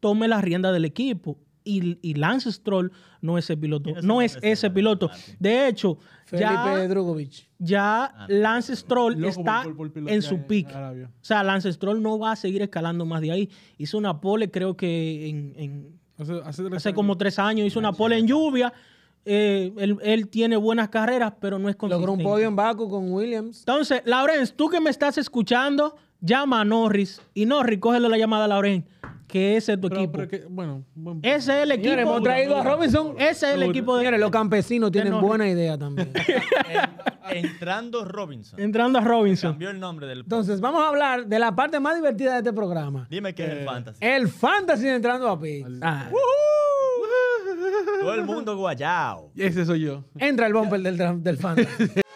tome 0.00 0.26
la 0.26 0.40
rienda 0.40 0.72
del 0.72 0.84
equipo. 0.86 1.38
Y, 1.68 1.98
y 2.02 2.14
Lance 2.14 2.50
Stroll 2.50 2.90
no 3.20 3.36
es 3.36 3.44
ese 3.44 3.56
piloto, 3.56 3.84
¿Quién 3.84 3.98
es 3.98 4.04
no 4.04 4.20
el 4.20 4.26
es 4.26 4.38
ese 4.42 4.68
de 4.68 4.74
piloto. 4.74 5.10
De 5.38 5.68
hecho, 5.68 5.98
Felipe 6.24 6.48
ya, 6.50 6.88
Drugovich. 6.88 7.48
ya 7.58 8.04
Ah, 8.04 8.26
Lance 8.28 8.74
Stroll 8.74 9.14
Loco 9.20 9.28
está 9.40 9.62
por- 9.64 9.76
por- 9.76 9.92
por 9.92 10.10
en 10.10 10.22
su. 10.22 10.38
Arabia. 10.74 11.10
O 11.20 11.24
sea, 11.24 11.42
Lance 11.42 11.72
Stroll 11.72 12.00
no 12.02 12.18
va 12.18 12.32
a 12.32 12.36
seguir 12.36 12.62
escalando 12.62 13.04
más 13.04 13.20
de 13.20 13.32
ahí. 13.32 13.50
Hizo 13.76 13.98
una 13.98 14.20
pole, 14.20 14.50
creo 14.50 14.76
que 14.76 15.28
en, 15.28 15.52
en- 15.56 15.98
Hace, 16.18 16.32
hace 16.44 16.62
tres 16.64 16.76
hace 16.78 16.88
años. 16.88 16.96
como 16.96 17.16
tres 17.16 17.38
años, 17.38 17.66
hizo 17.66 17.78
una 17.78 17.92
pole 17.92 18.18
en 18.18 18.26
lluvia. 18.26 18.72
Eh, 19.24 19.72
él, 19.76 19.98
él 20.02 20.28
tiene 20.28 20.56
buenas 20.56 20.88
carreras, 20.88 21.34
pero 21.40 21.58
no 21.58 21.68
es 21.68 21.76
consistente. 21.76 22.06
Logró 22.06 22.12
un 22.14 22.22
podio 22.32 22.48
en 22.48 22.56
Baku 22.56 22.88
con 22.88 23.12
Williams. 23.12 23.58
Entonces, 23.60 24.00
Laurenz, 24.06 24.54
tú 24.54 24.68
que 24.68 24.80
me 24.80 24.88
estás 24.90 25.18
escuchando, 25.18 25.96
llama 26.20 26.60
a 26.60 26.64
Norris. 26.64 27.20
Y 27.34 27.46
Norris, 27.46 27.78
cógele 27.78 28.08
la 28.08 28.18
llamada 28.18 28.44
a 28.44 28.48
Laurenz, 28.48 28.84
que 29.26 29.56
ese 29.56 29.74
es 29.74 29.80
tu 29.80 29.88
Pero- 29.88 30.00
equipo. 30.00 30.12
pero 30.18 30.28
que- 30.28 30.44
bueno, 30.48 30.84
buen- 30.94 31.20
ese 31.22 31.56
es 31.58 31.62
el 31.64 31.72
equipo. 31.72 31.84
Señores, 31.90 32.06
hemos 32.06 32.22
traído 32.22 32.56
a 32.56 32.62
Robinson. 32.62 33.14
Ese 33.18 33.48
es 33.48 33.54
el 33.54 33.62
equipo 33.64 33.94
de... 33.96 34.00
Señores, 34.02 34.20
los 34.20 34.30
campesinos 34.30 34.90
tienen 34.90 35.12
Norris. 35.12 35.28
buena 35.28 35.48
idea 35.48 35.76
también. 35.78 36.10
En- 37.30 37.44
entrando 37.44 38.04
Robinson. 38.04 38.58
Entrando 38.58 38.98
a 38.98 39.02
Robinson. 39.02 39.52
Cambió 39.52 39.70
el 39.70 39.78
nombre 39.80 40.06
del. 40.06 40.20
Entonces, 40.20 40.60
vamos 40.60 40.82
a 40.82 40.88
hablar 40.88 41.26
de 41.26 41.38
la 41.38 41.54
parte 41.54 41.78
más 41.78 41.94
divertida 41.94 42.32
de 42.32 42.38
este 42.38 42.52
programa. 42.54 43.06
Dime 43.10 43.34
qué 43.34 43.44
es 43.44 43.50
el 43.52 43.64
fantasy. 43.66 43.98
El 44.00 44.28
fantasy 44.28 44.84
de 44.84 44.94
entrando 44.94 45.28
a 45.28 45.38
pit. 45.38 45.66
Ah, 45.82 46.08
Todo 48.00 48.14
el 48.14 48.24
mundo 48.24 48.56
guayao. 48.56 49.30
Ese 49.36 49.66
soy 49.66 49.80
yo. 49.80 50.04
Entra 50.16 50.46
el 50.46 50.54
bumper 50.54 50.80
del, 50.80 51.22
del 51.22 51.36
fantasy. 51.36 51.84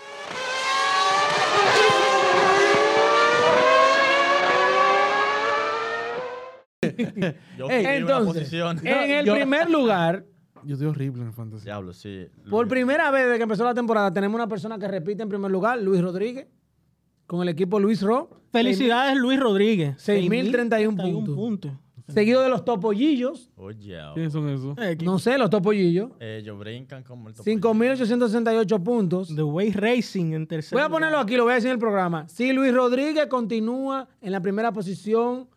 Yo 7.59 7.67
entonces, 7.71 8.35
posición. 8.43 8.79
en 8.87 9.11
el 9.11 9.27
yo- 9.27 9.35
primer 9.35 9.71
lugar, 9.71 10.25
Yo 10.65 10.75
estoy 10.75 10.89
horrible 10.89 11.23
en 11.23 11.29
el 11.29 11.33
fantasy. 11.35 11.65
Diablo, 11.65 11.93
sí. 11.93 12.27
por 12.51 12.69
primera 12.69 13.11
vez 13.11 13.25
desde 13.25 13.37
que 13.39 13.43
empezó 13.45 13.65
la 13.65 13.75
temporada, 13.75 14.13
tenemos 14.13 14.35
una 14.37 14.49
persona 14.49 14.79
que 14.79 14.87
repite 14.89 15.23
en 15.23 15.29
primer 15.29 15.51
lugar, 15.51 15.81
Luis 15.81 16.01
Rodríguez, 16.01 16.47
con 17.27 17.43
el 17.43 17.49
equipo 17.49 17.81
Luis 17.81 18.03
Ro. 18.03 18.31
Felicidades, 18.53 19.17
Luis 19.17 19.41
Rodríguez. 19.41 19.97
6.031 20.07 21.25
puntos. 21.35 21.73
Seguido 22.09 22.43
de 22.43 22.49
los 22.51 22.65
topollillos. 22.65 23.49
Oye, 23.57 23.97
¿Quiénes 24.13 24.33
son 24.35 24.49
esos? 24.51 24.77
Eh, 24.77 24.99
No 25.03 25.19
sé, 25.19 25.39
los 25.39 25.49
topollillos. 25.49 26.11
ellos 26.21 26.59
brincan 26.59 27.03
como 27.05 27.29
el 27.29 27.35
topo. 27.35 27.49
5.868 27.49 28.83
puntos. 28.83 29.35
The 29.35 29.43
Way 29.43 29.71
Racing 29.73 30.33
en 30.35 30.47
tercer 30.47 30.77
Voy 30.77 30.85
a 30.85 30.89
ponerlo 30.91 31.19
aquí, 31.19 31.37
lo 31.37 31.45
voy 31.45 31.53
a 31.53 31.55
decir 31.55 31.69
en 31.69 31.75
el 31.75 31.79
programa. 31.79 32.29
Si 32.29 32.53
Luis 32.53 32.75
Rodríguez 32.75 33.27
continúa 33.29 34.09
en 34.21 34.33
la 34.33 34.41
primera 34.43 34.73
posición 34.73 35.49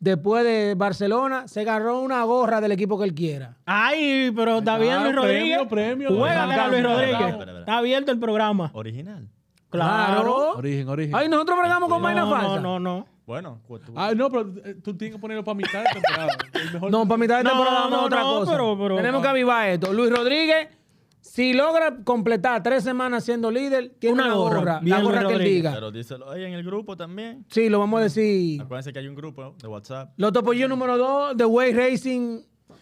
después 0.00 0.42
de 0.44 0.74
Barcelona, 0.76 1.46
se 1.46 1.60
agarró 1.60 2.00
una 2.00 2.24
gorra 2.24 2.60
del 2.60 2.72
equipo 2.72 2.98
que 2.98 3.04
él 3.04 3.14
quiera. 3.14 3.56
Ay, 3.66 4.32
pero 4.34 4.58
está 4.58 4.76
bien 4.78 5.02
Luis 5.04 5.14
Rodríguez. 5.14 5.58
premio, 5.68 5.68
premio. 6.08 6.18
Juégale 6.18 6.54
a 6.54 6.68
Luis 6.68 6.82
Rodríguez. 6.82 7.34
Está 7.60 7.78
abierto 7.78 8.10
el 8.10 8.18
programa. 8.18 8.70
Original. 8.74 9.28
Claro. 9.68 10.54
Origen, 10.56 10.88
origen. 10.88 11.14
Ay, 11.14 11.28
nosotros 11.28 11.58
bregamos 11.58 11.88
con 11.88 11.98
No, 11.98 12.02
vaina 12.04 12.22
No, 12.22 12.30
falsa. 12.30 12.60
no, 12.60 12.78
no, 12.78 12.80
no. 12.80 13.06
Bueno, 13.24 13.60
cu- 13.68 13.78
tú- 13.78 13.92
Ah, 13.94 14.12
no, 14.16 14.28
pero 14.28 14.50
eh, 14.64 14.74
tú 14.82 14.96
tienes 14.96 15.14
que 15.14 15.20
ponerlo 15.20 15.44
para 15.44 15.54
mitad 15.54 15.84
de 15.84 15.90
temporada. 15.92 16.32
Mejor- 16.72 16.90
No, 16.90 17.06
para 17.06 17.18
mitad 17.18 17.36
de 17.38 17.44
No, 17.44 17.50
temporada 17.50 17.80
vamos 17.82 17.92
a 17.92 18.00
no, 18.00 18.06
otra 18.06 18.20
no, 18.22 18.38
cosa. 18.40 18.50
pero- 18.52 18.76
pero- 18.78 18.96
Tenemos 18.96 19.22
que 19.22 19.28
avivar 19.28 19.68
esto. 19.68 19.92
Luis 19.92 20.10
Rodríguez, 20.10 20.68
si 21.20 21.52
logra 21.52 21.98
completar 22.04 22.62
tres 22.62 22.82
semanas 22.84 23.24
siendo 23.24 23.50
líder, 23.50 23.94
tiene 23.98 24.14
Una 24.14 24.24
una, 24.26 24.34
gorra. 24.34 24.58
gorra. 24.58 24.80
La 24.82 25.00
gorra 25.02 25.26
que 25.26 25.34
él 25.34 25.42
diga. 25.44 25.72
pero 25.72 25.90
díselo 25.90 26.30
ahí 26.30 26.44
en 26.44 26.52
el 26.54 26.62
grupo 26.64 26.96
también. 26.96 27.44
Sí, 27.50 27.68
lo 27.68 27.78
vamos 27.78 28.00
a 28.00 28.04
decir. 28.04 28.60
Acuérdense 28.62 28.92
que 28.92 28.98
hay 28.98 29.08
un 29.08 29.14
grupo 29.14 29.54
de 29.60 29.68
WhatsApp. 29.68 30.12
Los 30.16 30.32
topollos 30.32 30.68
número 30.68 30.96
2, 30.98 31.36
The 31.36 31.44
Way 31.44 31.72
Racing, 31.72 32.40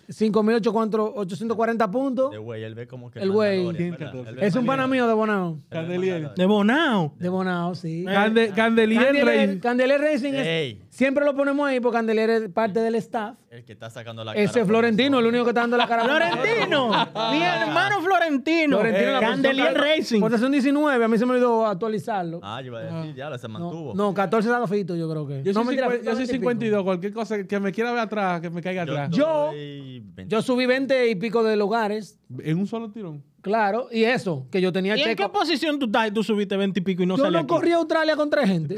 5.840 0.08 1.90
puntos. 1.90 2.30
De 2.30 2.38
güey, 2.38 2.62
él 2.64 2.74
ve 2.74 2.86
como 2.86 3.10
que. 3.10 3.18
El 3.20 3.30
güey. 3.30 3.64
Mandalorian, 3.64 3.90
¿verdad? 3.92 4.10
114. 4.12 4.30
Él 4.30 4.36
ve 4.36 4.46
Es 4.46 4.56
un 4.56 4.66
pana 4.66 4.86
mío 4.86 5.06
de 5.06 5.14
Bonao. 5.14 5.58
Candelier. 5.68 6.34
De 6.34 6.46
Bonao. 6.46 7.14
De 7.18 7.28
Bonao, 7.28 7.74
sí. 7.74 8.04
Cande- 8.04 8.52
Candelier 8.54 9.24
Rey. 9.24 9.58
Candelier 9.60 10.00
Racing 10.00 10.32
es-. 10.34 10.76
Siempre 10.98 11.24
lo 11.24 11.32
ponemos 11.32 11.64
ahí 11.68 11.78
porque 11.78 11.96
Candelier 11.96 12.28
es 12.28 12.48
parte 12.48 12.80
del 12.80 12.96
staff. 12.96 13.36
El 13.50 13.64
que 13.64 13.72
está 13.72 13.88
sacando 13.88 14.24
la 14.24 14.32
cara. 14.32 14.44
Ese 14.44 14.60
es 14.60 14.66
Florentino, 14.66 15.20
el 15.20 15.26
único 15.26 15.44
que 15.44 15.50
está 15.50 15.60
dando 15.60 15.76
la 15.76 15.86
cara. 15.86 16.02
Florentino. 16.02 16.88
Mi 17.30 17.40
hermano 17.40 18.02
Florentino. 18.02 18.78
Florentino, 18.80 19.12
la 19.12 19.20
Candelier 19.20 19.74
Racing. 19.74 20.20
Posición 20.20 20.50
19, 20.50 21.04
a 21.04 21.06
mí 21.08 21.16
se 21.16 21.24
me 21.24 21.32
olvidó 21.32 21.66
actualizarlo. 21.66 22.40
Ah, 22.42 22.60
yo 22.60 22.66
iba 22.66 22.80
a 22.80 22.82
decir, 22.82 23.14
ya, 23.14 23.38
se 23.38 23.46
mantuvo. 23.46 23.94
no, 23.94 24.12
14 24.12 24.48
dado 24.48 24.66
fito, 24.66 24.96
yo 24.96 25.08
creo 25.08 25.24
que. 25.24 25.44
Yo 25.44 25.52
no, 25.52 25.60
soy, 25.64 25.76
mentira, 25.76 25.86
50 25.86 26.04
yo 26.04 26.16
soy 26.16 26.26
20 26.26 26.32
y 26.34 26.38
pico. 26.38 26.50
52. 26.50 26.84
Cualquier 26.84 27.12
cosa 27.12 27.44
que 27.44 27.60
me 27.60 27.70
quiera 27.70 27.92
ver 27.92 28.00
atrás, 28.00 28.40
que 28.40 28.50
me 28.50 28.60
caiga 28.60 28.82
atrás. 28.82 29.10
Yo- 29.10 29.52
doy 29.52 30.00
20. 30.00 30.26
Yo 30.26 30.42
subí 30.42 30.66
20 30.66 31.08
y 31.10 31.14
pico 31.14 31.44
de 31.44 31.56
lugares, 31.56 32.18
En 32.40 32.58
un 32.58 32.66
solo 32.66 32.90
tirón. 32.90 33.22
Claro, 33.40 33.88
y 33.90 34.04
eso, 34.04 34.46
que 34.50 34.60
yo 34.60 34.72
tenía 34.72 34.96
¿Y 34.96 35.00
en 35.02 35.08
qué 35.08 35.16
checo. 35.16 35.32
posición 35.32 35.78
tú 35.78 35.86
estás 35.86 36.08
y 36.08 36.10
tú 36.12 36.22
subiste 36.22 36.56
20 36.56 36.80
y 36.80 36.82
pico 36.82 37.02
y 37.02 37.06
no 37.06 37.16
Yo 37.16 37.30
no 37.30 37.38
aquí? 37.38 37.46
corrí 37.46 37.72
a 37.72 37.76
Australia 37.76 38.16
con 38.16 38.30
tres 38.30 38.48
gente. 38.48 38.76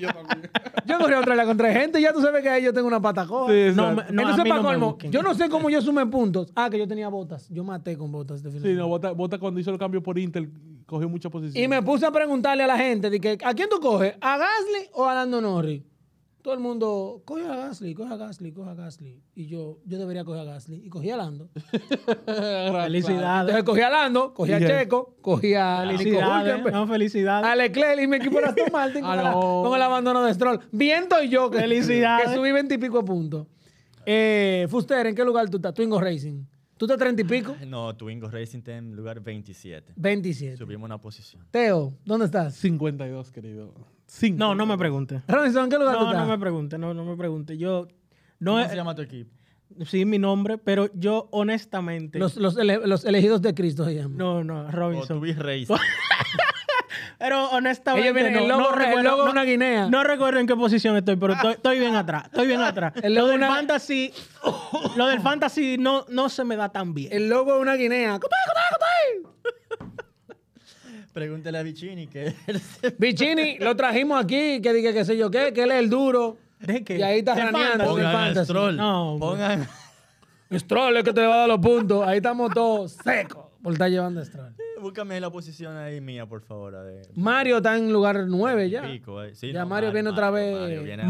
yo 0.85 0.97
corrí 0.99 1.13
a 1.13 1.17
Australia 1.17 1.45
con 1.45 1.57
tres 1.57 1.73
gente 1.77 1.99
y 1.99 2.03
ya 2.03 2.13
tú 2.13 2.21
sabes 2.21 2.41
que 2.41 2.49
ahí 2.49 2.63
yo 2.63 2.73
tengo 2.73 2.87
una 2.87 3.01
pata 3.01 3.25
coja. 3.25 3.51
Sí, 3.51 3.75
No, 3.75 3.93
no, 3.93 4.01
Entonces, 4.01 4.43
para 4.43 4.61
no 4.61 4.63
colmo, 4.63 4.97
yo 5.09 5.21
no 5.21 5.33
sé 5.33 5.49
cómo 5.49 5.69
yo 5.69 5.81
sumé 5.81 6.05
puntos. 6.07 6.51
Ah, 6.55 6.69
que 6.69 6.77
yo 6.79 6.87
tenía 6.87 7.09
botas. 7.09 7.47
Yo 7.49 7.63
maté 7.63 7.97
con 7.97 8.11
botas 8.11 8.37
este 8.37 8.49
fin 8.51 8.61
de 8.61 8.69
Sí, 8.69 8.75
no, 8.75 8.87
Bota, 8.87 9.11
Bota 9.11 9.37
cuando 9.37 9.59
hizo 9.59 9.71
el 9.71 9.77
cambio 9.77 10.01
por 10.01 10.17
Intel 10.17 10.49
cogió 10.85 11.07
mucha 11.07 11.29
posición. 11.29 11.63
Y 11.63 11.67
me 11.67 11.81
puse 11.83 12.05
a 12.05 12.11
preguntarle 12.11 12.63
a 12.63 12.67
la 12.67 12.77
gente, 12.77 13.09
de 13.09 13.19
que, 13.19 13.37
¿a 13.43 13.53
quién 13.53 13.69
tú 13.69 13.79
coges? 13.79 14.15
¿A 14.21 14.37
Gasly 14.37 14.89
o 14.93 15.05
a 15.05 15.13
Lando 15.15 15.39
Norris? 15.41 15.83
Todo 16.41 16.53
el 16.53 16.61
mundo, 16.61 17.21
coge 17.25 17.45
a 17.45 17.53
Gasly, 17.55 17.93
coge 17.93 18.13
a 18.13 18.17
Gasly, 18.17 18.53
coge 18.53 18.69
a 18.69 18.73
Gasly. 18.73 19.21
Y 19.35 19.47
yo, 19.47 19.79
yo 19.85 19.97
debería 19.99 20.23
coger 20.23 20.41
a 20.41 20.45
Gasly. 20.45 20.77
Y 20.85 20.89
cogí 20.89 21.09
a 21.11 21.17
Lando. 21.17 21.49
Felicidades. 22.25 23.49
Entonces 23.49 23.63
cogí 23.63 23.81
a 23.81 23.89
Lando, 23.89 24.33
cogí 24.33 24.53
a 24.53 24.59
Checo, 24.59 25.15
cogí 25.21 25.53
a 25.53 25.79
Felicidades. 25.85 26.71
No, 26.71 26.87
felicidades. 26.87 27.45
a 27.45 27.55
Leclerc 27.55 28.01
y 28.01 28.07
mi 28.07 28.17
equipo 28.17 28.39
era 28.39 28.49
Aston 28.49 28.71
Martin 28.71 29.03
Ah, 29.05 29.15
con, 29.15 29.23
la- 29.23 29.31
no. 29.31 29.63
con 29.65 29.75
el 29.75 29.81
abandono 29.81 30.23
de 30.23 30.33
Stroll. 30.33 30.59
Viento 30.71 31.21
y 31.21 31.29
yo 31.29 31.49
que, 31.49 31.59
Felicidades. 31.59 32.29
que 32.29 32.35
subí 32.35 32.51
20 32.51 32.73
y 32.75 32.77
pico 32.77 33.03
puntos. 33.03 33.47
Eh, 34.05 34.65
Fuster, 34.69 35.05
¿en 35.07 35.15
qué 35.15 35.23
lugar 35.25 35.49
tú 35.49 35.57
estás? 35.57 35.73
Twingo 35.73 35.99
Racing. 35.99 36.43
¿Tú 36.77 36.85
estás 36.85 36.97
30 36.97 37.21
y 37.21 37.25
pico? 37.25 37.55
No, 37.67 37.93
Twingo 37.97 38.29
Racing 38.29 38.59
está 38.59 38.77
en 38.77 38.95
lugar 38.95 39.19
27. 39.19 39.93
27. 39.97 40.55
Subimos 40.55 40.85
una 40.85 40.99
posición. 41.01 41.45
Teo, 41.51 41.93
¿dónde 42.05 42.25
estás? 42.27 42.55
52, 42.55 43.31
querido. 43.33 43.73
Cinco. 44.11 44.39
No, 44.39 44.55
no 44.55 44.65
me 44.65 44.77
pregunte. 44.77 45.21
Robinson, 45.27 45.65
¿en 45.65 45.69
qué 45.69 45.77
lugar 45.77 45.95
tú 45.97 46.01
No, 46.05 46.09
estás? 46.11 46.25
no 46.25 46.31
me 46.31 46.39
pregunte, 46.39 46.77
no, 46.79 46.93
no 46.95 47.05
me 47.05 47.15
pregunte. 47.15 47.57
Yo, 47.57 47.87
no 48.39 48.51
¿Cómo 48.53 48.59
es, 48.63 48.69
se 48.69 48.75
llama 48.75 48.95
tu 48.95 49.03
equipo? 49.03 49.29
sí, 49.85 50.03
mi 50.03 50.17
nombre, 50.17 50.57
pero 50.57 50.89
yo 50.95 51.27
honestamente, 51.31 52.17
Los, 52.17 52.35
los, 52.37 52.57
ele- 52.57 52.85
los 52.87 53.05
elegidos 53.05 53.41
de 53.43 53.53
Cristo 53.53 53.85
se 53.85 53.93
llaman. 53.95 54.17
no, 54.17 54.43
no, 54.43 54.61
O 54.61 54.71
Robinson. 54.71 55.19
Twin 55.19 55.37
Racing. 55.39 55.75
Pero 57.19 57.49
honestamente, 57.49 58.07
Ellos 58.09 58.15
vienen- 58.15 58.33
no, 58.33 58.39
el 58.39 58.47
logo- 58.47 58.61
no 58.61 58.69
el 58.69 58.75
recuerdo, 58.79 59.03
logo 59.09 59.21
es 59.23 59.25
no- 59.25 59.31
una 59.33 59.43
guinea. 59.43 59.89
No 59.89 60.03
recuerdo 60.05 60.39
en 60.39 60.47
qué 60.47 60.55
posición 60.55 60.95
estoy, 60.95 61.17
pero 61.17 61.33
estoy, 61.33 61.51
estoy 61.53 61.77
bien 61.79 61.95
atrás. 61.95 62.25
Estoy 62.25 62.47
bien 62.47 62.61
atrás. 62.61 62.93
El 63.03 63.13
lo 63.13 63.21
logo 63.21 63.31
del 63.33 63.37
una- 63.39 63.47
fantasy, 63.55 64.13
lo 64.95 65.05
del 65.07 65.19
fantasy 65.19 65.77
no, 65.77 66.05
no 66.07 66.29
se 66.29 66.45
me 66.45 66.55
da 66.55 66.69
tan 66.69 66.93
bien. 66.93 67.11
El 67.11 67.27
logo 67.29 67.55
es 67.55 67.61
una 67.61 67.75
guinea. 67.75 68.17
¡Cotay, 68.19 68.39
cotay, 68.47 68.63
cotay! 69.23 69.28
Pregúntale 71.19 71.57
a 71.57 71.63
Vicini 71.63 72.07
que 72.07 72.33
Vicini, 72.97 73.57
lo 73.59 73.75
trajimos 73.75 74.23
aquí, 74.23 74.61
que 74.61 74.71
diga 74.71 74.93
que 74.93 75.03
sé 75.03 75.17
yo 75.17 75.29
qué, 75.29 75.51
que 75.51 75.63
él 75.63 75.71
es 75.71 75.79
el 75.79 75.89
duro. 75.89 76.37
¿De 76.61 76.81
qué? 76.81 76.97
Y 76.97 77.01
ahí 77.01 77.19
está 77.19 77.35
raneando. 77.35 77.87
Pongan 77.87 78.13
fantasy. 78.13 78.45
Stroll. 78.45 78.77
No. 78.77 79.17
Pongan. 79.19 79.67
Stroll 80.53 80.95
es 80.95 81.03
que 81.03 81.11
te 81.11 81.25
va 81.25 81.33
a 81.33 81.37
dar 81.39 81.47
los 81.49 81.59
puntos. 81.59 82.07
Ahí 82.07 82.17
estamos 82.17 82.53
todos 82.53 82.93
secos 83.03 83.47
por 83.61 83.73
estar 83.73 83.89
llevando 83.89 84.21
a 84.21 84.25
Stroll. 84.25 84.55
Búscame 84.81 85.19
la 85.19 85.29
posición 85.29 85.75
ahí 85.75 85.99
mía, 85.99 86.25
por 86.25 86.41
favor. 86.41 86.73
A 86.73 86.83
ver. 86.83 87.01
Mario 87.15 87.57
está 87.57 87.75
en 87.75 87.91
lugar 87.91 88.23
9 88.25 88.69
ya. 88.69 88.83
Pico, 88.83 89.21
eh. 89.21 89.35
Sí, 89.35 89.51
Ya 89.51 89.63
no, 89.63 89.67
Mario 89.67 89.91
viene 89.91 90.09
otra 90.09 90.31
vez. 90.31 90.85
viene 90.85 91.03
a 91.03 91.05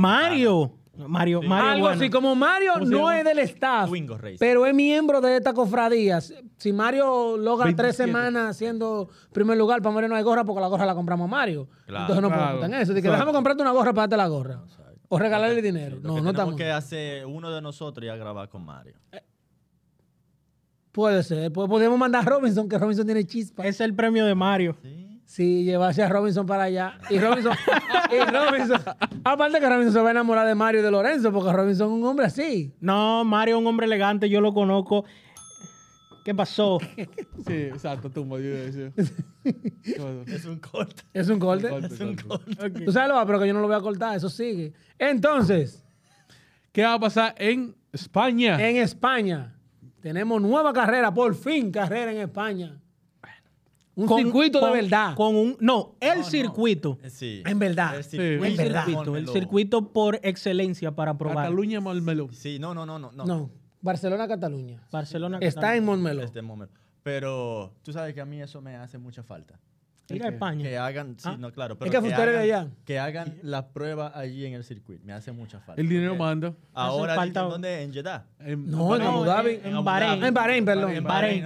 Mario. 1.07 1.41
Mario, 1.41 1.49
Mario, 1.49 1.69
Algo 1.71 1.81
bueno. 1.87 1.97
así 2.01 2.09
como 2.09 2.35
Mario 2.35 2.73
¿Cómo 2.73 2.85
se 2.85 2.91
no 2.91 3.11
es 3.11 3.23
del 3.23 3.39
staff, 3.39 3.89
pero 4.39 4.65
es 4.65 4.73
miembro 4.73 5.21
de 5.21 5.37
esta 5.37 5.53
cofradía. 5.53 6.19
Si 6.21 6.73
Mario 6.73 7.37
logra 7.37 7.65
27. 7.65 7.75
tres 7.75 7.95
semanas 7.95 8.57
siendo 8.57 9.09
primer 9.31 9.57
lugar, 9.57 9.81
para 9.81 9.93
Mario 9.93 10.09
no 10.09 10.15
hay 10.15 10.23
gorra 10.23 10.43
porque 10.43 10.61
la 10.61 10.67
gorra 10.67 10.85
la 10.85 10.95
compramos 10.95 11.25
a 11.25 11.29
Mario. 11.29 11.67
Claro. 11.85 12.01
Entonces 12.03 12.21
no 12.21 12.27
Claro. 12.29 12.41
podemos 12.43 12.63
estar 12.65 12.69
en 12.77 12.81
eso. 12.83 12.93
Que 12.93 12.99
Exacto. 12.99 13.13
déjame 13.17 13.31
comprarte 13.33 13.61
una 13.61 13.71
gorra 13.71 13.93
para 13.93 14.01
darte 14.07 14.17
la 14.17 14.27
gorra. 14.27 14.61
O 15.11 15.17
regalarle 15.17 15.61
dinero. 15.61 15.97
Lo 16.01 16.09
no, 16.09 16.15
que 16.15 16.21
no 16.21 16.31
tenemos 16.33 16.33
estamos. 16.33 16.55
que 16.55 16.69
hacer 16.71 17.25
uno 17.25 17.49
de 17.51 17.61
nosotros 17.61 18.05
y 18.05 18.09
a 18.09 18.15
grabar 18.15 18.47
con 18.49 18.63
Mario. 18.63 18.95
Puede 20.91 21.23
ser. 21.23 21.51
Pues 21.51 21.67
podemos 21.69 21.97
mandar 21.97 22.21
a 22.21 22.29
Robinson, 22.29 22.67
que 22.67 22.77
Robinson 22.77 23.05
tiene 23.05 23.23
chispa. 23.25 23.65
Es 23.65 23.79
el 23.81 23.93
premio 23.95 24.25
de 24.25 24.35
Mario. 24.35 24.75
Sí. 24.81 25.08
Sí, 25.29 25.63
llevarse 25.63 26.01
a 26.01 26.09
Robinson 26.09 26.47
para 26.47 26.63
allá. 26.63 26.97
Y 27.07 27.19
Robinson, 27.19 27.53
y 28.11 28.31
Robinson, 28.31 28.81
aparte 29.23 29.59
que 29.59 29.69
Robinson 29.69 29.93
se 29.93 30.01
va 30.01 30.07
a 30.07 30.11
enamorar 30.11 30.47
de 30.47 30.55
Mario 30.55 30.81
y 30.81 30.83
de 30.83 30.89
Lorenzo, 30.89 31.31
porque 31.31 31.53
Robinson 31.53 31.91
es 31.91 31.93
un 31.99 32.03
hombre 32.03 32.25
así. 32.25 32.73
No, 32.79 33.23
Mario 33.23 33.57
es 33.57 33.61
un 33.61 33.67
hombre 33.67 33.85
elegante, 33.85 34.27
yo 34.27 34.41
lo 34.41 34.55
conozco. 34.55 35.05
¿Qué 36.25 36.33
pasó? 36.33 36.79
Sí, 37.45 37.53
exacto, 37.53 38.09
tumba. 38.09 38.39
Yo. 38.39 38.49
Es 40.25 40.45
un 40.45 40.57
corte. 40.57 41.03
Es 41.13 41.29
un 41.29 41.39
corte. 41.39 41.67
Es 41.85 41.99
un 41.99 42.15
corte. 42.15 42.85
Tú 42.85 42.91
sabes 42.91 43.09
lo 43.09 43.23
pero 43.27 43.39
que 43.39 43.47
yo 43.47 43.53
no 43.53 43.61
lo 43.61 43.67
voy 43.67 43.77
a 43.77 43.81
cortar, 43.81 44.17
eso 44.17 44.29
sigue. 44.29 44.73
Entonces, 44.97 45.85
¿Qué 46.71 46.81
va 46.81 46.95
a 46.95 46.99
pasar 46.99 47.35
en 47.37 47.75
España? 47.93 48.67
en 48.67 48.77
España, 48.77 49.55
tenemos 50.01 50.41
nueva 50.41 50.73
carrera, 50.73 51.13
por 51.13 51.35
fin 51.35 51.71
carrera 51.71 52.11
en 52.11 52.17
España. 52.17 52.81
Un 53.99 54.07
Con- 54.07 54.23
circuito 54.23 54.59
con- 54.59 54.71
de 54.73 54.81
verdad. 54.81 55.15
Con 55.15 55.35
un, 55.35 55.57
no, 55.59 55.95
el 55.99 56.23
circuito. 56.23 56.97
Eh, 57.03 57.09
Sí. 57.09 57.43
En 57.45 57.59
verdad. 57.59 57.97
El 57.97 58.03
Sí. 58.03 58.11
circuito 58.11 58.45
En 58.45 58.57
verdad. 58.57 58.85
circuito, 58.85 59.15
el 59.17 59.27
circuito 59.27 59.93
por 59.93 60.19
excelencia 60.23 60.91
para 60.95 61.17
probar. 61.17 61.37
Cataluña 61.37 61.81
Malmelo. 61.81 62.29
Sí, 62.31 62.59
no, 62.59 62.73
no, 62.73 62.85
no, 62.85 62.97
no. 62.97 63.11
no. 63.11 63.25
no, 63.25 63.49
Barcelona-Cataluña. 63.81 64.87
Barcelona. 64.91 65.37
Está 65.41 65.75
en 65.75 65.85
Montmeló. 65.85 66.23
Este 66.23 66.41
momento. 66.41 66.79
Pero 67.03 67.73
tú 67.83 67.91
sabes 67.93 68.13
que 68.13 68.21
a 68.21 68.25
mí 68.25 68.41
eso 68.41 68.61
me 68.61 68.75
hace 68.75 68.97
mucha 68.97 69.23
falta. 69.23 69.59
Ir 70.15 70.23
a 70.25 70.29
España. 70.29 70.63
Que 70.63 70.77
hagan, 70.77 71.15
sí, 71.17 71.29
Ah. 71.31 71.37
no, 71.39 71.51
claro. 71.51 71.73
Es 71.75 71.79
Pero 71.79 71.91
que 72.01 72.07
de 72.07 72.13
hagan, 72.13 72.35
allá. 72.37 72.67
que 72.85 72.99
hagan 72.99 73.35
la 73.43 73.67
prueba 73.69 74.11
allí 74.15 74.45
en 74.45 74.53
el 74.53 74.63
circuito. 74.63 75.03
Me 75.05 75.13
hace 75.13 75.31
mucha 75.31 75.59
falta. 75.59 75.79
El 75.81 75.87
dinero 75.89 76.15
manda. 76.15 76.53
Ahora, 76.73 77.15
falta- 77.15 77.41
dicen, 77.41 77.51
¿dónde? 77.51 77.81
En 77.83 77.93
Jeddah. 77.93 78.25
En- 78.39 78.69
No, 78.69 78.95
en 78.95 79.01
Abu 79.01 79.23
Dhabi. 79.23 79.59
en- 79.63 79.75
en 79.77 79.83
Bahrein. 79.83 80.23
En 80.23 80.33
Bahrein, 80.33 80.65
perdón. 80.65 80.91
En 80.91 81.03
Bahrein. 81.03 81.45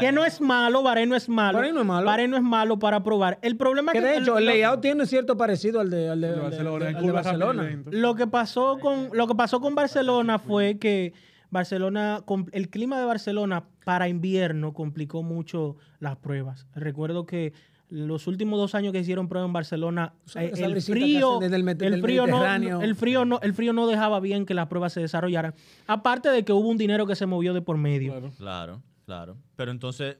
Que 0.00 0.12
no 0.12 0.24
es 0.24 0.40
malo, 0.40 0.82
Bahrein 0.82 1.08
no 1.08 1.16
es 1.16 1.28
malo. 1.28 1.58
Bahrein 1.58 1.74
no 1.74 1.80
es 1.80 1.86
malo. 1.86 2.06
Bahrein 2.06 2.30
no 2.30 2.36
es 2.36 2.42
malo 2.42 2.78
para 2.78 3.02
probar. 3.02 3.38
El 3.42 3.56
problema 3.56 3.92
Que 3.92 3.98
es 3.98 4.04
de 4.04 4.10
que 4.12 4.18
hecho, 4.18 4.38
el 4.38 4.46
layout 4.46 4.80
tiene 4.80 5.06
cierto 5.06 5.36
parecido 5.36 5.80
al 5.80 5.90
de, 5.90 6.08
al 6.10 6.20
de, 6.20 6.28
de 6.28 6.32
al 6.34 6.38
de- 6.38 6.42
Barcelona. 6.46 6.86
al 6.88 6.96
En 6.96 7.06
de 7.06 7.12
Barcelona. 7.12 7.82
Lo 7.90 8.14
que 8.14 8.26
pasó 8.26 8.78
con 8.78 9.08
lo 9.12 9.26
que 9.26 9.34
pasó 9.34 9.60
con 9.60 9.74
Barcelona 9.74 10.38
fue 10.38 10.78
que 10.78 11.12
Barcelona 11.50 12.24
el 12.52 12.70
clima 12.70 12.98
de 12.98 13.04
Barcelona 13.04 13.64
para 13.84 14.08
invierno 14.08 14.72
complicó 14.72 15.22
mucho 15.22 15.76
las 16.00 16.16
pruebas. 16.16 16.66
Recuerdo 16.74 17.26
que 17.26 17.52
los 17.94 18.26
últimos 18.26 18.58
dos 18.58 18.74
años 18.74 18.92
que 18.92 19.00
hicieron 19.00 19.28
pruebas 19.28 19.48
en 19.48 19.52
Barcelona, 19.52 20.14
eh, 20.34 20.50
el 20.56 20.80
frío, 20.80 21.38
desde 21.40 21.56
el 21.56 22.00
frío 22.00 22.26
no, 22.26 22.80
el 22.82 22.96
frío 22.96 23.24
no, 23.26 23.38
el 23.42 23.52
frío 23.52 23.72
no 23.74 23.86
dejaba 23.86 24.18
bien 24.18 24.46
que 24.46 24.54
las 24.54 24.68
pruebas 24.68 24.94
se 24.94 25.00
desarrollaran. 25.00 25.54
Aparte 25.86 26.30
de 26.30 26.42
que 26.44 26.52
hubo 26.54 26.68
un 26.68 26.78
dinero 26.78 27.06
que 27.06 27.14
se 27.16 27.26
movió 27.26 27.52
de 27.52 27.60
por 27.60 27.76
medio. 27.76 28.12
Claro. 28.12 28.32
Claro, 28.38 28.82
claro. 29.04 29.36
Pero 29.56 29.70
entonces 29.72 30.16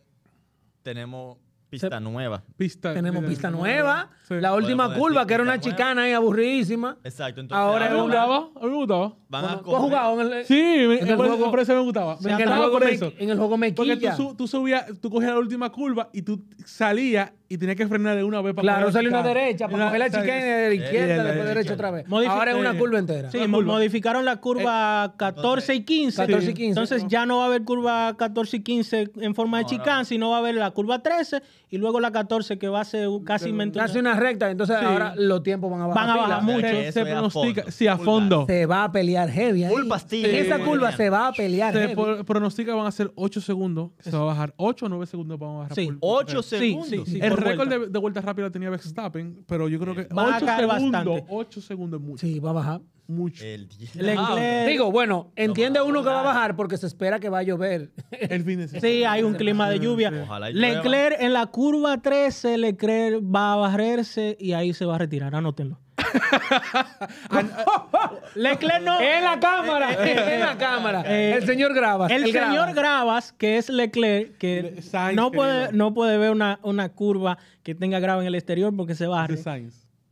tenemos 0.83 1.39
pista 1.71 2.01
nueva. 2.01 2.43
Pista. 2.59 2.93
Tenemos 2.93 3.25
pista 3.25 3.51
nueva. 3.51 4.11
Sí. 4.29 4.35
La 4.41 4.55
última 4.55 4.93
curva, 4.95 5.21
decir 5.21 5.27
que 5.29 5.35
era 5.35 5.43
una 5.43 5.57
nueva. 5.57 5.63
chicana 5.71 6.03
ahí 6.03 6.13
aburridísima. 6.13 6.99
Exacto. 7.03 7.41
Entonces, 7.41 7.65
Ahora 7.65 7.87
A 7.87 7.89
mí 7.89 7.95
es 7.95 7.99
me 7.99 8.03
gustaba. 8.03 8.37
A 8.37 8.65
mí 8.65 8.71
me 8.71 8.77
gustaba. 8.77 9.09
van 9.31 9.43
Bueno, 9.43 9.47
a 9.49 9.51
¿Tú 9.51 9.57
has 9.57 9.65
coger- 9.65 9.81
jugado 9.81 10.21
en 10.21 10.33
el, 10.37 10.45
Sí, 10.45 10.55
me- 10.55 10.99
en 11.01 11.09
el 11.09 11.17
por, 11.17 11.27
juego- 11.29 11.51
por 11.51 11.61
eso 11.61 11.75
me 11.75 11.81
gustaba. 11.81 12.19
en 12.21 12.41
el 12.41 12.49
juego, 12.49 12.73
por 12.73 12.85
me- 12.85 12.91
eso. 12.93 13.13
en 13.19 13.31
el 13.31 13.37
juego 13.39 13.57
Porque 13.57 13.73
tú, 13.73 13.85
mequilla? 13.87 14.17
su- 14.17 14.35
tú 14.35 14.47
subías, 14.47 14.85
tú 15.01 15.09
cogías 15.09 15.33
la 15.33 15.39
última 15.39 15.71
curva 15.73 16.11
y 16.13 16.21
tú 16.21 16.45
salías 16.67 17.33
y 17.53 17.59
tenía 17.59 17.75
que 17.75 17.87
frenar 17.87 18.17
de 18.17 18.25
una 18.25 18.41
vez 18.41 18.55
para 18.55 18.63
Claro, 18.63 18.93
salió 18.93 19.11
una 19.11 19.23
derecha, 19.23 19.69
para 19.69 19.85
coger 19.87 19.99
la 19.99 20.07
chicane 20.11 20.45
de 20.45 20.69
la 20.69 20.75
izquierda, 20.75 21.25
después 21.25 21.35
derecha 21.49 21.51
izquierda. 21.61 21.75
otra 21.75 21.91
vez. 21.91 22.07
Modifi- 22.09 22.29
Ahora 22.29 22.51
es 22.53 22.57
una 22.57 22.71
eh, 22.73 22.79
curva 22.79 22.99
entera. 22.99 23.31
Sí, 23.31 23.39
mo- 23.47 23.63
modificaron 23.63 24.25
la 24.25 24.37
curva 24.37 25.15
14 25.17 25.75
y 25.75 25.85
15. 25.85 26.17
14 26.23 26.51
y 26.51 26.55
15. 26.55 26.69
Entonces 26.69 27.05
ya 27.09 27.27
no 27.27 27.39
va 27.39 27.45
a 27.45 27.47
haber 27.47 27.65
curva 27.65 28.17
14 28.17 28.57
y 28.57 28.61
15 28.63 29.11
en 29.21 29.35
forma 29.35 29.59
de 29.59 29.65
chicane, 29.67 30.05
sino 30.05 30.31
va 30.31 30.37
a 30.37 30.39
haber 30.41 30.55
la 30.55 30.71
curva 30.71 31.03
13 31.03 31.43
y 31.71 31.79
luego 31.79 32.01
la 32.01 32.11
14 32.11 32.59
que 32.59 32.69
va 32.69 32.81
a 32.81 32.85
ser 32.85 33.09
casi 33.25 33.53
Casi 33.73 33.99
una 33.99 34.15
recta, 34.15 34.51
entonces 34.51 34.77
ahora 34.77 35.15
los 35.17 35.43
tiempos 35.43 35.71
van 35.71 35.83
a 35.83 35.87
bajar. 35.89 36.07
Van 36.07 36.17
a 36.19 36.21
bajar 36.21 36.43
mucho. 36.43 36.67
Se, 36.67 36.93
se 36.93 37.01
a 37.01 37.05
pronostica, 37.05 37.63
fondo. 37.63 37.71
sí, 37.73 37.87
a 37.87 37.99
fondo. 37.99 38.45
Se 38.47 38.67
va 38.67 38.85
a 38.85 38.93
pelear 38.93 39.29
heavy 39.31 39.65
ahí. 39.65 39.73
Full 39.73 39.89
pastilla. 39.89 40.29
En 40.29 40.35
esa 40.37 40.57
Sí. 40.59 40.63
curva 40.63 40.93
se 40.93 41.11
va 41.11 41.29
a 41.29 41.33
pelear 41.33 41.73
Se 41.73 41.81
heavy. 41.81 41.95
pro- 41.95 42.25
pronostica 42.25 42.75
van 42.75 42.87
a 42.87 42.93
ser 42.93 43.11
8 43.15 43.41
segundos. 43.41 43.91
Se 44.01 44.11
va 44.11 44.23
a 44.23 44.25
bajar 44.27 44.55
8 44.57 44.87
o 44.87 44.89
9 44.89 45.07
segundos. 45.07 45.39
Van 45.39 45.51
a 45.51 45.53
bajar 45.59 45.75
Sí. 45.75 45.87
por- 45.87 45.97
8 46.01 46.43
Sí, 46.43 46.59
segundos. 46.59 46.89
sí, 46.89 47.03
sí. 47.07 47.19
el 47.23 47.33
récord 47.43 47.69
vuelta. 47.69 47.87
de, 47.87 47.91
de 47.93 47.99
vuelta 47.99 48.21
rápida 48.21 48.51
tenía 48.51 48.71
Verstappen, 48.71 49.45
pero 49.47 49.69
yo 49.69 49.79
creo 49.79 49.95
que 49.95 50.05
Va 50.15 50.35
a 50.35 50.37
8 50.37 50.47
caer 50.47 50.69
segundos, 50.71 51.05
bastante. 51.05 51.25
8 51.29 51.61
segundos 51.61 52.01
es 52.01 52.07
mucho. 52.07 52.27
Sí, 52.27 52.39
va 52.41 52.51
a 52.51 52.53
bajar. 52.55 52.81
Mucho. 53.09 53.45
El. 53.45 53.69
Leclerc- 53.69 54.67
Digo, 54.67 54.91
bueno, 54.93 55.33
entiende 55.37 55.83
uno 55.83 56.03
que 56.03 56.09
va 56.09 56.21
a 56.21 56.25
bajar 56.25 56.57
porque 56.57 56.77
se 56.79 56.87
espera 56.87 57.19
que 57.21 57.29
va 57.29 57.41
a 57.41 57.43
llover. 57.43 57.91
El 58.13 58.45
fin 58.45 58.59
de 58.61 58.69
semana. 58.69 58.81
Sí, 58.89 59.05
hay 59.05 59.23
un 59.23 59.35
clima 59.35 59.69
de 59.69 59.81
lluvia. 59.81 60.13
Ojalá 60.23 60.51
y 60.51 60.55
Leclerc 60.55 61.17
en 61.21 61.33
la 61.33 61.47
curva 61.47 62.01
13, 62.01 62.57
Leclerc 62.59 63.21
va 63.23 63.53
a 63.55 63.57
barrerse 63.57 64.37
y 64.41 64.53
ahí 64.53 64.73
se 64.73 64.85
va 64.87 64.95
a 64.95 64.99
retirar. 64.99 65.35
Anótenlo. 65.35 65.79
Leclerc 68.35 68.83
no. 68.83 69.01
en 69.01 69.25
la 69.25 69.41
cámara, 69.41 70.05
en 70.35 70.41
la 70.41 70.59
cámara. 70.59 71.03
Eh, 71.07 71.35
el 71.37 71.47
señor 71.47 71.75
Gravas. 71.75 72.11
El, 72.11 72.25
señor 72.25 72.45
Gravas. 72.45 72.75
Gravas, 72.75 73.33
que 73.33 73.59
es 73.59 73.69
Leclerc, 73.69 74.37
que 74.39 74.83
Sainz, 74.83 75.17
no 75.17 75.31
puede, 75.31 75.73
no 75.73 75.95
puede 75.95 76.19
ver 76.19 76.31
una, 76.31 76.59
una 76.63 76.89
curva 76.91 77.39
que 77.63 77.75
tenga 77.75 78.01
grava 78.01 78.23
en 78.23 78.29
el 78.29 78.35
exterior 78.35 78.75
porque 78.77 78.95
se 78.95 79.07
barre. 79.07 79.39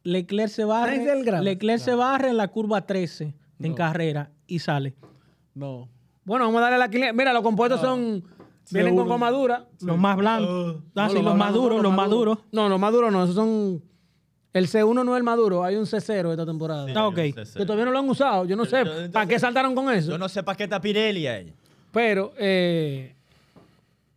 Leclerc 0.03 0.51
se 0.51 0.65
barre. 0.65 1.43
Leclerc 1.43 1.81
se 1.81 1.95
barre 1.95 2.31
en 2.31 2.37
la 2.37 2.49
curva 2.49 2.87
13 2.87 3.35
en 3.61 3.75
carrera 3.75 4.31
y 4.47 4.59
sale. 4.59 4.95
No. 5.55 5.89
Bueno, 6.25 6.47
vamos 6.47 6.61
a 6.61 6.63
darle 6.63 6.79
la 6.79 6.89
quiniela. 6.89 7.13
Mira, 7.13 7.33
los 7.33 7.43
compuestos 7.43 7.81
son. 7.81 8.25
Vienen 8.71 8.95
con 8.95 9.05
Seguro. 9.05 9.15
goma 9.15 9.31
dura. 9.31 9.67
Los 9.81 9.99
más 9.99 10.17
blancos. 10.17 10.77
Ah, 10.95 11.09
sí, 11.09 11.17
No, 11.17 11.23
los 11.23 11.37
más 11.37 11.53
duros, 11.53 11.83
los 11.83 11.93
más 11.93 12.09
duros. 12.09 12.39
No, 12.53 12.69
los 12.69 12.79
más 12.79 12.93
duros 12.93 13.13
no. 13.13 13.25
Esos 13.25 13.35
son. 13.35 13.83
El 14.53 14.67
C1 14.67 15.05
no 15.05 15.15
es 15.15 15.19
el 15.19 15.23
más 15.23 15.37
duro. 15.37 15.63
Hay 15.63 15.77
un 15.77 15.85
C0 15.87 16.31
esta 16.33 16.45
temporada. 16.45 16.87
Sí, 16.87 16.93
Ah, 16.97 17.07
ok. 17.07 17.15
Que 17.15 17.65
todavía 17.65 17.85
no 17.85 17.93
lo 17.93 17.99
han 18.01 18.09
usado. 18.09 18.45
Yo 18.47 18.57
no 18.57 18.65
sé 18.65 18.85
para 19.13 19.27
qué 19.27 19.39
saltaron 19.39 19.75
con 19.75 19.93
eso. 19.93 20.11
Yo 20.11 20.19
no 20.19 20.29
sé 20.29 20.43
para 20.43 20.57
qué 20.57 20.65
está 20.65 20.81
Pirelli 20.81 21.27
ahí. 21.27 21.55
Pero, 21.93 22.33
eh, 22.39 23.15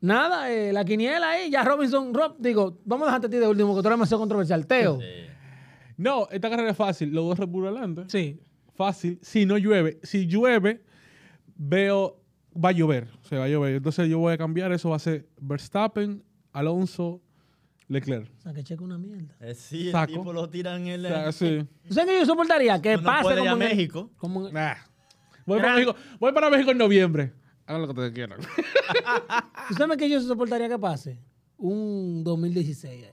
nada, 0.02 0.52
eh, 0.52 0.74
la 0.74 0.84
quiniela 0.86 1.30
ahí. 1.32 1.50
Ya 1.52 1.64
Robinson, 1.64 2.14
Rob, 2.14 2.36
digo, 2.40 2.78
vamos 2.86 3.04
a 3.04 3.12
dejarte 3.12 3.28
a 3.28 3.30
ti 3.30 3.38
de 3.38 3.48
último, 3.48 3.76
que 3.76 3.82
tú 3.82 3.88
eres 3.88 3.98
demasiado 3.98 4.20
controversial. 4.22 4.66
Teo. 4.66 5.00
No, 5.98 6.28
esta 6.32 6.50
carrera 6.50 6.72
es 6.72 6.78
fácil. 6.78 7.10
Los 7.14 7.26
dos 7.26 7.40
Red 7.40 7.48
Bull 7.48 7.68
adelante. 7.68 8.04
Sí. 8.08 8.40
Fácil. 8.76 9.20
Si 9.22 9.46
no 9.46 9.58
llueve. 9.58 10.00
Si 10.04 10.26
llueve, 10.26 10.82
veo. 11.56 12.20
Va 12.56 12.70
a 12.70 12.72
llover. 12.72 13.08
O 13.24 13.28
sea, 13.28 13.40
va 13.40 13.46
a 13.46 13.48
llover. 13.50 13.76
Entonces 13.76 14.08
yo 14.10 14.20
voy 14.20 14.34
a 14.34 14.38
cambiar. 14.38 14.72
Eso 14.72 14.90
va 14.90 14.96
a 14.98 15.00
ser 15.00 15.28
Verstappen, 15.40 16.24
Alonso, 16.52 17.22
Leclerc. 17.94 18.30
O 18.38 18.42
sea, 18.42 18.54
que 18.54 18.64
checa 18.64 18.84
una 18.84 18.98
mierda. 18.98 19.36
Eh, 19.40 19.54
sí, 19.56 19.86
el 19.88 19.92
Saco. 19.94 20.12
tipo 20.14 20.34
lo 20.34 20.50
tiran 20.50 20.86
en 20.88 21.06
O 21.06 21.08
el. 21.08 21.14
sea, 21.14 21.32
sí. 21.32 21.68
¿Tú 21.88 21.94
sabes 21.94 22.10
que 22.12 22.20
yo 22.20 22.26
soportaría? 22.26 22.82
Que 22.82 22.96
Tú 22.96 23.02
no 23.02 23.06
pase 23.06 23.24
puedes 23.24 23.38
ir 23.44 23.50
como 23.50 23.52
a 23.52 23.56
en 23.56 23.62
el- 23.72 23.78
México. 23.78 24.12
como 24.18 24.48
en- 24.48 24.54
Nah. 24.54 24.76
Voy, 25.46 25.60
para 25.60 25.74
México, 25.76 25.96
voy 26.20 26.32
para 26.34 26.50
México 26.50 26.72
en 26.72 26.78
noviembre. 26.78 27.34
Hagan 27.66 27.82
lo 27.82 27.88
que 27.88 27.92
ustedes 27.92 28.12
quieran. 28.14 28.40
¿Tú 29.68 29.74
sabes 29.76 29.98
que 29.98 30.10
yo 30.10 30.20
soportaría 30.22 30.68
que 30.70 30.80
pase? 30.80 31.20
Un 31.58 32.24
2016 32.24 33.06
ahí. 33.06 33.10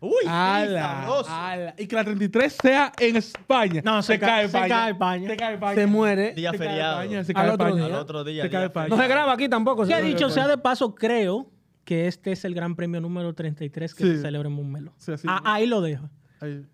Uy, 0.00 0.12
sí, 0.22 0.28
Ala, 0.28 0.80
sabroso. 0.80 1.30
ala. 1.30 1.74
Y 1.76 1.86
que 1.88 1.96
la 1.96 2.04
33 2.04 2.56
sea 2.62 2.92
en 3.00 3.16
España. 3.16 3.82
No, 3.84 4.00
se 4.00 4.16
cae- 4.18 4.46
se 4.48 4.52
cae 4.68 4.92
España. 4.92 5.28
Se 5.28 5.36
cae 5.36 5.54
España. 5.54 5.74
Se 5.74 5.86
muere. 5.88 6.34
Día 6.34 6.52
Se 6.52 6.58
cae 6.58 6.68
feriado. 6.68 7.02
España, 7.02 7.24
se 7.24 7.32
Al 7.32 7.34
cae 7.34 7.50
otro 7.50 7.66
España. 7.66 7.86
día. 7.86 7.94
Al 7.96 8.00
otro 8.02 8.24
día. 8.24 8.42
Se 8.44 8.50
cae 8.50 8.64
España. 8.66 8.88
No 8.88 8.96
se 8.96 9.08
graba 9.08 9.32
aquí 9.32 9.48
tampoco. 9.48 9.84
Se- 9.84 10.00
dicho 10.02 10.30
sea 10.30 10.46
de 10.46 10.56
paso, 10.58 10.94
creo 10.94 11.50
que 11.88 12.06
este 12.06 12.32
es 12.32 12.44
el 12.44 12.54
gran 12.54 12.76
premio 12.76 13.00
número 13.00 13.32
33 13.34 13.94
que 13.94 14.04
Sí. 14.04 14.10
se 14.16 14.20
celebra 14.20 14.46
en 14.50 14.54
Montmeló. 14.54 14.92
Sí, 14.98 15.12
Ah, 15.26 15.40
ahí 15.54 15.66
lo 15.66 15.80
dejo. 15.80 16.10
Ay. 16.38 16.66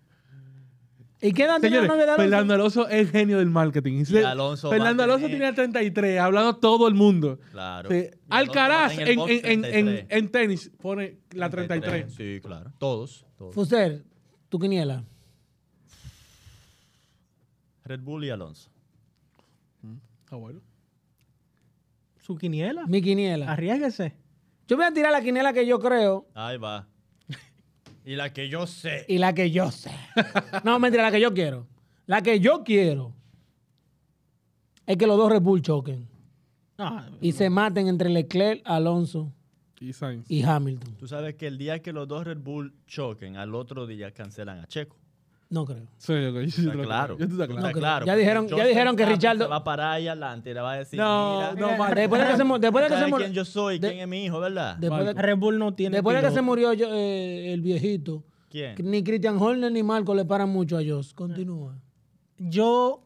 ¿Y 1.21 1.31
qué 1.31 1.43
edad 1.45 1.61
tiene 1.61 1.77
Señores, 1.77 1.87
de 1.97 2.03
Alonso? 2.03 2.21
Fernando 2.21 2.53
Alonso 2.53 2.87
es 2.89 2.99
el 2.99 3.09
genio 3.11 3.37
del 3.37 3.49
marketing. 3.49 4.03
Y 4.09 4.17
Alonso 4.17 4.69
Fernando 4.69 5.03
Alonso 5.03 5.27
tenía 5.27 5.55
33, 5.55 6.19
hablando 6.19 6.57
todo 6.57 6.89
el 6.89 6.95
mundo. 6.95 7.39
Claro. 7.51 7.89
Sí. 7.89 8.09
Alcaraz 8.27 8.97
en, 8.99 9.07
en- 9.07 9.19
en- 9.21 9.45
en- 9.45 9.61
33. 9.61 10.05
en 10.09 10.29
tenis 10.31 10.71
pone 10.81 11.17
la 11.31 11.49
33. 11.49 12.13
Sí, 12.13 12.41
claro. 12.43 12.73
Todos. 12.77 13.25
todos. 13.37 13.55
Fuster, 13.55 14.03
tu 14.49 14.59
quiniela. 14.59 15.05
Red 17.85 18.01
Bull 18.01 18.25
y 18.25 18.29
Alonso. 18.31 18.69
Ah, 20.29 20.35
bueno. 20.35 20.59
Su 22.19 22.35
quiniela. 22.35 22.85
Mi 22.87 23.01
quiniela. 23.01 23.49
Arriesguese. 23.51 24.13
Yo 24.67 24.75
voy 24.77 24.85
a 24.85 24.91
tirar 24.93 25.11
la 25.11 25.21
quiniela 25.21 25.53
que 25.53 25.65
yo 25.65 25.79
creo 25.79 26.27
Ahí 26.33 26.57
va. 26.57 26.87
Y 28.03 28.15
la 28.15 28.31
que 28.33 28.49
yo 28.49 28.67
sé. 28.67 29.03
y 29.07 29.17
la 29.17 29.33
que 29.33 29.49
yo 29.51 29.71
sé. 29.71 29.91
No, 30.63 30.77
mentira, 30.79 31.03
la 31.03 31.11
que 31.11 31.19
yo 31.19 31.33
quiero. 31.33 31.65
La 32.05 32.21
que 32.21 32.39
yo 32.39 32.63
quiero 32.63 33.13
es 34.85 34.97
que 34.97 35.07
los 35.07 35.17
dos 35.17 35.31
Red 35.31 35.41
Bull 35.41 35.61
choquen 35.61 36.07
Ah, 36.77 37.07
y 37.21 37.31
se 37.31 37.49
maten 37.49 37.87
entre 37.87 38.09
Leclerc, 38.09 38.61
Alonso 38.65 39.31
Y 39.79 39.93
Sainz. 39.93 40.29
y 40.29 40.43
Hamilton. 40.43 40.95
Tú 40.97 41.07
sabes 41.07 41.35
que 41.35 41.47
el 41.47 41.57
día 41.57 41.81
que 41.81 41.93
los 41.93 42.07
dos 42.07 42.25
Red 42.25 42.39
Bull 42.39 42.73
choquen, 42.85 43.37
al 43.37 43.55
otro 43.55 43.87
día 43.87 44.11
cancelan 44.11 44.59
a 44.59 44.67
Checo. 44.67 44.97
No 45.47 45.63
creo. 45.65 45.87
Sí, 45.97 46.11
yo, 46.13 46.19
yo, 46.19 46.33
yo, 46.33 46.45
Está 46.47 46.61
yo- 46.73 46.81
claro. 46.83 47.17
yo- 47.19 47.27
yo- 47.27 47.35
yo- 47.37 47.43
Está 47.43 47.69
creo. 47.69 47.71
claro. 47.73 48.05
Ya 48.05 48.15
dijeron- 48.15 48.47
ya 48.47 48.65
dijeron 48.65 48.95
que 48.95 49.05
Richardo- 49.05 49.47
va 49.47 49.57
a 49.57 49.63
parar 49.63 49.93
ahí 49.93 50.07
adelante 50.07 50.49
y 50.49 50.53
le 50.55 50.59
va 50.61 50.73
a 50.73 50.77
decir, 50.77 50.99
No, 50.99 51.35
mira, 51.53 51.53
no, 51.53 51.77
Marco. 51.77 51.95
después 51.95 52.21
de 52.23 52.27
que 52.31 52.37
se, 52.37 52.43
mu- 52.43 52.57
después 52.59 52.83
de 52.83 52.87
que 52.89 52.93
se 52.95 52.99
¿sabes 52.99 53.11
murió, 53.11 53.25
quién 53.27 53.33
yo 53.35 53.45
soy? 53.45 53.79
de- 53.79 53.87
¿Quién 53.89 53.99
es 54.01 54.07
mi 54.07 54.25
hijo, 54.25 54.39
verdad? 54.39 54.75
después 54.77 55.05
de, 55.05 55.13
Red 55.13 55.37
Bull 55.37 55.59
no 55.59 55.73
tiene 55.75 55.97
después 55.97 56.15
de 56.19 56.27
que 56.27 56.33
se 56.33 56.41
murió 56.41 56.73
yo- 56.73 56.87
eh, 56.91 57.53
el 57.53 57.61
viejito, 57.61 58.23
¿Quién? 58.49 58.75
ni 58.83 59.03
Christian 59.03 59.37
Horner 59.37 59.71
ni 59.71 59.83
Marco 59.83 60.15
le 60.15 60.25
paran 60.25 60.49
mucho 60.49 60.77
a 60.77 60.81
Joss. 60.85 61.13
Continúa. 61.13 61.77
Yo, 62.39 63.03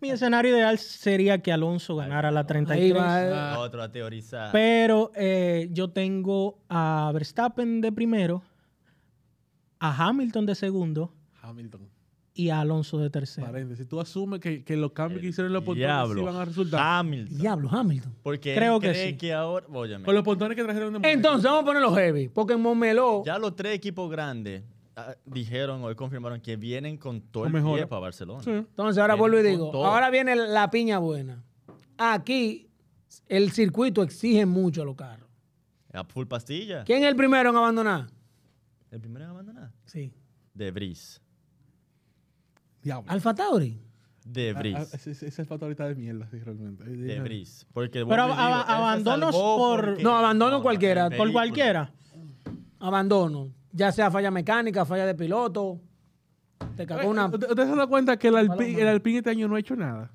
mi 0.00 0.10
escenario 0.10 0.56
ideal 0.56 0.78
sería 0.78 1.38
que 1.38 1.52
Alonso 1.52 1.96
ganara 1.96 2.30
la 2.30 2.46
33. 2.46 2.92
Ahí 2.92 2.92
va. 2.92 3.24
eh. 3.24 3.32
Ah. 3.34 3.56
Otro 3.58 3.82
a 3.82 3.90
teorizar. 3.90 4.52
Pero 4.52 5.10
eh, 5.16 5.68
yo 5.72 5.90
tengo 5.90 6.60
a 6.68 7.10
Verstappen 7.12 7.80
de 7.80 7.90
primero, 7.90 8.42
a 9.80 10.06
Hamilton 10.08 10.46
de 10.46 10.54
segundo 10.54 11.12
Hamilton. 11.48 11.88
y 12.36 12.50
Alonso 12.50 12.98
de 12.98 13.10
tercero. 13.10 13.46
Paréntesis. 13.46 13.86
Tú 13.86 14.00
asumes 14.00 14.40
que, 14.40 14.64
que 14.64 14.76
los 14.76 14.90
cambios 14.92 15.20
que 15.20 15.28
hicieron 15.28 15.50
en 15.50 15.54
los 15.54 15.62
pontones 15.62 16.16
sí 16.16 16.20
van 16.24 16.36
a 16.36 16.44
resultar. 16.44 16.80
Hamilton. 16.98 17.38
Diablo, 17.38 17.68
Hamilton. 17.70 18.14
Porque 18.22 18.54
Creo 18.54 18.76
él 18.76 18.80
que 18.82 18.88
cree 18.90 19.10
sí. 19.10 19.16
que 19.16 19.32
ahora... 19.32 19.66
Óyeme. 19.72 20.04
Con 20.04 20.14
los 20.14 20.24
pontones 20.24 20.56
que 20.56 20.64
trajeron 20.64 21.00
de. 21.00 21.12
Entonces 21.12 21.44
vamos 21.44 21.62
a 21.62 21.64
ponerlo 21.66 21.94
heavy, 21.94 22.28
porque 22.28 22.54
en 22.54 22.60
Momeló 22.60 23.22
Ya 23.24 23.38
los 23.38 23.54
tres 23.54 23.74
equipos 23.74 24.10
grandes 24.10 24.64
ah, 24.96 25.14
dijeron 25.24 25.82
hoy 25.84 25.94
confirmaron 25.94 26.40
que 26.40 26.56
vienen 26.56 26.96
con 26.98 27.20
todo 27.20 27.46
el 27.46 27.52
mejora. 27.52 27.82
pie 27.82 27.86
para 27.86 28.00
Barcelona. 28.00 28.42
Sí. 28.42 28.50
Entonces 28.50 29.00
ahora 29.00 29.14
vuelvo 29.14 29.38
y 29.38 29.42
digo, 29.44 29.86
ahora 29.86 30.10
viene 30.10 30.34
la 30.34 30.70
piña 30.70 30.98
buena. 30.98 31.44
Aquí 31.96 32.68
el 33.28 33.52
circuito 33.52 34.02
exige 34.02 34.44
mucho 34.44 34.82
a 34.82 34.84
los 34.84 34.96
carros. 34.96 35.28
A 35.92 36.02
full 36.02 36.26
pastilla. 36.26 36.82
¿Quién 36.82 37.04
es 37.04 37.08
el 37.10 37.14
primero 37.14 37.50
en 37.50 37.56
abandonar? 37.56 38.08
El 38.90 39.00
primero 39.00 39.24
en 39.26 39.30
abandonar. 39.30 39.70
Sí. 39.84 40.12
De 40.52 40.72
Brice. 40.72 41.20
Diablo. 42.84 43.10
Alfa 43.10 43.34
Tauri. 43.34 43.80
De 44.24 44.50
Ah, 44.50 44.54
ah, 44.54 44.58
Brice. 44.60 44.96
ese, 45.10 45.26
es 45.26 45.38
el 45.38 45.44
fatalista 45.46 45.86
de 45.88 45.94
mierda, 45.96 46.26
sí, 46.30 46.38
realmente. 46.38 46.84
De 46.84 47.20
Brice. 47.20 47.66
Porque, 47.74 48.06
Pero 48.06 48.22
ab- 48.22 48.64
abandonos 48.68 49.34
por- 49.34 49.84
porque- 49.86 50.02
No, 50.02 50.16
abandono 50.16 50.58
no, 50.58 50.62
cualquiera, 50.62 51.10
por 51.10 51.30
cualquiera. 51.32 51.92
Abandono. 52.78 53.48
Ya 53.72 53.90
sea 53.92 54.10
falla 54.10 54.30
mecánica, 54.30 54.84
falla 54.84 55.04
de 55.06 55.14
piloto. 55.14 55.80
Te 56.76 56.86
cagó 56.86 57.08
una. 57.10 57.26
¿Ustedes 57.26 57.50
¿Ustedes 57.50 57.68
se 57.70 57.76
dan 57.76 57.88
cuenta 57.88 58.16
que 58.16 58.28
el, 58.28 58.34
Alpi- 58.36 58.78
el 58.78 58.86
Alpine 58.88 59.18
este 59.18 59.30
año 59.30 59.48
no 59.48 59.56
ha 59.56 59.60
hecho 59.60 59.76
nada? 59.76 60.10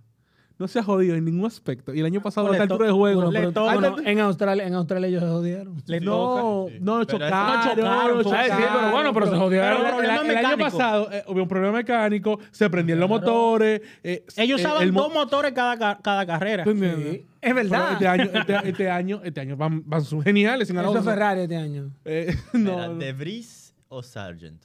No 0.60 0.68
se 0.68 0.78
ha 0.78 0.84
jodido 0.84 1.16
en 1.16 1.24
ningún 1.24 1.45
aspecto. 1.45 1.93
Y 1.93 2.01
el 2.01 2.05
año 2.05 2.22
pasado, 2.22 2.51
a 2.51 2.55
to- 2.57 2.62
altura 2.64 2.88
de 2.88 2.91
juego... 2.91 3.22
Bueno, 3.32 3.32
pero- 3.39 3.51
toca. 3.53 3.74
bueno, 3.76 3.95
en 4.03 4.20
Australia, 4.20 4.68
en 4.68 4.74
Australia 4.74 5.07
ellos 5.07 5.24
se 5.24 5.30
jodieron. 5.30 5.82
Le 5.86 6.01
no, 6.01 6.12
toca. 6.12 6.72
sí. 6.74 6.78
no, 6.82 7.03
chocaron, 7.05 7.32
no 7.32 7.64
chocaron, 7.76 8.24
chocaron. 8.24 8.51
Ah, 8.51 8.57
sí, 8.57 8.64
pero 8.78 8.91
bueno, 8.91 9.14
pero 9.14 9.26
se 9.32 9.36
jodieron. 9.38 9.82
Pero 9.82 10.01
el, 10.01 10.45
año 10.45 10.57
pasado 10.57 11.10
eh, 11.14 11.24
hubo 11.28 11.41
un 11.43 11.47
problema 11.47 11.78
mecánico, 11.78 12.39
se 12.51 12.70
prendían 12.70 12.99
los 12.99 13.07
motores. 13.07 13.82
eh, 14.03 14.26
Ellos 14.36 14.60
eh, 14.60 14.64
usaban 14.66 14.84
el 14.84 14.91
mo- 14.91 15.03
dos 15.03 15.14
motores 15.14 15.53
cada, 15.53 15.78
ca- 15.78 15.99
cada 16.03 16.26
carrera. 16.26 16.64
Es 16.64 17.55
verdad. 17.55 17.86
Pero 17.88 17.93
Este 17.93 18.07
año, 18.10 18.24
este, 18.34 18.70
este 18.70 18.89
año, 18.89 19.22
este 19.24 19.39
año 19.39 19.55
van, 19.55 19.82
van 19.89 20.03
sus 20.03 20.22
geniales 20.26 20.68
sin 20.68 20.78
Eso 20.78 20.97
es. 20.97 21.05
Ferrari 21.05 21.41
este 21.41 21.55
año. 21.55 21.89
Eh, 22.03 22.36
no, 22.53 22.86
no. 22.89 22.95
¿De 22.95 23.14
Brice 23.14 23.74
o 23.88 24.03
Sargent? 24.03 24.62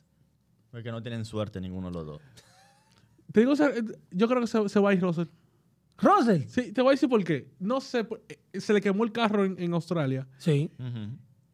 Porque 0.73 0.91
no 0.91 1.01
tienen 1.01 1.25
suerte 1.25 1.61
ninguno 1.61 1.87
de 1.87 1.95
los 1.95 2.05
dos. 2.07 2.21
Te 3.33 3.41
digo, 3.41 3.53
yo 4.11 4.29
creo 4.29 4.41
que 4.41 4.49
se, 4.49 4.69
se 4.69 4.81
va 4.81 4.91
a 4.91 4.95
ir 4.95 5.01
Russell. 5.01 5.27
Russell. 5.99 6.43
Sí, 6.49 6.73
te 6.73 6.83
voy 6.83 6.91
a 6.91 6.93
decir 6.93 7.09
por 7.09 7.23
qué. 7.25 7.49
No 7.59 7.81
sé, 7.81 8.07
eh, 8.29 8.61
se 8.61 8.73
le 8.73 8.81
quemó 8.81 9.05
el 9.05 9.13
carro 9.13 9.45
en, 9.45 9.57
en 9.59 9.73
Australia. 9.75 10.27
Sí. 10.39 10.71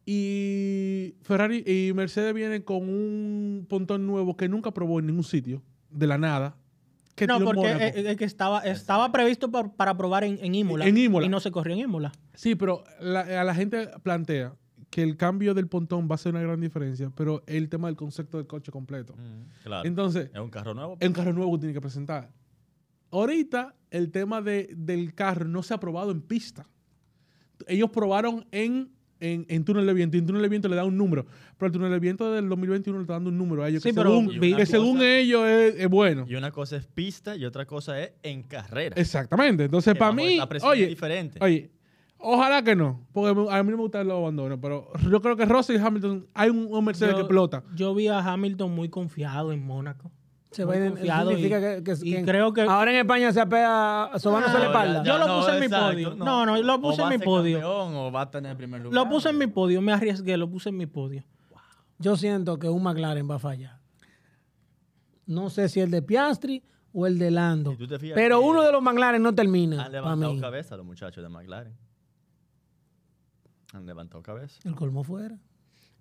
Y 0.05 1.15
Ferrari 1.21 1.63
y 1.65 1.93
Mercedes 1.93 2.33
vienen 2.33 2.63
con 2.63 2.77
un 2.89 3.65
pontón 3.69 4.07
nuevo 4.07 4.35
que 4.35 4.49
nunca 4.49 4.71
probó 4.73 4.99
en 4.99 5.05
ningún 5.07 5.23
sitio, 5.23 5.61
de 5.89 6.07
la 6.07 6.17
nada. 6.17 6.57
que 7.15 7.27
no, 7.27 7.39
porque 7.43 7.93
eh, 7.95 8.15
que 8.15 8.25
estaba, 8.25 8.61
estaba 8.61 9.11
previsto 9.11 9.51
por- 9.51 9.73
para 9.75 9.95
probar 9.95 10.23
en, 10.23 10.39
en 10.43 10.55
Imola. 10.55 10.87
En 10.87 10.97
Imola. 10.97 11.25
Y 11.25 11.29
no 11.29 11.39
se 11.39 11.51
corrió 11.51 11.73
en 11.73 11.81
Imola. 11.81 12.11
Sí, 12.33 12.55
pero 12.55 12.83
la- 12.99 13.41
a 13.41 13.43
la 13.43 13.53
gente 13.53 13.89
plantea 14.01 14.55
que 14.89 15.03
el 15.03 15.17
cambio 15.17 15.53
del 15.53 15.67
pontón 15.67 16.09
va 16.09 16.15
a 16.15 16.17
ser 16.17 16.33
una 16.33 16.41
gran 16.41 16.59
diferencia, 16.59 17.11
pero 17.15 17.43
el 17.45 17.69
tema 17.69 17.87
del 17.87 17.95
concepto 17.95 18.37
del 18.37 18.47
coche 18.47 18.71
completo. 18.71 19.13
Mm, 19.15 19.63
claro. 19.63 19.87
Entonces, 19.87 20.31
es 20.33 20.39
un 20.39 20.49
carro 20.49 20.73
nuevo. 20.73 20.97
es 20.99 21.07
un 21.07 21.13
carro 21.13 21.31
nuevo 21.31 21.51
que 21.53 21.59
tiene 21.59 21.73
que 21.73 21.81
presentar. 21.81 22.31
Ahorita, 23.11 23.75
el 23.89 24.11
tema 24.11 24.41
de- 24.41 24.69
del 24.75 25.13
carro 25.13 25.45
no 25.47 25.63
se 25.63 25.73
ha 25.73 25.79
probado 25.79 26.11
en 26.11 26.21
pista. 26.21 26.65
Ellos 27.67 27.89
probaron 27.91 28.45
en, 28.51 28.89
en, 29.19 29.45
en 29.49 29.63
túnel 29.65 29.85
de 29.85 29.93
viento 29.93 30.17
y 30.17 30.19
en 30.21 30.25
túnel 30.25 30.41
de 30.41 30.49
viento 30.49 30.67
le 30.67 30.75
da 30.75 30.83
un 30.85 30.97
número, 30.97 31.25
pero 31.57 31.67
el 31.67 31.71
túnel 31.73 31.91
de 31.91 31.99
viento 31.99 32.31
del 32.31 32.49
2021 32.49 32.97
le 32.97 33.03
está 33.03 33.13
dando 33.13 33.29
un 33.29 33.37
número 33.37 33.63
a 33.63 33.69
ellos 33.69 33.83
Sí, 33.83 33.89
que, 33.89 33.95
pero 33.95 34.09
según, 34.65 35.01
ellos 35.03 35.45
es, 35.47 35.75
es 35.77 35.87
bueno. 35.89 36.25
Y 36.27 36.35
una 36.35 36.51
cosa 36.51 36.77
es 36.77 36.87
pista 36.87 37.35
y 37.35 37.45
otra 37.45 37.65
cosa 37.65 38.01
es 38.01 38.13
en 38.23 38.41
carrera. 38.43 38.95
Exactamente. 38.99 39.65
Entonces, 39.65 39.93
Que 39.93 39.99
para 39.99 40.11
mí, 40.13 40.39
presión 40.49 40.71
es 40.71 40.77
oye, 40.79 40.87
diferente. 40.87 41.37
oye, 41.43 41.69
ojalá 42.17 42.63
que 42.63 42.75
no, 42.75 43.05
porque 43.11 43.29
a 43.51 43.61
mí 43.63 43.69
no 43.71 43.77
me 43.77 43.83
gusta 43.83 44.03
los 44.03 44.17
abandonos, 44.17 44.57
pero 44.61 44.91
yo 45.11 45.21
creo 45.21 45.35
que 45.37 45.45
Russell 45.45 45.75
y 45.75 45.79
Hamilton, 45.79 46.27
hay 46.33 46.49
un, 46.49 46.65
un 46.71 46.83
Mercedes 46.85 47.11
Yo- 47.11 47.17
que 47.17 47.21
explota. 47.23 47.63
Yo 47.75 47.93
vi 47.93 48.07
a 48.07 48.19
Hamilton 48.19 48.71
muy 48.73 48.89
confiado 48.89 49.51
en 49.53 49.63
Mónaco. 49.63 50.11
Se 50.51 50.65
va 50.65 50.73
a 50.75 50.79
confiado 50.89 51.31
y- 51.31 51.41
que, 51.43 51.81
que- 51.83 51.93
y 52.03 52.13
que- 52.13 52.25
creo 52.25 52.51
que- 52.53 52.61
ahora 52.61 52.91
en 52.91 52.97
España 52.97 53.31
se 53.31 53.39
apea 53.39 54.11
sobándose 54.17 54.53
la 54.55 54.59
No, 54.59 54.65
espalda. 54.65 55.03
ya- 55.03 55.03
Yo 55.13 55.17
lo 55.17 55.27
no, 55.27 55.39
puse 55.39 55.51
en 55.53 55.59
mi 55.61 55.65
exacto, 55.67 55.85
podio. 55.87 56.15
No, 56.15 56.45
no, 56.45 56.61
lo 56.61 56.81
puse 56.81 57.01
O 57.01 57.05
en 57.05 57.05
va 57.05 57.09
mi 57.09 57.15
a 57.15 57.17
ser 57.19 57.25
podio. 57.25 57.57
campeón 57.61 57.95
o 57.95 58.11
va 58.11 58.21
a 58.23 58.31
tener 58.31 58.57
primer 58.57 58.81
lugar. 58.81 58.93
Lo 58.95 59.09
puse 59.09 59.29
en 59.29 59.37
mi 59.37 59.47
podio, 59.47 59.81
me 59.81 59.93
arriesgué, 59.93 60.35
lo 60.35 60.49
puse 60.49 60.67
en 60.69 60.77
mi 60.77 60.87
podio. 60.87 61.23
Yo 61.99 62.17
siento 62.17 62.59
que 62.59 62.67
un 62.67 62.83
McLaren 62.83 63.29
va 63.31 63.35
a 63.35 63.39
fallar. 63.39 63.79
No 65.25 65.49
sé 65.49 65.69
si 65.69 65.79
el 65.79 65.89
de 65.89 66.01
Piastri 66.01 66.63
o 66.91 67.07
el 67.07 67.17
de 67.17 67.31
Lando. 67.31 67.77
Pero 68.13 68.41
uno 68.41 68.61
de 68.63 68.71
los 68.73 68.81
McLaren 68.81 69.21
no 69.23 69.33
termina. 69.33 69.85
Han 69.85 69.91
levantado 69.93 70.33
mí. 70.33 70.41
cabeza 70.41 70.75
los 70.75 70.85
muchachos 70.85 71.23
de 71.23 71.29
McLaren. 71.29 71.73
Han 73.73 73.85
levantado 73.85 74.21
cabeza. 74.21 74.59
El 74.65 74.75
colmo 74.75 75.03
fuera. 75.05 75.37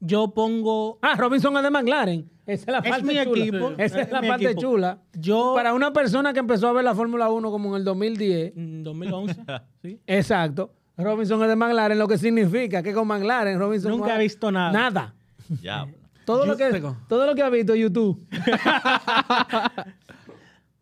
Yo 0.00 0.32
pongo. 0.32 0.98
Ah, 1.02 1.14
Robinson 1.16 1.54
es 1.58 1.62
de 1.62 1.70
McLaren. 1.70 2.30
Esa 2.46 2.62
es 2.62 2.66
la 2.72 2.78
Es 2.78 2.90
parte 2.90 3.06
mi 3.06 3.14
chula. 3.22 3.40
equipo. 3.42 3.70
Esa 3.78 4.00
es, 4.00 4.06
Es 4.06 4.12
la 4.12 4.22
parte 4.22 4.44
equipo. 4.46 4.60
chula. 4.60 4.98
Yo. 5.12 5.52
Para 5.54 5.74
una 5.74 5.92
persona 5.92 6.32
que 6.32 6.40
empezó 6.40 6.68
a 6.68 6.72
ver 6.72 6.84
la 6.84 6.94
Fórmula 6.94 7.28
1 7.30 7.50
como 7.50 7.70
en 7.70 7.76
el 7.76 7.84
2010. 7.84 8.56
en 8.56 8.82
2011. 8.82 9.40
¿sí? 9.82 10.00
Exacto. 10.06 10.72
Robinson 10.96 11.40
es 11.42 11.48
de 11.48 11.56
McLaren, 11.56 11.98
lo 11.98 12.08
que 12.08 12.18
significa 12.18 12.82
que 12.82 12.92
con 12.92 13.06
McLaren 13.08 13.58
Robinson 13.58 13.92
Nunca 13.92 14.08
no 14.08 14.14
ha- 14.14 14.18
visto 14.18 14.50
nada. 14.50 14.72
Nada. 14.72 15.14
Ya. 15.62 15.86
Todo 16.24 16.46
lo, 16.46 16.56
que, 16.56 16.70
tengo- 16.70 16.96
todo 17.08 17.26
lo 17.26 17.34
que 17.34 17.42
ha 17.42 17.48
visto 17.50 17.74
YouTube. 17.74 18.24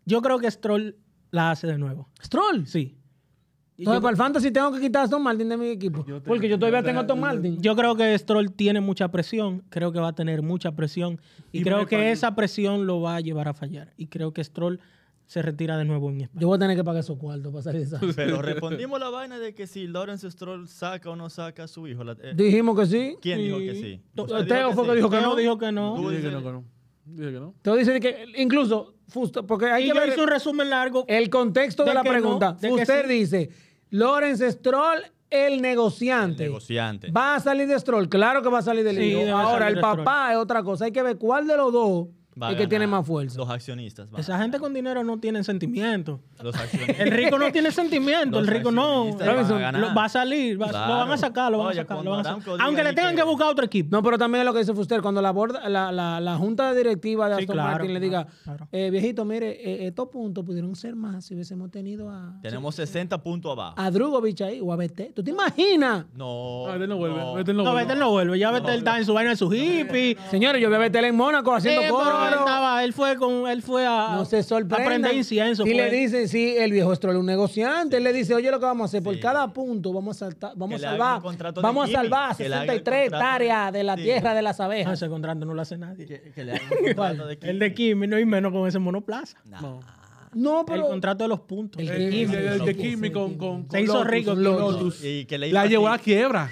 Yo 0.05 0.21
creo 0.21 0.39
que 0.39 0.49
Stroll 0.49 0.95
la 1.31 1.51
hace 1.51 1.67
de 1.67 1.77
nuevo. 1.77 2.09
Stroll. 2.23 2.65
Sí. 2.67 2.97
Entonces, 3.79 3.97
yo, 3.97 4.01
para 4.01 4.11
el 4.11 4.17
Fantasy 4.17 4.51
tengo 4.51 4.71
que 4.73 4.79
quitar 4.81 5.01
a 5.01 5.05
Aston 5.05 5.23
Martin 5.23 5.49
de 5.49 5.57
mi 5.57 5.67
equipo. 5.69 6.05
Yo 6.05 6.21
porque 6.21 6.47
yo 6.49 6.59
todavía 6.59 6.83
tengo 6.83 6.99
a 6.99 7.01
Aston 7.01 7.19
Martin. 7.19 7.61
yo 7.61 7.75
creo 7.75 7.95
que 7.95 8.17
Stroll 8.17 8.51
tiene 8.51 8.81
mucha 8.81 9.07
presión. 9.09 9.63
Creo 9.69 9.91
que 9.91 9.99
va 9.99 10.09
a 10.09 10.13
tener 10.13 10.41
mucha 10.41 10.73
presión. 10.73 11.19
Y, 11.51 11.59
Y 11.59 11.63
creo 11.63 11.85
que 11.85 12.11
esa 12.11 12.35
presión 12.35 12.85
lo 12.85 13.01
va 13.01 13.15
a 13.15 13.19
llevar 13.21 13.47
a 13.47 13.53
fallar. 13.53 13.93
Y 13.97 14.07
creo 14.07 14.33
que 14.33 14.43
Stroll 14.43 14.79
se 15.25 15.41
retira 15.43 15.77
de 15.77 15.85
nuevo 15.85 16.09
en 16.09 16.21
España. 16.21 16.39
Yo 16.41 16.47
voy 16.47 16.55
a 16.55 16.59
tener 16.59 16.75
que 16.75 16.83
pagar 16.83 17.01
esos 17.01 17.17
cuartos 17.17 17.51
para 17.53 17.61
salir 17.63 17.87
de 17.87 17.95
esa. 17.95 17.99
Pero 18.15 18.41
respondimos 18.41 18.99
la 18.99 19.09
vaina 19.11 19.37
de 19.39 19.53
que 19.53 19.67
si 19.67 19.87
Lawrence 19.87 20.29
Stroll 20.31 20.67
saca 20.67 21.09
o 21.11 21.15
no 21.15 21.29
saca 21.29 21.63
a 21.65 21.67
su 21.67 21.87
hijo. 21.87 22.03
La- 22.03 22.13
eh, 22.21 22.33
Dijimos 22.35 22.77
que 22.79 22.85
sí. 22.87 23.15
¿Quién 23.21 23.37
dijo 23.39 23.59
que 23.59 23.75
sí? 23.75 24.01
To- 24.15 24.23
¿Usted 24.23 24.47
Teo 24.47 24.73
fue 24.73 24.87
que 24.87 24.95
dijo 24.95 25.09
que 25.09 25.21
no. 25.21 25.35
dijo 25.35 25.57
que 25.57 25.71
no. 25.71 25.93
Tú 25.95 26.09
Dije 26.09 26.21
que 26.23 26.27
dices- 26.29 26.33
no, 26.33 26.43
que 26.43 26.51
no. 26.51 26.63
Dije 27.05 27.31
que 27.31 27.39
no. 27.39 27.53
Te 27.61 27.75
dice 27.77 27.99
que, 27.99 28.25
incluso, 28.37 28.95
Fuster, 29.07 29.43
porque 29.43 29.65
hay 29.65 29.83
Y 29.85 29.87
que 29.87 29.93
yo 29.95 29.99
ver 29.99 30.09
hice 30.09 30.21
un 30.21 30.27
resumen 30.27 30.69
largo. 30.69 31.05
el 31.07 31.29
contexto 31.29 31.83
de, 31.83 31.89
de 31.89 31.95
la 31.95 32.03
que 32.03 32.09
no, 32.09 32.13
pregunta. 32.13 32.57
de 32.59 32.69
Fuster 32.69 33.07
sí. 33.07 33.13
dice, 33.13 33.49
Lawrence 33.91 34.51
Stroll, 34.51 34.99
el 35.29 35.61
negociante. 35.61 36.43
El 36.43 36.49
negociante. 36.49 37.11
¿Va 37.11 37.35
a 37.35 37.39
salir 37.39 37.67
de 37.67 37.79
Stroll? 37.79 38.09
Claro 38.09 38.41
que 38.41 38.49
va 38.49 38.59
a 38.59 38.61
salir 38.63 38.83
del 38.83 38.95
Sí, 38.97 39.11
debe 39.13 39.29
Ahora, 39.31 39.51
salir 39.65 39.67
el 39.69 39.75
de 39.75 39.81
Stroll. 39.81 39.97
papá 39.97 40.31
es 40.31 40.37
otra 40.37 40.63
cosa. 40.63 40.85
Hay 40.85 40.91
que 40.91 41.03
ver 41.03 41.17
cuál 41.17 41.47
de 41.47 41.57
los 41.57 41.71
dos 41.73 42.07
Va 42.41 42.47
a 42.47 42.51
es 42.51 42.57
que 42.57 42.67
tiene 42.67 42.87
más 42.87 43.05
fuerza. 43.05 43.37
Los 43.37 43.49
accionistas. 43.49 44.07
a 44.13 44.19
Esa 44.19 44.39
gente 44.39 44.59
con 44.59 44.73
dinero 44.73 45.03
no 45.03 45.19
tiene 45.19 45.43
sentimiento. 45.43 46.21
ganar. 46.37 46.45
Los 46.45 46.55
accionistas. 46.61 46.99
El 46.99 47.11
rico 47.11 47.37
no 47.37 47.51
tiene 47.51 47.71
sentimiento, 47.71 48.39
el 48.39 48.47
rico 48.47 48.71
no. 48.71 49.15
a 49.19 49.25
Robinson, 49.25 49.61
va 49.97 50.05
a 50.05 50.09
salir, 50.09 50.61
va- 50.61 50.69
Claro. 50.69 50.93
lo 50.93 50.99
van 50.99 51.11
a 51.11 51.17
sacar, 51.17 51.51
lo 51.51 51.57
van 51.59 51.67
Oye, 51.67 51.79
a 51.79 51.83
sacar. 51.83 52.03
lo 52.03 52.11
van 52.11 52.25
a 52.25 52.37
Aunque 52.63 52.83
le 52.83 52.93
tengan 52.93 53.11
que 53.15 53.21
que- 53.21 53.27
buscar 53.27 53.47
otro 53.47 53.65
equipo. 53.65 53.89
No, 53.91 54.01
pero 54.01 54.17
también 54.17 54.41
es 54.41 54.45
lo 54.45 54.53
que 54.53 54.59
dice 54.59 54.73
Fuster, 54.73 55.01
cuando 55.01 55.21
la, 55.21 55.33
borda- 55.33 55.67
la, 55.67 55.91
la, 55.91 56.19
la 56.21 56.37
junta 56.37 56.73
directiva 56.73 57.27
de 57.29 57.35
Sí, 57.35 57.41
Aston 57.41 57.53
claro, 57.55 57.71
Martin 57.71 57.93
le 57.93 57.99
diga, 57.99 58.27
claro, 58.43 58.67
eh, 58.71 58.89
viejito, 58.89 59.25
mire, 59.25 59.49
eh, 59.51 59.87
estos 59.87 60.07
puntos 60.09 60.45
pudieron 60.45 60.75
ser 60.75 60.95
más 60.95 61.25
si 61.25 61.33
hubiésemos 61.33 61.69
tenido 61.71 62.09
a, 62.09 62.39
Tenemos 62.41 62.75
60 62.75 63.21
puntos 63.21 63.51
abajo. 63.51 63.75
a 63.77 63.91
Drugovich 63.91 64.41
ahí 64.41 64.59
o 64.63 64.71
a 64.71 64.75
BT. 64.77 65.11
¿Tú 65.13 65.23
te 65.23 65.31
imaginas? 65.31 66.05
No. 66.15 66.67
Ah, 66.67 66.73
Vettel 66.73 66.89
no 66.89 66.97
vuelve. 66.97 67.17
no. 67.17 67.33
Vettel 67.33 67.99
no 67.99 68.09
vuelve. 68.11 68.39
Ya 68.39 68.51
Vettel 68.51 68.77
está 68.77 68.97
en 68.97 69.05
su 69.05 69.13
vaina, 69.13 69.31
en 69.31 69.37
su 69.37 69.51
hippie. 69.53 70.15
Señores, 70.31 70.61
yo 70.61 70.69
vi 70.69 70.75
a 70.75 70.79
Betel 70.79 71.05
en 71.05 71.15
Mónaco 71.15 71.53
haciendo 71.53 71.81
Eh, 71.81 71.85
pero 71.89 72.28
él, 72.29 72.33
coro. 72.35 72.45
estaba, 72.47 72.83
él 72.83 72.93
fue 72.93 73.15
con, 73.17 73.47
él 73.47 73.61
fue 73.61 73.85
a 73.85 74.09
No 74.15 74.25
se 74.25 74.43
incienso. 75.13 75.63
Fue. 75.63 75.73
le 75.73 75.91
dicen, 75.91 76.27
sí, 76.27 76.55
el 76.57 76.71
viejo 76.71 76.93
Stroll 76.95 77.15
es 77.15 77.19
un 77.19 77.25
negociante, 77.25 77.97
él 77.97 78.03
le 78.03 78.13
dice, 78.13 78.33
oye, 78.35 78.49
lo 78.51 78.59
que 78.59 78.65
vamos 78.65 78.83
a 78.83 78.85
hacer, 78.85 79.03
por 79.03 79.13
Sí. 79.15 79.19
cada 79.19 79.51
punto 79.51 79.91
vamos 79.93 80.15
a 80.17 80.19
saltar, 80.25 80.53
vamos 80.55 80.81
a 80.83 80.89
salvar, 80.89 81.21
vamos 81.61 81.89
a 81.89 81.91
salvar 81.91 82.35
que 82.37 82.49
le 82.49 82.55
hagan 82.55 82.69
el 82.69 82.75
63 82.77 83.09
contrato 83.09 83.19
de- 83.19 83.45
hectáreas 83.45 83.73
de 83.73 83.83
la 83.83 83.95
Sí. 83.97 84.03
tierra 84.03 84.33
de 84.33 84.41
las 84.41 84.59
No, 84.59 84.65
abejas. 84.65 84.93
ese 84.93 85.09
contrato 85.09 85.45
no 85.45 85.53
lo 85.53 85.61
hace 85.61 85.77
nadie. 85.77 86.05
Que, 86.05 86.21
que 86.33 86.43
le 86.43 86.53
hagan 86.53 86.67
un 86.79 86.85
contrato 86.93 87.27
de 87.27 87.37
El 87.41 87.59
de 87.59 87.73
Kimi, 87.73 88.07
no 88.07 88.17
y 88.19 88.25
menos 88.25 88.51
con 88.51 88.67
ese 88.67 88.79
monoplaza. 88.79 89.37
Nah. 89.45 89.61
No. 89.61 89.79
No, 90.31 90.63
El 90.71 90.81
contrato 90.83 91.23
de 91.23 91.27
los 91.27 91.39
puntos. 91.39 91.81
El 91.81 91.89
El, 91.89 92.01
el, 92.03 92.09
Kimi. 92.11 92.35
el 92.35 92.59
de 92.65 92.75
Kimi 92.77 93.11
con, 93.11 93.33
con, 93.35 93.67
Se 93.71 93.81
hizo 93.81 94.03
rico 94.03 94.31
con 94.35 94.43
Lotus. 94.43 95.03
Y 95.03 95.25
que 95.25 95.39
le 95.39 95.51
La 95.51 95.65
llevó 95.65 95.87
a 95.89 95.97
quiebra. 95.97 96.51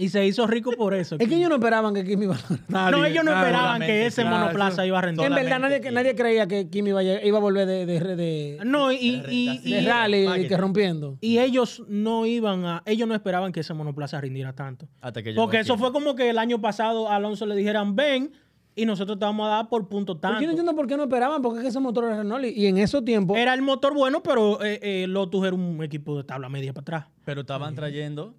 Y 0.00 0.10
se 0.10 0.24
hizo 0.24 0.46
rico 0.46 0.70
por 0.78 0.94
eso. 0.94 1.16
es 1.18 1.28
que 1.28 1.34
ellos 1.34 1.48
no 1.48 1.56
esperaban 1.56 1.92
que 1.92 2.04
Kimi 2.04 2.26
iba 2.26 2.36
a 2.36 2.38
Nadie, 2.68 2.96
no, 2.96 3.04
ellos 3.04 3.24
no 3.24 3.32
esperaban 3.36 3.80
que 3.80 4.06
ese 4.06 4.24
monoplaza 4.24 4.86
iba 4.86 4.96
a 4.98 5.02
rendir. 5.02 5.26
En 5.26 5.34
verdad, 5.34 5.58
nadie, 5.58 5.80
Kimi. 5.80 5.94
nadie 5.94 6.14
creía 6.14 6.46
que 6.46 6.68
Kimi 6.70 6.90
iba 6.90 7.00
a, 7.00 7.02
iba 7.24 7.36
a 7.36 7.40
volver 7.40 7.66
de, 7.66 7.84
de, 7.84 8.00
de, 8.16 8.60
No, 8.64 8.92
y, 8.92 8.96
y, 8.96 9.58
Sí, 9.58 9.72
de 9.72 9.80
y- 9.82 9.86
rally 9.86 10.24
paquete. 10.26 10.46
y 10.46 10.48
que 10.48 10.56
rompiendo. 10.56 11.18
y 11.20 11.38
ellos 11.40 11.82
no 11.88 12.26
iban 12.26 12.64
a, 12.64 12.82
ellos 12.86 13.08
no 13.08 13.14
esperaban 13.16 13.50
que 13.50 13.60
ese 13.60 13.74
monoplaza 13.74 14.20
rindiera 14.20 14.52
tanto. 14.54 14.86
Hasta 15.00 15.20
que 15.22 15.32
Porque 15.34 15.58
eso 15.58 15.76
fue 15.76 15.90
como 15.92 16.14
que 16.14 16.30
el 16.30 16.38
año 16.38 16.60
pasado 16.60 17.08
a 17.10 17.16
Alonso 17.16 17.44
le 17.44 17.56
dijeran, 17.56 17.96
ven, 17.96 18.30
y 18.76 18.86
nosotros 18.86 19.18
te 19.18 19.24
vamos 19.24 19.46
a 19.46 19.50
dar 19.50 19.68
por 19.68 19.88
punto 19.88 20.16
tanto. 20.16 20.38
yo 20.40 20.46
no 20.46 20.50
entiendo 20.52 20.76
por 20.76 20.86
qué 20.86 20.96
no 20.96 21.02
esperaban, 21.02 21.42
porque 21.42 21.58
es 21.58 21.62
que 21.64 21.68
ese 21.70 21.80
motor 21.80 22.04
era 22.04 22.18
Renault 22.18 22.44
y, 22.44 22.50
y 22.50 22.66
en 22.66 22.78
esos 22.78 23.04
tiempos... 23.04 23.36
Era 23.36 23.52
el 23.52 23.62
motor 23.62 23.92
bueno, 23.94 24.22
pero 24.22 24.62
eh, 24.64 24.78
eh, 24.80 25.06
Lotus 25.08 25.44
era 25.44 25.56
un 25.56 25.82
equipo 25.82 26.16
de 26.16 26.22
tabla 26.22 26.48
media 26.48 26.72
para 26.72 26.82
atrás. 26.82 27.04
Pero 27.24 27.40
estaban 27.40 27.74
trayendo 27.74 28.36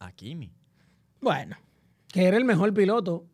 a 0.00 0.10
Kimi. 0.10 0.50
Bueno, 1.20 1.56
que 2.12 2.24
era 2.24 2.36
el 2.36 2.44
mejor 2.44 2.72
piloto, 2.72 3.26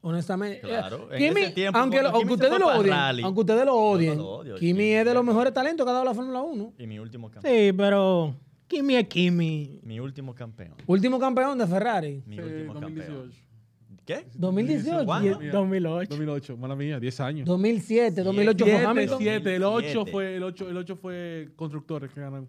honestamente. 0.00 0.60
Claro, 0.60 1.12
en 1.12 1.18
Kimi, 1.18 1.40
ese 1.42 1.52
tiempo, 1.52 1.78
aunque, 1.78 2.02
lo- 2.02 2.08
aunque 2.10 2.32
ustedes 2.34 2.58
lo 2.58 2.66
odien, 2.68 3.24
aunque 3.24 3.40
ustedes 3.40 3.66
lo 3.66 3.72
yo 3.72 3.80
no 3.80 3.90
odien, 3.90 4.18
lo 4.18 4.28
odio, 4.28 4.54
Kimi 4.56 4.72
Kimi 4.72 4.90
es 4.92 5.04
de 5.04 5.14
los 5.14 5.24
mejores 5.24 5.52
talentos 5.52 5.84
que 5.84 5.90
ha 5.90 5.92
dado 5.94 6.04
la 6.04 6.14
Fórmula 6.14 6.40
1. 6.42 6.74
Y 6.78 6.86
mi 6.86 6.98
último 6.98 7.30
campeón. 7.30 7.54
sí, 7.54 7.72
pero 7.72 8.34
Kimi 8.68 8.96
es 8.96 9.08
Kimi. 9.08 9.80
Mi 9.82 10.00
último 10.00 10.34
campeón. 10.34 10.74
Último 10.86 11.18
campeón 11.18 11.58
de 11.58 11.66
Ferrari. 11.66 12.22
Mi 12.26 12.36
Sí, 12.36 12.42
último 12.42 12.74
2018. 12.74 13.06
campeón. 13.12 13.32
¿Qué? 14.04 14.26
2018. 14.34 15.04
¿Cuándo? 15.04 15.42
Y- 15.42 15.46
2008. 15.48 16.08
2008, 16.10 16.56
mala 16.56 16.74
mía, 16.74 16.98
10 16.98 17.20
años. 17.20 17.46
2007, 17.46 18.22
2008 18.22 18.64
fue 18.64 18.72
7, 18.72 18.86
Hamilton. 18.86 19.18
7, 19.20 19.54
el 19.56 19.62
8 19.62 19.72
2007. 19.74 20.10
fue, 20.10 20.36
el 20.36 20.42
8, 20.42 20.68
el 20.70 20.76
8 20.76 20.96
fue 20.96 21.48
constructores 21.54 22.10
que 22.12 22.20
ganaron. 22.20 22.48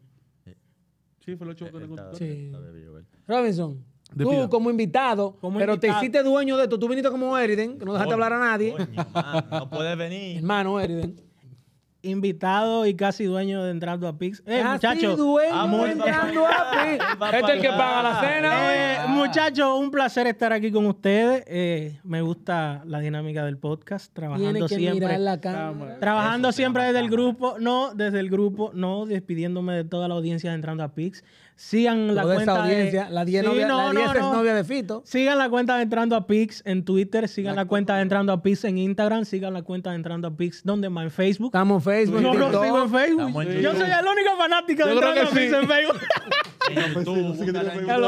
Sí, 1.23 1.35
fue 1.35 1.45
el 1.45 1.51
8 1.51 1.65
de 1.65 1.69
Él 1.71 1.75
estaba- 1.83 2.07
constructores. 2.09 3.05
Sí. 3.07 3.17
Robinson, 3.27 3.85
tú 4.17 4.49
como 4.49 4.69
invitado, 4.69 5.35
Como 5.41 5.57
pero 5.59 5.73
invitado. 5.73 5.93
te 5.99 5.99
hiciste 6.05 6.23
dueño 6.23 6.57
de 6.57 6.63
esto. 6.63 6.77
Tú 6.79 6.87
viniste 6.87 7.09
como 7.09 7.37
Eriden, 7.37 7.77
que 7.79 7.85
no 7.85 7.93
dejaste 7.93 8.13
Coño, 8.13 8.23
hablar 8.25 8.41
a 8.41 8.45
nadie. 8.51 8.71
coño, 8.73 8.87
hermano, 8.97 9.43
no 9.51 9.69
puedes 9.69 9.97
venir. 9.97 10.37
Hermano 10.43 10.79
Eriden. 10.79 11.15
Invitado 12.05 12.85
y 12.85 12.95
casi 12.95 13.23
dueño 13.23 13.63
de 13.63 13.71
entrando 13.71 14.09
a 14.09 14.17
Pix. 14.17 14.43
Eh, 14.45 14.59
Casi 14.61 14.87
muchachos. 14.97 15.17
dueño 15.17 15.55
amor, 15.55 15.87
entrando 15.89 16.45
a 16.45 16.49
pi. 16.71 16.89
Él 16.89 16.99
va 17.21 17.29
Este 17.29 17.45
es 17.45 17.49
el 17.57 17.61
que 17.61 17.69
paga 17.69 18.03
la 18.03 18.19
cena. 18.19 18.75
Eh, 18.75 18.97
Ah. 18.99 19.07
muchachos, 19.07 19.79
un 19.79 19.89
placer 19.89 20.27
estar 20.27 20.51
aquí 20.51 20.69
con 20.69 20.85
ustedes. 20.85 21.43
Eh, 21.47 21.99
me 22.03 22.21
gusta 22.21 22.83
la 22.85 22.99
dinámica 22.99 23.45
del 23.45 23.57
podcast, 23.57 24.13
trabajando 24.13 24.67
que 24.67 24.75
siempre. 24.75 25.05
mirar 25.07 25.19
la 25.21 25.39
cámara. 25.39 25.97
Trabajando 25.99 26.49
Eso 26.49 26.55
se 26.57 26.61
siempre 26.63 26.83
desde 26.83 26.99
el 26.99 27.09
grupo, 27.09 27.55
no 27.59 27.93
desde 27.95 28.19
el 28.19 28.29
grupo, 28.29 28.71
no 28.73 29.05
despidiéndome 29.05 29.73
de 29.73 29.83
toda 29.85 30.09
la 30.09 30.15
audiencia 30.15 30.49
de 30.49 30.55
entrando 30.57 30.83
a 30.83 30.89
Pix. 30.93 31.23
Sigan 31.55 32.15
la 32.15 32.23
cuenta 32.23 32.41
esa 32.43 32.63
audiencia, 32.63 33.05
de... 33.05 33.11
la 33.11 33.25
10 33.25 33.43
Sí, 33.43 33.47
novia, 33.49 33.67
no, 33.67 33.77
la 33.77 33.93
no, 33.93 33.99
10 33.99 34.15
es 34.15 34.21
no. 34.21 34.33
novia 34.33 34.55
de 34.55 34.63
Fito. 34.63 35.01
Sigan 35.05 35.37
la 35.37 35.49
cuenta 35.49 35.77
de 35.77 35.83
Entrando 35.83 36.15
a 36.15 36.27
Pix 36.27 36.61
en 36.65 36.83
Twitter, 36.83 37.27
sigan 37.27 37.55
la, 37.55 37.65
cuenta 37.65 37.95
de 37.95 38.01
Entrando 38.01 38.33
a 38.33 38.41
Pix 38.41 38.63
en 38.65 38.77
Instagram, 38.77 39.25
sigan 39.25 39.53
la 39.53 39.61
cuenta 39.61 39.91
de 39.91 39.97
Entrando 39.97 40.27
a 40.27 40.35
Pix 40.35 40.61
donde 40.63 40.89
más 40.89 41.05
en 41.05 41.11
Facebook. 41.11 41.47
Estamos 41.47 41.77
en 41.85 41.93
Facebook, 41.93 42.21
Yo 42.21 42.31
TikTok. 42.31 42.63
sigo 42.63 42.83
en 42.83 42.89
Facebook. 42.89 43.27
Estamos 43.27 43.45
en 43.45 43.61
Yo 43.61 43.71
soy 43.73 43.89
el 43.91 44.07
único 44.07 44.37
fanático 44.37 44.85
de 44.85 44.93
Entrando 44.93 45.21
sí. 45.21 45.39
en 45.39 45.67
Facebook. 45.67 46.01
En 46.69 46.77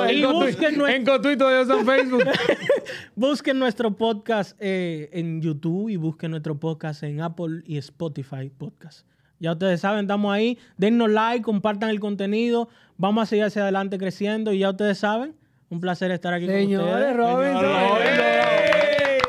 En 0.09 0.17
Y 0.17 0.25
busquen 0.25 0.77
nuestro- 0.77 1.79
En 1.79 1.85
Facebook. 1.85 2.23
Busquen 3.15 3.59
nuestro 3.59 3.95
podcast 3.95 4.55
eh, 4.59 5.09
en 5.13 5.41
YouTube 5.41 5.89
y 5.89 5.97
busquen 5.97 6.31
nuestro 6.31 6.59
podcast 6.59 7.03
en 7.03 7.21
Apple 7.21 7.61
y 7.65 7.77
Spotify 7.77 8.49
Podcast. 8.49 9.05
Ya 9.39 9.53
ustedes 9.53 9.81
saben, 9.81 10.01
estamos 10.01 10.33
ahí. 10.33 10.57
Dennos 10.77 11.09
like, 11.09 11.43
compartan 11.43 11.89
el 11.89 11.99
contenido. 11.99 12.69
Vamos 12.97 13.23
a 13.23 13.25
seguir 13.25 13.45
hacia 13.45 13.63
adelante 13.63 13.97
creciendo 13.97 14.53
y 14.53 14.59
ya 14.59 14.69
ustedes 14.69 14.97
saben, 14.97 15.35
un 15.69 15.79
placer 15.79 16.11
estar 16.11 16.33
aquí 16.33 16.45
con 16.45 16.55
Señores, 16.55 16.93
ustedes. 16.93 17.15
Robinson. 17.15 17.63
Robinson. 17.63 18.54